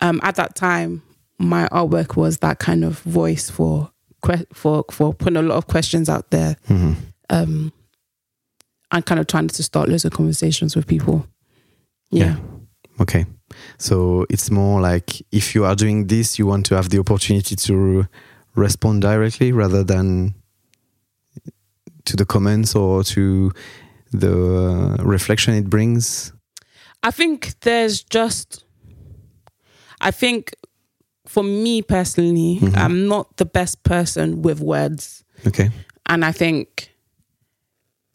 um, 0.00 0.20
at 0.22 0.34
that 0.36 0.54
time, 0.54 1.02
my 1.42 1.68
artwork 1.68 2.16
was 2.16 2.38
that 2.38 2.58
kind 2.58 2.84
of 2.84 3.00
voice 3.00 3.50
for 3.50 3.90
for 4.54 4.84
for 4.90 5.12
putting 5.12 5.36
a 5.36 5.42
lot 5.42 5.56
of 5.56 5.66
questions 5.66 6.08
out 6.08 6.30
there, 6.30 6.56
Mhm. 6.68 6.94
um, 7.30 7.72
and 8.92 9.04
kind 9.04 9.18
of 9.20 9.26
trying 9.26 9.48
to 9.48 9.62
start 9.62 9.88
loads 9.88 10.04
of 10.04 10.12
conversations 10.12 10.76
with 10.76 10.86
people. 10.86 11.26
Yeah. 12.10 12.36
Okay. 13.00 13.26
So 13.78 14.24
it's 14.30 14.50
more 14.50 14.80
like 14.80 15.20
if 15.32 15.54
you 15.54 15.64
are 15.64 15.74
doing 15.74 16.06
this, 16.06 16.38
you 16.38 16.46
want 16.46 16.66
to 16.66 16.76
have 16.76 16.90
the 16.90 16.98
opportunity 16.98 17.56
to 17.56 18.06
respond 18.54 19.02
directly 19.02 19.50
rather 19.52 19.82
than 19.82 20.34
to 22.04 22.16
the 22.16 22.24
comments 22.24 22.74
or 22.76 23.02
to 23.04 23.52
the 24.12 24.96
reflection 25.02 25.54
it 25.54 25.68
brings. 25.70 26.32
I 27.02 27.10
think 27.10 27.54
there's 27.60 28.02
just, 28.04 28.64
I 30.00 30.10
think 30.10 30.54
for 31.32 31.42
me 31.42 31.80
personally, 31.82 32.58
Mhm. 32.60 32.76
I'm 32.76 33.08
not 33.08 33.36
the 33.38 33.46
best 33.46 33.82
person 33.84 34.42
with 34.42 34.60
words. 34.60 35.24
Okay. 35.46 35.70
And 36.06 36.24
I 36.24 36.32
think 36.32 36.90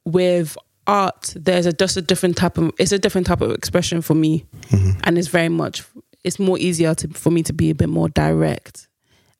with 0.05 0.55
art, 0.85 1.33
there's 1.35 1.65
a, 1.65 1.73
just 1.73 1.97
a 1.97 2.01
different 2.01 2.37
type 2.37 2.57
of, 2.57 2.71
it's 2.77 2.91
a 2.91 2.99
different 2.99 3.27
type 3.27 3.41
of 3.41 3.51
expression 3.51 4.01
for 4.01 4.13
me. 4.15 4.45
Mhm. 4.69 4.99
And 5.03 5.17
it's 5.17 5.27
very 5.29 5.49
much, 5.49 5.83
it's 6.23 6.37
more 6.39 6.59
easier 6.59 6.93
to, 6.95 7.07
for 7.09 7.31
me 7.31 7.41
to 7.43 7.53
be 7.53 7.69
a 7.71 7.75
bit 7.75 7.89
more 7.89 8.07
direct 8.09 8.87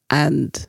and 0.10 0.68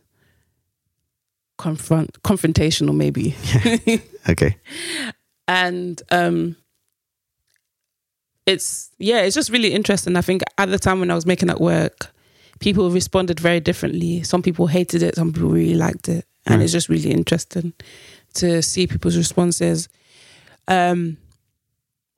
confront, 1.56 2.22
confrontational 2.22 2.94
maybe. 2.94 3.34
Okay. 4.28 4.56
and 5.48 6.02
um 6.10 6.54
it's 8.44 8.90
yeah 8.98 9.20
it's 9.22 9.34
just 9.34 9.48
really 9.50 9.72
interesting 9.72 10.16
i 10.16 10.20
think 10.20 10.42
at 10.58 10.68
the 10.68 10.78
time 10.78 11.00
when 11.00 11.10
i 11.10 11.14
was 11.14 11.24
making 11.24 11.48
that 11.48 11.60
work 11.60 12.08
people 12.60 12.90
responded 12.90 13.38
very 13.40 13.60
differently 13.60 14.22
some 14.22 14.42
people 14.42 14.66
hated 14.66 15.02
it 15.02 15.14
some 15.14 15.32
people 15.32 15.48
really 15.50 15.74
liked 15.74 16.08
it 16.08 16.24
and 16.46 16.60
Mm. 16.60 16.64
it's 16.64 16.72
just 16.72 16.88
really 16.88 17.10
interesting 17.10 17.72
to 18.34 18.62
see 18.62 18.86
people's 18.86 19.16
responses 19.16 19.88
um 20.68 21.16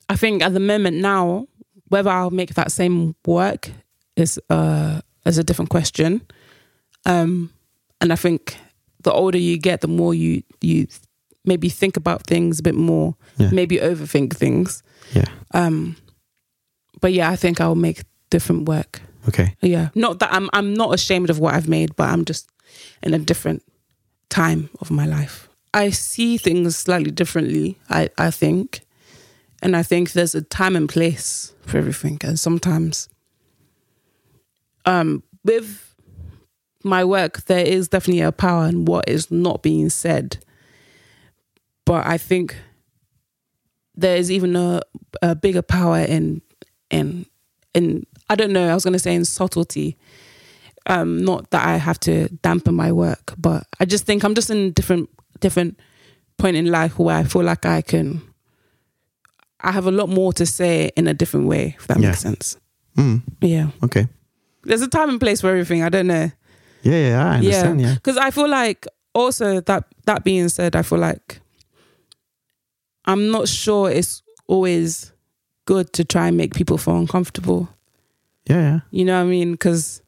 i 0.08 0.16
think 0.16 0.42
at 0.42 0.52
the 0.54 0.60
moment 0.60 0.96
now 0.96 1.46
whether 1.88 2.10
i'll 2.10 2.30
make 2.30 2.54
that 2.54 2.72
same 2.72 3.14
work 3.26 3.70
is 4.16 4.38
uh 4.50 5.00
is 5.26 5.38
a 5.38 5.44
different 5.44 5.70
question 5.70 6.20
um 7.06 7.50
and 8.00 8.12
i 8.12 8.16
think 8.16 8.56
the 9.02 9.12
older 9.12 9.38
you 9.38 9.58
get 9.58 9.80
the 9.80 9.88
more 9.88 10.14
you 10.14 10.42
you 10.60 10.86
maybe 11.44 11.68
think 11.68 11.96
about 11.96 12.26
things 12.26 12.58
a 12.58 12.62
bit 12.62 12.74
more 12.74 13.14
Yeah. 13.38 13.50
maybe 13.52 13.76
overthink 13.78 14.36
things 14.36 14.82
Yeah. 15.14 15.28
um 15.54 15.96
but 17.00 17.12
yeah 17.12 17.30
i 17.32 17.36
think 17.36 17.60
i'll 17.60 17.74
make 17.88 18.02
different 18.30 18.68
work 18.68 19.00
Okay. 19.30 19.56
yeah 19.60 19.88
not 19.94 20.18
that 20.18 20.32
i'm 20.32 20.48
i'm 20.52 20.74
not 20.74 20.94
ashamed 20.94 21.30
of 21.30 21.38
what 21.38 21.54
i've 21.54 21.68
made 21.68 21.94
but 21.96 22.08
i'm 22.08 22.24
just 22.24 22.50
in 23.02 23.14
a 23.14 23.18
different 23.18 23.62
time 24.30 24.70
of 24.80 24.90
my 24.90 25.04
life. 25.04 25.48
I 25.74 25.90
see 25.90 26.38
things 26.38 26.76
slightly 26.76 27.10
differently, 27.10 27.78
I, 27.90 28.08
I 28.16 28.30
think. 28.30 28.80
And 29.62 29.76
I 29.76 29.82
think 29.82 30.12
there's 30.12 30.34
a 30.34 30.42
time 30.42 30.74
and 30.74 30.88
place 30.88 31.52
for 31.66 31.76
everything. 31.78 32.18
And 32.22 32.40
sometimes 32.40 33.08
um, 34.86 35.22
with 35.44 35.94
my 36.82 37.04
work, 37.04 37.44
there 37.44 37.64
is 37.64 37.88
definitely 37.88 38.22
a 38.22 38.32
power 38.32 38.66
in 38.66 38.86
what 38.86 39.08
is 39.08 39.30
not 39.30 39.62
being 39.62 39.90
said. 39.90 40.38
But 41.84 42.06
I 42.06 42.16
think 42.16 42.56
there 43.94 44.16
is 44.16 44.30
even 44.30 44.56
a, 44.56 44.80
a 45.20 45.34
bigger 45.34 45.62
power 45.62 45.98
in 45.98 46.40
in 46.90 47.26
in 47.74 48.04
I 48.28 48.34
don't 48.36 48.52
know, 48.52 48.68
I 48.70 48.74
was 48.74 48.84
gonna 48.84 48.98
say 48.98 49.14
in 49.14 49.24
subtlety. 49.24 49.96
Um, 50.86 51.22
not 51.24 51.50
that 51.50 51.66
I 51.66 51.76
have 51.76 52.00
to 52.00 52.28
dampen 52.42 52.74
my 52.74 52.90
work, 52.90 53.34
but 53.36 53.66
I 53.78 53.84
just 53.84 54.06
think 54.06 54.24
I'm 54.24 54.34
just 54.34 54.50
in 54.50 54.56
a 54.58 54.70
different 54.70 55.08
different 55.40 55.78
point 56.38 56.56
in 56.56 56.66
life 56.66 56.98
where 56.98 57.16
I 57.16 57.24
feel 57.24 57.42
like 57.42 57.66
I 57.66 57.82
can 57.82 58.22
I 59.60 59.72
have 59.72 59.86
a 59.86 59.90
lot 59.90 60.08
more 60.08 60.32
to 60.34 60.46
say 60.46 60.90
in 60.96 61.06
a 61.06 61.12
different 61.14 61.46
way, 61.48 61.76
if 61.78 61.86
that 61.86 61.98
Yeah. 62.00 62.08
makes 62.08 62.20
sense. 62.20 62.56
Mm, 62.96 63.22
Yeah. 63.42 63.68
okay. 63.84 64.08
There's 64.64 64.80
a 64.82 64.88
time 64.88 65.10
and 65.10 65.20
place 65.20 65.40
for 65.42 65.48
everything. 65.50 65.82
I 65.82 65.90
don't 65.90 66.06
know. 66.06 66.30
Yeah, 66.82 67.08
yeah, 67.08 67.24
I 67.30 67.34
understand. 67.36 67.80
Yeah. 67.80 67.94
Because 67.94 68.16
I 68.16 68.30
feel 68.30 68.48
like 68.48 68.86
also 69.14 69.60
that 69.60 69.84
that 70.06 70.24
being 70.24 70.48
said, 70.48 70.74
I 70.76 70.82
feel 70.82 70.98
like 70.98 71.40
I'm 73.04 73.30
not 73.30 73.48
sure 73.48 73.90
it's 73.90 74.22
always 74.46 75.12
good 75.72 75.92
to 75.92 76.04
try 76.04 76.26
and 76.28 76.36
make 76.36 76.52
people 76.54 76.78
feel 76.78 76.96
uncomfortable. 76.96 77.68
Yeah, 78.50 78.60
yeah. 78.60 78.80
You 78.90 79.04
know 79.04 79.16
what 79.18 79.28
I 79.28 79.30
mean? 79.36 79.52
Because 79.52 80.02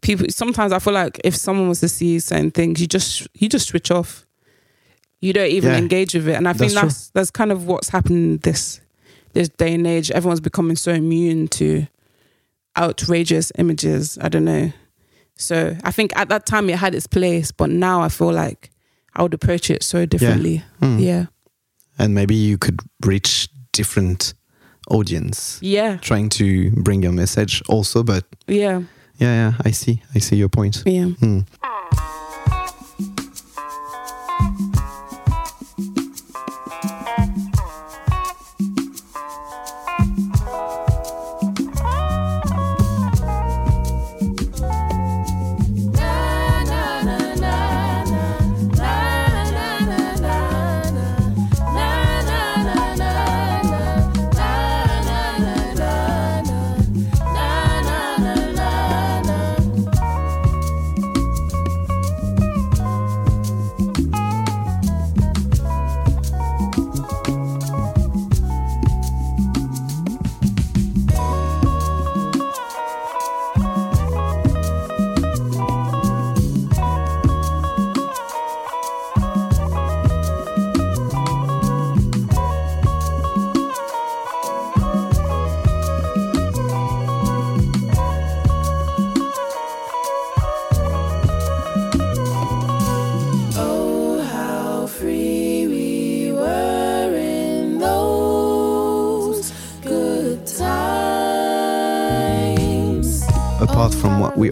people 0.00 0.26
sometimes 0.30 0.72
I 0.72 0.78
feel 0.78 0.94
like 0.94 1.20
if 1.24 1.34
someone 1.36 1.68
was 1.68 1.80
to 1.80 1.88
see 1.88 2.20
certain 2.20 2.50
things, 2.50 2.80
you 2.80 2.86
just 2.86 3.26
you 3.40 3.48
just 3.48 3.68
switch 3.68 3.90
off. 3.90 4.26
You 5.20 5.32
don't 5.32 5.50
even 5.58 5.70
Yeah. 5.72 5.78
engage 5.78 6.14
with 6.14 6.28
it, 6.28 6.34
and 6.36 6.46
I 6.48 6.52
think 6.52 6.72
That's 6.72 6.80
true. 6.80 6.88
that's 6.88 7.10
that's 7.14 7.30
kind 7.30 7.52
of 7.52 7.66
what's 7.66 7.88
happening 7.90 8.38
this 8.38 8.80
this 9.32 9.48
day 9.48 9.74
and 9.74 9.86
age. 9.86 10.10
Everyone's 10.10 10.40
becoming 10.40 10.76
so 10.76 10.92
immune 10.92 11.48
to 11.48 11.86
outrageous 12.76 13.52
images. 13.58 14.18
I 14.20 14.28
don't 14.28 14.44
know. 14.44 14.72
So 15.36 15.76
I 15.82 15.90
think 15.90 16.12
at 16.16 16.28
that 16.28 16.46
time 16.46 16.70
it 16.70 16.78
had 16.78 16.94
its 16.94 17.06
place, 17.06 17.50
but 17.52 17.70
now 17.70 18.02
I 18.06 18.08
feel 18.08 18.32
like 18.32 18.70
I 19.14 19.22
would 19.22 19.34
approach 19.34 19.70
it 19.70 19.82
so 19.82 20.06
differently. 20.06 20.62
Mm. 20.80 21.00
Yeah, 21.00 21.26
And 21.98 22.14
maybe 22.14 22.34
you 22.34 22.58
could 22.58 22.80
reach 23.04 23.48
different 23.72 24.34
audience 24.90 25.58
yeah, 25.62 25.96
trying 25.98 26.28
to 26.28 26.70
bring 26.70 27.02
your 27.02 27.12
message 27.12 27.62
also, 27.68 28.02
but 28.02 28.24
yeah, 28.46 28.82
yeah, 29.18 29.50
yeah, 29.50 29.52
I 29.64 29.70
see. 29.70 30.02
I 30.14 30.18
see 30.18 30.36
your 30.36 30.48
point. 30.48 30.82
yeah. 30.86 31.06
Hmm. 31.20 31.40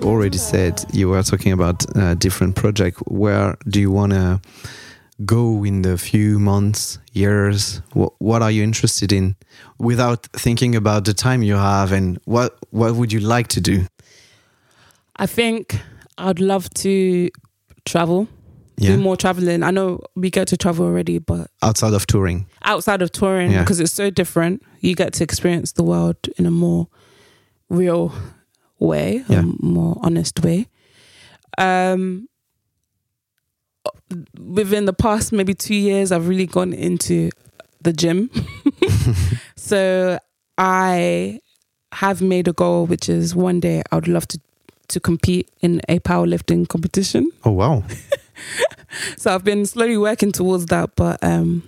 Already 0.02 0.38
said, 0.38 0.84
you 0.92 1.08
were 1.08 1.22
talking 1.22 1.52
about 1.52 1.84
a 1.96 2.14
different 2.14 2.56
project. 2.56 2.98
Where 3.06 3.56
do 3.68 3.80
you 3.80 3.90
want 3.90 4.12
to 4.12 4.40
go 5.24 5.64
in 5.64 5.82
the 5.82 5.98
few 5.98 6.38
months, 6.38 6.98
years? 7.12 7.82
What, 7.92 8.12
what 8.18 8.42
are 8.42 8.50
you 8.50 8.62
interested 8.62 9.12
in 9.12 9.36
without 9.78 10.26
thinking 10.32 10.74
about 10.76 11.04
the 11.04 11.14
time 11.14 11.42
you 11.42 11.54
have 11.56 11.92
and 11.92 12.18
what, 12.24 12.56
what 12.70 12.94
would 12.94 13.12
you 13.12 13.20
like 13.20 13.48
to 13.48 13.60
do? 13.60 13.86
I 15.16 15.26
think 15.26 15.78
I'd 16.18 16.40
love 16.40 16.70
to 16.74 17.28
travel, 17.84 18.28
Yeah. 18.78 18.96
do 18.96 19.02
more 19.02 19.16
traveling. 19.16 19.62
I 19.62 19.70
know 19.70 20.00
we 20.16 20.30
get 20.30 20.48
to 20.48 20.56
travel 20.56 20.86
already, 20.86 21.18
but 21.18 21.50
Outside 21.62 21.92
of 21.92 22.06
touring. 22.06 22.46
outside 22.64 23.02
of 23.02 23.12
touring 23.12 23.50
Yeah. 23.52 23.60
because 23.60 23.80
it's 23.80 23.92
so 23.92 24.08
different. 24.10 24.62
You 24.80 24.94
get 24.94 25.12
to 25.14 25.24
experience 25.24 25.72
the 25.72 25.82
world 25.84 26.16
in 26.38 26.46
a 26.46 26.50
more 26.50 26.88
real 27.68 28.12
way, 28.80 29.24
Yeah. 29.28 29.40
a 29.40 29.64
more 29.64 29.96
honest 30.02 30.42
way. 30.42 30.66
Um, 31.58 32.28
within 34.38 34.84
the 34.86 34.92
past 34.92 35.32
maybe 35.32 35.54
two 35.54 35.74
years, 35.74 36.10
I've 36.12 36.28
really 36.28 36.46
gone 36.46 36.72
into 36.72 37.30
the 37.82 37.92
gym. 37.92 38.30
so 39.56 40.18
I 40.58 41.40
have 41.92 42.22
made 42.22 42.48
a 42.48 42.52
goal, 42.52 42.86
which 42.86 43.08
is 43.08 43.34
one 43.34 43.60
day 43.60 43.82
I 43.90 43.96
would 43.96 44.08
love 44.08 44.26
to 44.28 44.40
to 44.88 44.98
compete 44.98 45.48
in 45.60 45.80
a 45.88 46.00
powerlifting 46.00 46.66
competition. 46.68 47.30
Oh, 47.44 47.52
wow. 47.52 47.84
So 49.18 49.32
I've 49.32 49.44
been 49.44 49.66
slowly 49.66 49.96
working 49.96 50.32
towards 50.32 50.66
that, 50.66 50.96
but 50.96 51.22
um, 51.22 51.62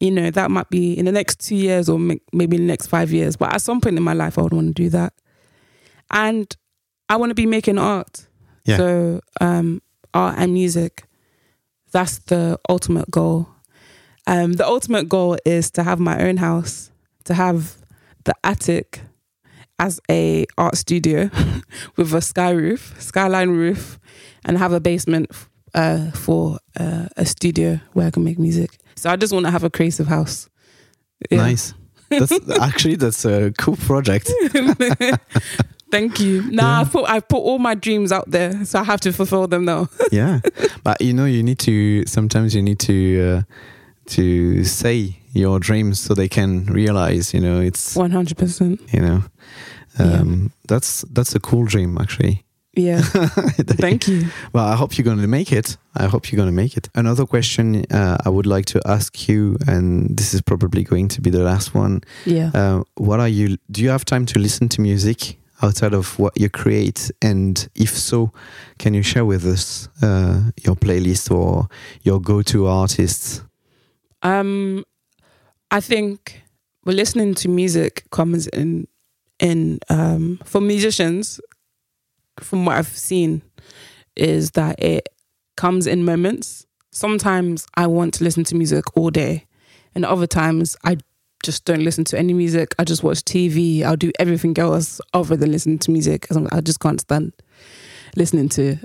you 0.00 0.10
know, 0.10 0.30
that 0.30 0.50
might 0.50 0.70
be 0.70 0.96
in 0.98 1.04
the 1.04 1.12
next 1.12 1.40
two 1.46 1.56
years 1.56 1.90
or 1.90 1.98
maybe 1.98 2.56
in 2.56 2.62
the 2.62 2.68
next 2.68 2.86
five 2.86 3.12
years. 3.12 3.36
But 3.36 3.52
at 3.52 3.60
some 3.60 3.82
point 3.82 3.98
in 3.98 4.02
my 4.02 4.14
life, 4.14 4.38
I 4.38 4.42
would 4.42 4.54
want 4.54 4.68
to 4.74 4.82
do 4.82 4.88
that, 4.90 5.12
and 6.12 6.54
I 7.08 7.16
want 7.16 7.30
to 7.30 7.34
be 7.34 7.46
making 7.46 7.78
art. 7.78 8.26
Yeah. 8.64 8.76
So 8.76 9.20
um, 9.40 9.82
art 10.14 10.36
and 10.38 10.52
music, 10.52 11.04
that's 11.90 12.18
the 12.18 12.58
ultimate 12.68 13.10
goal. 13.10 13.48
Um, 14.26 14.52
the 14.52 14.66
ultimate 14.66 15.08
goal 15.08 15.36
is 15.44 15.70
to 15.72 15.82
have 15.82 15.98
my 15.98 16.22
own 16.22 16.36
house, 16.36 16.90
to 17.24 17.34
have 17.34 17.76
the 18.24 18.34
attic 18.44 19.00
as 19.78 20.00
a 20.10 20.46
art 20.56 20.76
studio 20.76 21.28
with 21.96 22.14
a 22.14 22.20
sky 22.20 22.50
roof, 22.50 22.94
skyline 23.00 23.50
roof, 23.50 23.98
and 24.44 24.58
have 24.58 24.72
a 24.72 24.80
basement 24.80 25.30
uh, 25.74 26.10
for 26.12 26.58
uh, 26.78 27.08
a 27.16 27.26
studio 27.26 27.80
where 27.92 28.06
I 28.06 28.10
can 28.10 28.22
make 28.22 28.38
music. 28.38 28.78
So 28.94 29.10
I 29.10 29.16
just 29.16 29.32
want 29.32 29.46
to 29.46 29.50
have 29.50 29.64
a 29.64 29.70
creative 29.70 30.06
house. 30.06 30.48
Yeah. 31.30 31.38
Nice. 31.38 31.74
That's 32.10 32.32
actually 32.60 32.96
that's 32.96 33.24
a 33.24 33.52
cool 33.58 33.76
project. 33.76 34.30
Thank 35.92 36.18
you. 36.20 36.42
Now 36.50 36.80
I 36.80 36.84
put 36.84 37.04
I 37.16 37.20
put 37.20 37.38
all 37.48 37.58
my 37.58 37.74
dreams 37.76 38.10
out 38.12 38.26
there, 38.30 38.64
so 38.64 38.80
I 38.80 38.84
have 38.84 39.00
to 39.02 39.12
fulfill 39.12 39.46
them 39.46 39.64
now. 39.64 39.88
yeah 40.10 40.40
but 40.84 40.96
you 41.00 41.12
know 41.12 41.26
you 41.26 41.42
need 41.42 41.58
to 41.60 42.04
sometimes 42.06 42.54
you 42.56 42.62
need 42.62 42.78
to 42.80 42.96
uh, 43.28 43.42
to 44.06 44.64
say 44.64 44.96
your 45.34 45.58
dreams 45.60 46.00
so 46.00 46.14
they 46.14 46.28
can 46.28 46.66
realize 46.66 47.32
you 47.34 47.40
know 47.40 47.60
it's 47.60 47.94
One 47.96 48.10
hundred 48.10 48.36
percent. 48.36 48.80
you 48.92 49.00
know 49.00 49.22
um 49.98 50.50
that's 50.68 51.04
that's 51.14 51.34
a 51.34 51.40
cool 51.40 51.64
dream 51.66 51.98
actually 51.98 52.44
Yeah. 52.74 53.02
Thank 53.84 54.08
you. 54.08 54.24
well 54.54 54.64
i 54.72 54.76
hope 54.76 54.96
you're 54.96 55.04
going 55.04 55.20
to 55.20 55.28
make 55.28 55.52
it 55.58 55.76
i 55.94 56.06
hope 56.12 56.22
you're 56.32 56.38
going 56.42 56.54
to 56.56 56.62
make 56.62 56.76
it 56.76 56.88
another 56.94 57.26
question 57.26 57.84
uh, 57.92 58.16
i 58.24 58.28
would 58.28 58.46
like 58.46 58.64
to 58.72 58.80
ask 58.86 59.28
you 59.28 59.56
and 59.68 60.16
this 60.18 60.32
is 60.34 60.40
probably 60.42 60.82
going 60.82 61.08
to 61.08 61.20
be 61.20 61.30
the 61.30 61.42
last 61.44 61.74
one 61.74 62.00
Yeah. 62.24 62.50
uh, 62.54 62.82
what 62.96 63.20
are 63.20 63.28
you 63.38 63.56
do 63.70 63.82
you 63.82 63.90
have 63.90 64.04
time 64.04 64.24
to 64.26 64.38
listen 64.38 64.68
to 64.68 64.80
music 64.80 65.36
outside 65.62 65.94
of 65.94 66.18
what 66.18 66.38
you 66.38 66.48
create 66.48 67.10
and 67.20 67.68
if 67.74 67.90
so 67.90 68.32
can 68.78 68.94
you 68.94 69.02
share 69.02 69.24
with 69.24 69.44
us 69.46 69.88
uh, 70.02 70.50
your 70.64 70.76
playlist 70.76 71.30
or 71.30 71.68
your 72.02 72.20
go-to 72.20 72.66
artists 72.66 73.42
Um, 74.22 74.84
I 75.70 75.80
think 75.80 76.42
well, 76.84 76.96
listening 76.96 77.34
to 77.36 77.48
music 77.48 78.04
comes 78.10 78.46
in 78.48 78.86
in 79.38 79.78
um, 79.88 80.40
for 80.44 80.60
musicians. 80.60 81.40
From 82.40 82.64
what 82.64 82.76
I've 82.76 82.88
seen, 82.88 83.42
is 84.16 84.52
that 84.52 84.82
it 84.82 85.08
comes 85.56 85.86
in 85.86 86.04
moments. 86.04 86.66
Sometimes 86.90 87.66
I 87.76 87.86
want 87.86 88.14
to 88.14 88.24
listen 88.24 88.44
to 88.44 88.54
music 88.54 88.84
all 88.96 89.10
day, 89.10 89.46
and 89.94 90.04
other 90.04 90.26
times 90.26 90.76
I 90.84 90.96
just 91.42 91.64
don't 91.64 91.82
listen 91.84 92.04
to 92.04 92.18
any 92.18 92.32
music. 92.32 92.74
I 92.78 92.84
just 92.84 93.02
watch 93.02 93.22
TV. 93.24 93.82
I'll 93.82 93.96
do 93.96 94.12
everything 94.18 94.56
else 94.58 95.00
other 95.14 95.36
than 95.36 95.52
listen 95.52 95.78
to 95.78 95.90
music. 95.90 96.26
I'm- 96.30 96.48
just 96.64 96.80
can't 96.80 97.00
stand 97.00 97.32
listening 98.16 98.48
to. 98.50 98.76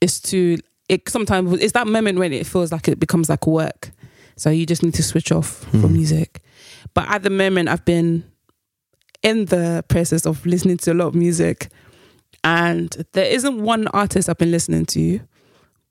It's 0.00 0.20
too. 0.20 0.58
It 0.88 1.08
sometimes 1.08 1.52
it's 1.60 1.72
that 1.72 1.86
moment 1.86 2.18
when 2.18 2.32
it 2.32 2.46
feels 2.46 2.72
like 2.72 2.88
it 2.88 2.98
becomes 2.98 3.28
like 3.28 3.46
work. 3.46 3.90
So 4.36 4.50
you 4.50 4.64
just 4.66 4.82
need 4.82 4.94
to 4.94 5.02
switch 5.02 5.32
off 5.32 5.64
from 5.70 5.80
Hmm. 5.82 5.92
music. 5.92 6.40
But 6.94 7.10
at 7.10 7.22
the 7.22 7.30
moment, 7.30 7.68
I've 7.68 7.84
been 7.84 8.24
in 9.22 9.46
the 9.46 9.84
process 9.88 10.24
of 10.26 10.46
listening 10.46 10.76
to 10.78 10.92
a 10.92 10.94
lot 10.94 11.08
of 11.08 11.14
music, 11.14 11.68
and 12.44 13.04
there 13.12 13.26
isn't 13.26 13.60
one 13.60 13.88
artist 13.88 14.28
I've 14.28 14.38
been 14.38 14.52
listening 14.52 14.86
to, 14.86 15.20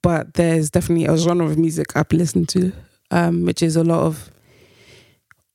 but 0.01 0.35
there's 0.35 0.69
definitely 0.69 1.05
a 1.05 1.17
genre 1.17 1.45
of 1.45 1.57
music 1.57 1.87
I've 1.95 2.07
been 2.07 2.19
listening 2.19 2.45
to, 2.47 2.71
um, 3.11 3.43
which 3.43 3.61
is 3.61 3.75
a 3.75 3.83
lot 3.83 4.03
of 4.05 4.31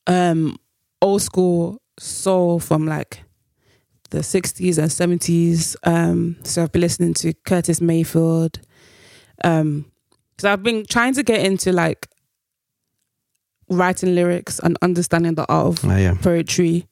um, 0.06 0.56
old 1.00 1.22
school 1.22 1.80
soul 1.98 2.58
from 2.60 2.86
like 2.86 3.22
the 4.10 4.18
60s 4.18 4.78
and 4.78 4.90
70s. 5.20 5.76
Um, 5.84 6.36
so 6.42 6.62
I've 6.62 6.72
been 6.72 6.82
listening 6.82 7.14
to 7.14 7.32
Curtis 7.46 7.80
Mayfield. 7.80 8.60
Um, 9.44 9.86
so 10.38 10.52
I've 10.52 10.62
been 10.62 10.84
trying 10.86 11.14
to 11.14 11.22
get 11.22 11.44
into 11.44 11.72
like 11.72 12.08
writing 13.68 14.14
lyrics 14.14 14.58
and 14.58 14.76
understanding 14.82 15.34
the 15.34 15.46
art 15.48 15.66
of 15.66 15.84
Ah, 15.84 15.96
yeah. 15.96 16.14
poetry. 16.20 16.86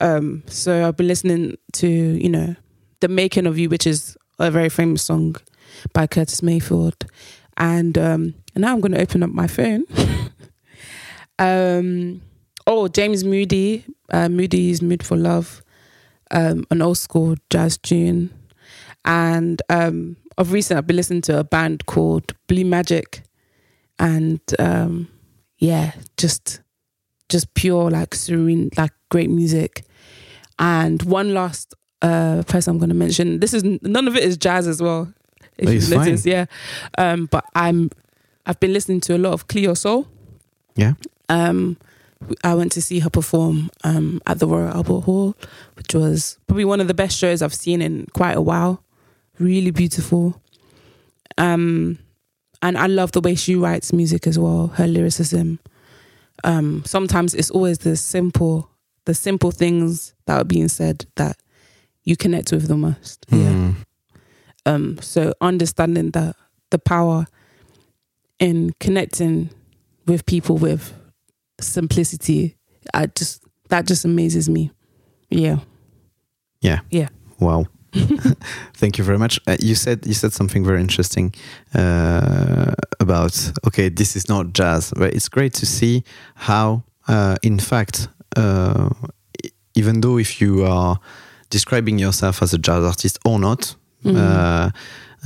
Um, 0.00 0.42
so 0.46 0.86
I've 0.86 0.96
been 0.96 1.08
listening 1.08 1.56
to, 1.74 1.88
you 1.88 2.28
know, 2.28 2.54
The 3.00 3.08
Making 3.08 3.46
of 3.46 3.58
You, 3.58 3.68
which 3.68 3.86
is 3.86 4.16
a 4.38 4.50
very 4.50 4.68
famous 4.68 5.02
song 5.02 5.36
by 5.92 6.06
Curtis 6.06 6.42
Mayfield. 6.42 7.04
And 7.56 7.98
um 7.98 8.34
and 8.54 8.62
now 8.62 8.72
I'm 8.74 8.80
gonna 8.80 8.98
open 8.98 9.22
up 9.22 9.30
my 9.30 9.46
phone. 9.46 9.84
um 11.42 12.22
oh 12.66 12.88
James 12.88 13.24
Moody, 13.24 13.84
uh, 14.12 14.28
Moody's 14.28 14.80
Mood 14.82 15.02
for 15.04 15.16
Love, 15.16 15.62
um, 16.30 16.64
an 16.70 16.80
old 16.80 16.98
school 16.98 17.34
jazz 17.50 17.76
tune. 17.78 18.30
And 19.04 19.60
um 19.68 20.16
of 20.38 20.52
recent 20.52 20.78
I've 20.78 20.86
been 20.86 20.96
listening 20.96 21.22
to 21.22 21.38
a 21.38 21.44
band 21.44 21.86
called 21.86 22.32
Blue 22.46 22.64
Magic 22.64 23.22
and 23.98 24.40
um 24.58 25.08
yeah, 25.58 25.92
just 26.16 26.60
just 27.28 27.52
pure 27.54 27.90
like 27.90 28.14
serene 28.14 28.70
like 28.76 28.92
great 29.10 29.30
music 29.30 29.84
and 30.58 31.02
one 31.02 31.32
last 31.32 31.74
uh 32.02 32.42
person 32.46 32.72
i'm 32.72 32.78
going 32.78 32.90
to 32.90 32.94
mention 32.94 33.40
this 33.40 33.54
is 33.54 33.64
none 33.64 34.06
of 34.06 34.14
it 34.16 34.22
is 34.22 34.36
jazz 34.36 34.66
as 34.66 34.82
well 34.82 35.10
if 35.56 35.68
you 35.68 35.76
it's 35.76 35.88
fine. 35.88 35.98
notice 35.98 36.26
yeah 36.26 36.44
um 36.98 37.24
but 37.30 37.42
i'm 37.54 37.88
i've 38.44 38.60
been 38.60 38.72
listening 38.74 39.00
to 39.00 39.16
a 39.16 39.18
lot 39.18 39.32
of 39.32 39.46
Cleo 39.48 39.72
Sol 39.72 40.06
Yeah. 40.76 40.92
Um 41.28 41.76
i 42.44 42.54
went 42.54 42.70
to 42.72 42.80
see 42.82 43.00
her 43.00 43.10
perform 43.10 43.70
um 43.84 44.20
at 44.26 44.38
the 44.38 44.46
royal 44.46 44.68
albert 44.68 45.00
hall 45.00 45.34
which 45.74 45.94
was 45.94 46.38
probably 46.46 46.64
one 46.64 46.80
of 46.80 46.88
the 46.88 46.94
best 46.94 47.16
shows 47.18 47.42
i've 47.42 47.54
seen 47.54 47.82
in 47.82 48.06
quite 48.12 48.36
a 48.36 48.40
while. 48.42 48.82
Really 49.38 49.70
beautiful. 49.70 50.40
Um 51.38 51.98
and 52.60 52.76
i 52.78 52.86
love 52.86 53.12
the 53.12 53.20
way 53.20 53.34
she 53.34 53.56
writes 53.56 53.92
music 53.92 54.26
as 54.26 54.38
well 54.38 54.68
her 54.76 54.86
lyricism. 54.86 55.58
Um 56.44 56.84
sometimes 56.84 57.34
it's 57.34 57.50
always 57.50 57.78
the 57.78 57.96
simple 57.96 58.68
the 59.04 59.14
simple 59.14 59.50
things 59.50 60.14
that 60.26 60.40
are 60.40 60.44
being 60.44 60.68
said 60.68 61.06
that 61.16 61.36
you 62.04 62.16
connect 62.16 62.52
with 62.52 62.68
the 62.68 62.76
most. 62.76 63.26
Yeah. 63.30 63.38
Mm. 63.38 63.74
um 64.66 64.98
so 65.00 65.34
understanding 65.40 66.10
that 66.12 66.36
the 66.70 66.78
power 66.78 67.26
in 68.38 68.72
connecting 68.80 69.50
with 70.06 70.26
people 70.26 70.56
with 70.58 70.92
simplicity 71.62 72.56
i 72.94 73.06
just 73.06 73.42
that 73.68 73.86
just 73.86 74.04
amazes 74.04 74.48
me 74.48 74.70
yeah 75.30 75.58
Yeah. 76.62 76.80
Yeah. 76.90 77.08
Wow. 77.40 77.66
Thank 78.74 78.98
you 78.98 79.04
very 79.04 79.18
much. 79.18 79.40
Uh, 79.46 79.56
you 79.60 79.74
said 79.74 80.06
you 80.06 80.14
said 80.14 80.32
something 80.32 80.64
very 80.64 80.80
interesting 80.80 81.34
uh, 81.74 82.72
about 83.00 83.52
okay, 83.66 83.90
this 83.90 84.16
is 84.16 84.28
not 84.28 84.52
jazz, 84.54 84.92
but 84.96 85.12
it's 85.12 85.28
great 85.28 85.52
to 85.54 85.66
see 85.66 86.02
how, 86.34 86.84
uh, 87.08 87.36
in 87.42 87.58
fact, 87.58 88.08
uh, 88.36 88.88
even 89.74 90.00
though 90.00 90.18
if 90.18 90.40
you 90.40 90.64
are 90.64 90.98
describing 91.50 91.98
yourself 91.98 92.42
as 92.42 92.54
a 92.54 92.58
jazz 92.58 92.84
artist 92.84 93.18
or 93.24 93.38
not, 93.38 93.76
uh, 94.06 94.70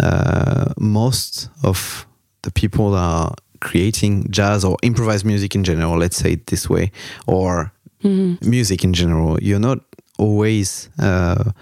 uh, 0.01 0.73
most 0.79 1.51
of 1.63 2.07
the 2.43 2.51
people 2.51 2.95
are 2.95 3.35
creating 3.61 4.27
jazz 4.31 4.65
or 4.65 4.77
improvised 4.83 5.25
music 5.25 5.55
in 5.55 5.65
general. 5.65 5.99
Let's 5.99 6.17
say 6.17 6.33
it 6.33 6.47
this 6.47 6.69
way, 6.69 6.91
or 7.27 7.73
Mhm. 8.03 8.39
music 8.47 8.85
in 8.85 8.93
general. 8.93 9.39
You're 9.43 9.59
not 9.61 9.79
always 10.19 10.89
uh, 10.99 11.53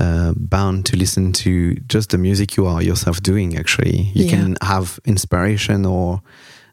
uh, 0.00 0.32
bound 0.36 0.84
to 0.86 0.96
listen 0.96 1.32
to 1.32 1.74
just 1.88 2.10
the 2.10 2.18
music 2.18 2.56
you 2.56 2.66
are 2.66 2.82
yourself 2.82 3.20
doing. 3.22 3.56
Actually, 3.56 4.10
you 4.14 4.24
Yeah. 4.24 4.30
can 4.30 4.56
have 4.62 4.98
inspiration 5.04 5.86
or 5.86 6.20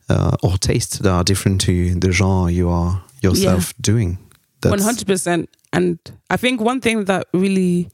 uh, 0.10 0.36
or 0.44 0.58
taste 0.58 1.02
that 1.04 1.12
are 1.12 1.24
different 1.24 1.62
to 1.62 1.96
the 2.00 2.12
genre 2.12 2.52
you 2.52 2.70
are 2.70 3.02
yourself 3.22 3.74
doing. 3.82 4.18
One 4.64 4.80
hundred 4.82 5.08
percent. 5.08 5.50
And 5.72 5.98
I 6.30 6.38
think 6.38 6.60
one 6.62 6.82
thing 6.82 7.06
that 7.06 7.28
really 7.34 7.90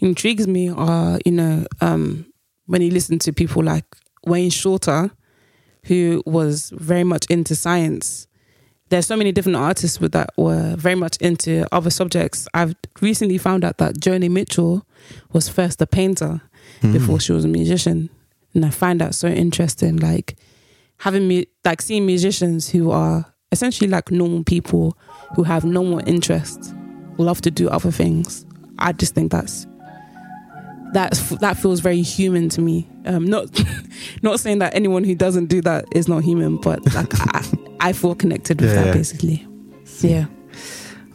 intrigues 0.00 0.46
me 0.46 0.70
are, 0.70 1.18
you 1.26 1.32
know, 1.32 1.64
um, 1.80 2.24
when 2.66 2.80
you 2.82 2.90
listen 2.90 3.18
to 3.18 3.32
people 3.32 3.62
like 3.62 3.84
Wayne 4.26 4.50
Shorter, 4.50 5.10
who 5.86 6.22
was 6.26 6.70
very 6.74 7.04
much 7.04 7.26
into 7.30 7.54
science. 7.54 8.26
There's 8.88 9.06
so 9.06 9.16
many 9.16 9.32
different 9.32 9.56
artists 9.56 10.00
with 10.00 10.12
that 10.12 10.30
were 10.36 10.76
very 10.76 10.94
much 10.94 11.16
into 11.16 11.66
other 11.72 11.90
subjects. 11.90 12.46
I've 12.52 12.74
recently 13.00 13.38
found 13.38 13.64
out 13.64 13.78
that 13.78 13.94
Joni 13.96 14.30
Mitchell 14.30 14.86
was 15.32 15.48
first 15.48 15.80
a 15.82 15.86
painter 15.86 16.40
Mm. 16.80 16.92
before 16.92 17.18
she 17.20 17.32
was 17.32 17.44
a 17.44 17.48
musician, 17.48 18.08
and 18.54 18.64
I 18.64 18.70
find 18.70 19.00
that 19.00 19.14
so 19.14 19.28
interesting. 19.28 19.96
Like 19.96 20.36
having 20.98 21.26
me, 21.28 21.46
like 21.64 21.82
seeing 21.82 22.06
musicians 22.06 22.68
who 22.70 22.90
are 22.90 23.26
essentially 23.50 23.88
like 23.90 24.10
normal 24.10 24.44
people 24.44 24.96
who 25.34 25.42
have 25.42 25.64
normal 25.64 26.00
interests, 26.06 26.72
love 27.18 27.40
to 27.42 27.50
do 27.50 27.68
other 27.68 27.90
things. 27.90 28.46
I 28.78 28.92
just 28.92 29.14
think 29.14 29.32
that's 29.32 29.66
that's 30.92 31.30
that 31.40 31.56
feels 31.56 31.80
very 31.80 32.02
human 32.02 32.48
to 32.50 32.60
me. 32.60 32.88
Um, 33.06 33.24
not 33.24 33.46
not 34.22 34.40
saying 34.40 34.58
that 34.60 34.74
anyone 34.74 35.04
who 35.04 35.14
doesn't 35.14 35.46
do 35.46 35.60
that 35.62 35.86
is 35.92 36.08
not 36.08 36.22
human, 36.24 36.56
but 36.58 36.84
like 36.94 37.12
I, 37.34 37.44
I 37.80 37.92
feel 37.92 38.14
connected 38.14 38.60
with 38.60 38.70
Yeah, 38.70 38.76
that 38.76 38.86
yeah. 38.86 38.92
basically. 38.92 39.46
Yeah. 40.00 40.26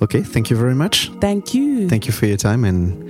Okay, 0.01 0.21
thank 0.21 0.49
you 0.49 0.55
very 0.57 0.75
much. 0.75 1.09
Thank 1.19 1.53
you. 1.53 1.89
Thank 1.89 2.05
you 2.05 2.13
for 2.13 2.25
your 2.27 2.37
time 2.37 2.63
and 2.63 3.09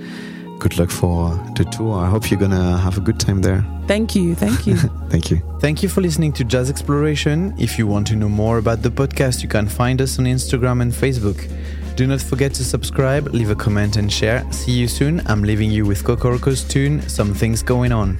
good 0.58 0.76
luck 0.78 0.90
for 0.90 1.30
the 1.54 1.64
tour. 1.64 1.98
I 1.98 2.08
hope 2.08 2.30
you're 2.30 2.40
gonna 2.40 2.78
have 2.78 2.96
a 2.98 3.00
good 3.00 3.20
time 3.20 3.42
there. 3.42 3.64
Thank 3.86 4.14
you. 4.16 4.34
Thank 4.34 4.66
you. 4.66 4.76
Thank 5.10 5.30
you. 5.30 5.40
Thank 5.60 5.82
you 5.82 5.88
for 5.88 6.00
listening 6.00 6.32
to 6.34 6.44
Jazz 6.44 6.68
Exploration. 6.70 7.54
If 7.58 7.78
you 7.78 7.86
want 7.86 8.06
to 8.08 8.16
know 8.16 8.28
more 8.28 8.58
about 8.58 8.82
the 8.82 8.90
podcast, 8.90 9.42
you 9.42 9.48
can 9.48 9.68
find 9.68 10.00
us 10.00 10.18
on 10.18 10.24
Instagram 10.24 10.82
and 10.82 10.92
Facebook. 10.92 11.38
Do 11.98 12.06
not 12.06 12.20
forget 12.20 12.54
to 12.54 12.64
subscribe, 12.64 13.26
leave 13.34 13.50
a 13.50 13.56
comment, 13.56 13.96
and 13.96 14.12
share. 14.12 14.46
See 14.52 14.70
you 14.70 14.86
soon. 14.86 15.20
I'm 15.26 15.42
leaving 15.42 15.68
you 15.68 15.84
with 15.84 16.04
Kokoroko's 16.04 16.62
tune, 16.62 17.02
Something's 17.08 17.60
Going 17.60 17.90
On. 17.90 18.16